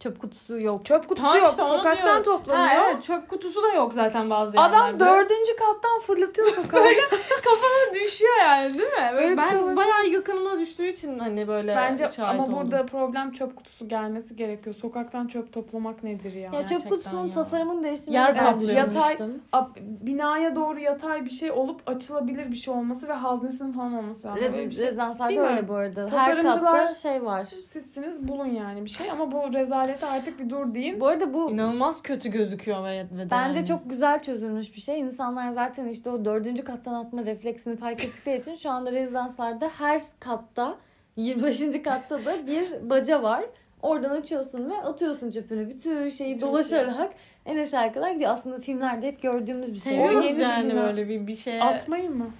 Çöp 0.02 0.20
kutusu 0.20 0.60
yok. 0.60 0.86
Çöp 0.86 1.10
kutusu 1.10 1.22
Tamam 1.28 1.38
yok. 1.40 1.50
işte 1.50 1.62
Sokaktan 1.64 2.24
toplanıyor. 2.24 2.66
Ha, 2.68 2.90
evet, 2.92 3.04
çöp 3.04 3.30
kutusu 3.30 3.64
da 3.64 3.74
yok 3.74 3.94
zaten 3.94 4.30
bazı 4.30 4.52
Adam 4.62 4.74
yerlerde. 4.86 5.00
dördüncü 5.00 5.56
kattan 5.56 6.00
fırlatıyor 6.00 6.48
sokağa. 6.48 6.84
düşüyor 7.94 8.34
yani 8.42 8.74
değil 8.74 8.90
mi? 8.90 9.10
Böyle 9.14 9.28
şey 9.28 9.38
ben 9.38 9.56
olabilir. 9.58 9.76
bayağı 9.76 10.08
yakınıma 10.08 10.60
düştüğü 10.60 10.88
için 10.88 11.20
hani 11.20 11.48
böyle 11.48 11.76
Bence 11.76 12.08
ama 12.24 12.44
oldum. 12.44 12.56
burada 12.56 12.86
problem 12.86 13.32
çöp 13.32 13.56
kutusu 13.56 13.88
gelmesi 13.88 14.36
gerekiyor. 14.36 14.76
Sokaktan 14.76 15.28
çöp 15.28 15.54
toplamak 15.54 16.04
nedir 16.04 16.34
ya? 16.34 16.42
Ya 16.42 16.50
Gerçekten 16.52 16.78
çöp 16.80 16.90
kutusunun 16.90 17.26
ya. 17.28 17.32
tasarımını 17.34 17.84
değiştirmeyi 17.84 18.22
Yer 18.24 18.38
kaplıyor. 18.38 18.70
düşünmüştüm. 18.90 19.42
Ab- 19.54 19.68
binaya 19.78 20.56
doğru 20.56 20.80
yatay 20.80 21.26
bir 21.26 21.30
şey 21.30 21.52
olup 21.52 21.82
açılabilir 21.90 22.52
bir 22.52 22.56
şey 22.56 22.74
olması 22.74 23.08
ve 23.08 23.14
haznesinin 23.14 23.72
falan 23.74 23.94
olması 23.94 24.28
lazım. 24.28 24.42
Böyle 24.42 24.54
bir 24.54 24.72
Rez- 24.72 25.30
şey. 25.30 25.40
Öyle 25.40 25.68
bu 25.68 25.74
arada. 25.74 26.02
Her 26.02 26.10
Tasarımcılar- 26.10 26.72
katta 26.72 26.96
şey 26.96 27.26
var. 27.26 27.46
Sizsiniz 27.66 28.28
bulun 28.28 28.46
yani 28.46 28.86
bir 28.86 28.90
şey 28.90 29.12
ama 29.12 29.32
bu 29.32 29.44
rezalete 29.92 30.06
artık 30.06 30.40
bir 30.40 30.50
dur 30.50 30.74
deyin. 30.74 31.00
Bu 31.00 31.08
arada 31.08 31.34
bu 31.34 31.52
İnanılmaz 31.52 32.02
kötü 32.02 32.30
gözüküyor 32.30 32.84
ve, 32.84 33.06
bence 33.32 33.60
yani. 33.60 33.68
çok 33.68 33.90
güzel 33.90 34.22
çözülmüş 34.22 34.76
bir 34.76 34.82
şey. 34.82 35.00
İnsanlar 35.00 35.50
zaten 35.50 35.88
işte 35.88 36.10
o 36.10 36.26
dördüncü 36.26 36.64
kattan 36.64 36.94
atma 36.94 37.26
refleksini 37.26 37.76
fark 37.76 38.06
ettikleri 38.06 38.40
için 38.40 38.56
şu 38.56 38.70
anda 38.70 38.92
rezidanslarda 38.92 39.70
her 39.78 40.02
katta 40.20 40.78
25. 41.18 41.84
katta 41.84 42.26
da 42.26 42.48
bir 42.48 42.90
baca 42.90 43.24
var. 43.24 43.46
Oradan 43.82 44.10
açıyorsun 44.10 44.70
ve 44.70 44.78
atıyorsun 44.78 45.32
çöpünü. 45.32 45.70
Bütün 45.70 46.10
şeyi 46.10 46.40
Çok 46.40 46.50
dolaşarak 46.50 47.14
en 47.46 47.58
aşağı 47.58 47.94
kadar 47.94 48.12
gidiyor. 48.12 48.32
Aslında 48.32 48.60
filmlerde 48.60 49.08
hep 49.08 49.22
gördüğümüz 49.22 49.74
bir 49.74 49.80
şey. 49.80 49.98
Seviyoruz 49.98 50.26
yeni 50.26 50.42
yani 50.42 50.76
böyle 50.76 51.10
bir, 51.10 51.28
bir 51.28 51.36
şeye 51.36 51.64
Atmayın 51.64 52.18
mı? 52.18 52.32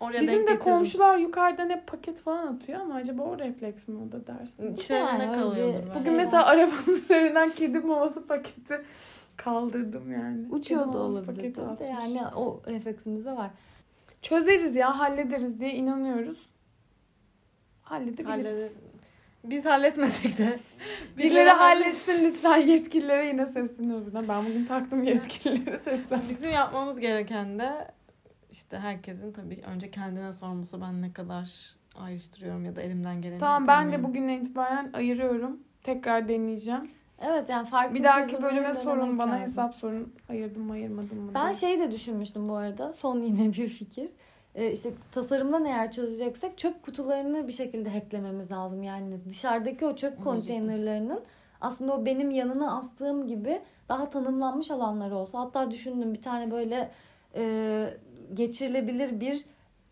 Oraya 0.00 0.22
Bizim 0.22 0.36
denk 0.36 0.48
de 0.48 0.52
getirin. 0.52 0.70
komşular 0.74 1.16
yukarıdan 1.18 1.70
hep 1.70 1.86
paket 1.86 2.20
falan 2.20 2.46
atıyor 2.46 2.80
ama 2.80 2.94
acaba 2.94 3.22
o 3.22 3.38
refleks 3.38 3.88
mi 3.88 3.98
o 4.08 4.12
da 4.12 4.26
dersin? 4.26 4.72
İçlerinde 4.74 5.22
Yani 5.24 5.34
kalıyordur. 5.40 5.88
Bugün 5.90 6.02
şey 6.04 6.12
mesela 6.14 6.42
var. 6.42 6.52
arabanın 6.54 6.82
üzerinden 6.96 7.50
kedi 7.50 7.80
maması 7.80 8.26
paketi 8.26 8.80
kaldırdım 9.36 10.12
yani. 10.12 10.46
Uçuyor 10.50 10.84
Kedi 10.84 10.92
da 10.94 10.98
maması 10.98 11.12
olabilir. 11.14 11.26
paketi 11.36 11.52
tabii 11.52 11.66
de. 11.88 11.94
atmış. 11.96 12.14
Yani 12.14 12.34
o 12.36 12.62
refleksimiz 12.66 13.24
de 13.24 13.32
var. 13.32 13.50
Çözeriz 14.22 14.76
ya 14.76 14.98
hallederiz 14.98 15.60
diye 15.60 15.70
inanıyoruz. 15.72 16.46
Halledebiliriz. 17.82 18.46
Hallede- 18.46 18.72
Biz 19.44 19.64
halletmesek 19.64 20.38
de. 20.38 20.58
Birileri 21.18 21.48
halletsin 21.50 22.24
lütfen 22.24 22.56
yetkililere 22.56 23.26
yine 23.26 23.46
sesleniyoruz. 23.46 24.06
buradan. 24.06 24.28
Ben 24.28 24.46
bugün 24.46 24.64
taktım 24.64 25.02
yetkililere 25.04 25.78
seslen. 25.78 26.20
Bizim 26.30 26.50
yapmamız 26.50 26.98
gereken 27.00 27.58
de 27.58 27.88
işte 28.50 28.78
herkesin 28.78 29.32
tabii 29.32 29.62
önce 29.66 29.90
kendine 29.90 30.32
sorması 30.32 30.80
ben 30.80 31.02
ne 31.02 31.12
kadar 31.12 31.76
ayrıştırıyorum 32.00 32.64
ya 32.64 32.76
da 32.76 32.82
elimden 32.82 33.22
geleni 33.22 33.38
Tamam 33.38 33.68
ben 33.68 33.92
de 33.92 34.04
bugünden 34.04 34.38
itibaren 34.40 34.90
ayırıyorum. 34.92 35.60
Tekrar 35.82 36.28
deneyeceğim. 36.28 36.90
Evet 37.20 37.48
yani 37.48 37.68
farklı 37.68 37.94
Bir 37.94 38.04
dahaki 38.04 38.42
bölüme 38.42 38.74
sorun 38.74 39.18
bana 39.18 39.30
lazım. 39.30 39.42
hesap 39.42 39.74
sorun. 39.74 40.14
Ayırdım 40.28 40.62
mı 40.62 40.72
ayırmadım 40.72 41.20
mı? 41.20 41.30
Ben 41.34 41.44
diye. 41.44 41.54
şey 41.54 41.78
de 41.80 41.90
düşünmüştüm 41.92 42.48
bu 42.48 42.54
arada. 42.54 42.92
Son 42.92 43.20
yine 43.20 43.48
bir 43.52 43.68
fikir. 43.68 44.10
Ee, 44.54 44.72
işte 44.72 44.92
tasarımdan 45.12 45.64
eğer 45.64 45.92
çözeceksek 45.92 46.58
çöp 46.58 46.82
kutularını 46.82 47.48
bir 47.48 47.52
şekilde 47.52 47.90
hacklememiz 47.90 48.50
lazım. 48.50 48.82
Yani 48.82 49.24
dışarıdaki 49.28 49.86
o 49.86 49.96
çöp 49.96 50.24
konteynerlarının 50.24 51.20
aslında 51.60 51.94
o 51.94 52.04
benim 52.04 52.30
yanına 52.30 52.76
astığım 52.76 53.26
gibi 53.26 53.60
daha 53.88 54.08
tanımlanmış 54.08 54.70
alanları 54.70 55.16
olsa. 55.16 55.40
Hatta 55.40 55.70
düşündüm 55.70 56.14
bir 56.14 56.22
tane 56.22 56.50
böyle 56.50 56.90
e, 57.34 57.94
geçirilebilir 58.34 59.20
bir 59.20 59.44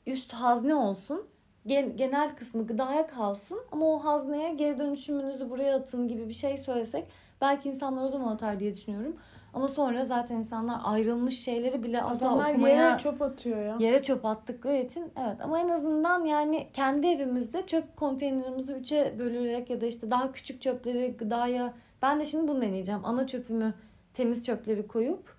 üst 0.06 0.32
hazne 0.32 0.74
olsun. 0.74 1.26
Gen- 1.66 1.96
genel 1.96 2.36
kısmı 2.36 2.66
gıdaya 2.66 3.06
kalsın 3.06 3.58
ama 3.72 3.86
o 3.86 3.98
hazneye 4.04 4.54
geri 4.54 4.78
dönüşümünüzü 4.78 5.50
buraya 5.50 5.76
atın 5.76 6.08
gibi 6.08 6.28
bir 6.28 6.34
şey 6.34 6.58
söylesek 6.58 7.04
belki 7.40 7.68
insanlar 7.68 8.04
o 8.04 8.08
zaman 8.08 8.34
atar 8.34 8.60
diye 8.60 8.74
düşünüyorum. 8.74 9.16
Ama 9.54 9.68
sonra 9.68 10.04
zaten 10.04 10.36
insanlar 10.36 10.80
ayrılmış 10.84 11.40
şeyleri 11.40 11.82
bile 11.82 12.02
asla 12.02 12.26
Adamlar 12.28 12.50
okumaya 12.50 12.88
yere 12.88 12.98
çöp 12.98 13.22
atıyor 13.22 13.66
ya. 13.66 13.76
yere 13.80 14.02
çöp 14.02 14.24
attıkları 14.24 14.76
için 14.76 15.04
evet 15.20 15.40
ama 15.40 15.60
en 15.60 15.68
azından 15.68 16.24
yani 16.24 16.68
kendi 16.72 17.06
evimizde 17.06 17.66
çöp 17.66 17.96
konteynerimizi 17.96 18.72
üçe 18.72 19.14
bölürerek 19.18 19.70
ya 19.70 19.80
da 19.80 19.86
işte 19.86 20.10
daha 20.10 20.32
küçük 20.32 20.62
çöpleri 20.62 21.16
gıdaya 21.18 21.74
ben 22.02 22.20
de 22.20 22.24
şimdi 22.24 22.48
bunu 22.48 22.60
deneyeceğim. 22.62 23.04
Ana 23.04 23.26
çöpümü 23.26 23.74
temiz 24.14 24.46
çöpleri 24.46 24.86
koyup 24.86 25.35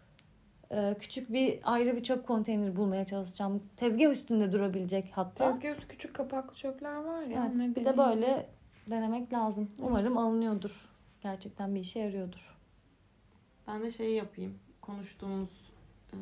küçük 1.00 1.34
bir 1.34 1.60
ayrı 1.64 1.96
bir 1.96 2.04
çöp 2.04 2.28
konteyneri 2.28 2.76
bulmaya 2.76 3.06
çalışacağım. 3.06 3.64
Tezgah 3.78 4.12
üstünde 4.12 4.52
durabilecek 4.52 5.12
hatta. 5.12 5.52
Tezgah 5.52 5.70
üstü 5.70 5.88
küçük 5.88 6.14
kapaklı 6.14 6.56
çöpler 6.56 6.96
var 6.96 7.22
ya. 7.22 7.52
Evet, 7.56 7.76
bir 7.76 7.86
de 7.86 7.98
böyle 7.98 8.46
denemek 8.90 9.34
lazım. 9.34 9.70
Umarım 9.80 10.18
alınıyordur. 10.18 10.90
Gerçekten 11.22 11.76
bir 11.76 11.80
işe 11.80 12.00
yarıyordur. 12.00 12.58
Ben 13.68 13.84
de 13.84 13.92
şey 13.92 14.14
yapayım. 14.14 14.60
Konuştuğumuz 14.82 15.50
e, 16.14 16.18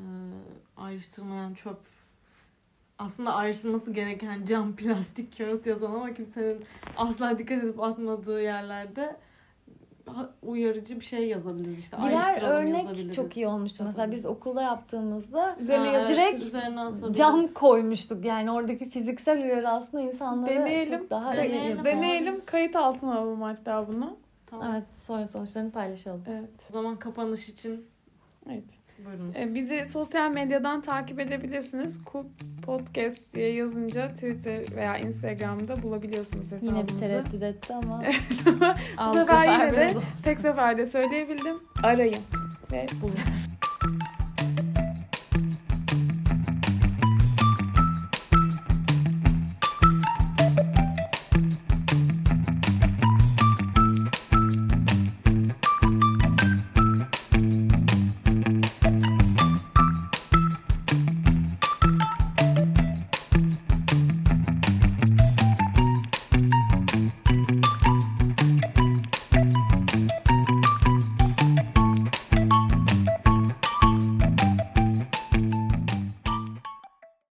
ayrıştırmayan 0.78 1.54
çöp 1.54 1.80
aslında 3.00 3.34
ayrıştırılması 3.34 3.92
gereken 3.92 4.46
cam, 4.46 4.76
plastik, 4.76 5.38
kağıt 5.38 5.66
yazan 5.66 5.94
ama 5.94 6.14
kimsenin 6.14 6.66
asla 6.98 7.40
dikkat 7.40 7.64
edip 7.64 7.84
atmadığı 7.84 8.42
yerlerde 8.42 9.16
uyarıcı 10.44 11.00
bir 11.00 11.06
şey 11.06 11.28
yazabiliriz 11.28 11.80
işte. 11.80 11.98
Birer 11.98 12.42
örnek 12.42 13.14
çok 13.14 13.38
iyi 13.38 13.48
olmuştu. 13.48 13.84
Mesela 13.88 14.12
biz 14.12 14.26
okulda 14.26 14.62
yaptığımızda 14.62 15.56
Üzerine 15.60 15.98
Ha, 15.98 16.08
direkt 16.08 16.44
üzerine 16.44 16.82
asabiliriz. 16.82 17.18
cam 17.18 17.48
koymuştuk. 17.48 18.26
Yani 18.26 18.52
oradaki 18.52 18.90
fiziksel 18.90 19.44
uyarı 19.44 19.70
aslında 19.70 20.04
insanlara 20.04 20.52
Deneyelim. 20.52 21.00
çok 21.00 21.10
daha 21.10 21.34
iyi 21.34 21.38
Deneyelim. 21.38 21.78
yapıyor. 21.78 21.96
Deneyelim. 21.96 22.36
Kayıt 22.46 22.76
altına 22.76 23.18
alalım 23.18 23.42
hatta 23.42 23.88
bunu. 23.88 24.18
Tamam. 24.46 24.72
Evet 24.72 24.84
sonra 24.98 25.28
sonuçlarını 25.28 25.72
paylaşalım. 25.72 26.24
Evet. 26.30 26.50
O 26.70 26.74
zaman 26.74 26.96
kapanış 27.00 27.50
için 27.50 27.86
Evet. 28.50 28.64
Buyurunuz. 29.06 29.36
E, 29.36 29.56
Bizi 29.56 29.86
sosyal 29.92 30.32
medyadan 30.32 30.82
takip 30.82 31.20
edebilirsiniz. 31.20 32.00
Cook 32.12 32.26
Podcast 32.66 33.34
diye 33.34 33.54
yazınca 33.54 34.10
Twitter 34.10 34.64
veya 34.76 34.98
Instagram'da 34.98 35.84
bulabiliyorsunuz 35.84 36.46
Yine 36.52 36.62
bir 36.62 36.68
hesabımızı. 36.68 37.00
tereddüt 37.00 37.44
etti 37.44 37.74
ama. 37.74 38.04
Bu 39.10 39.14
sefer 39.14 39.44
yine 39.54 39.74
de 39.78 39.90
tek 40.24 40.40
seferde 40.40 40.86
söyleyebildim. 40.86 41.56
Arayın 41.84 42.22
ve 42.72 42.86
bulun. 43.02 43.14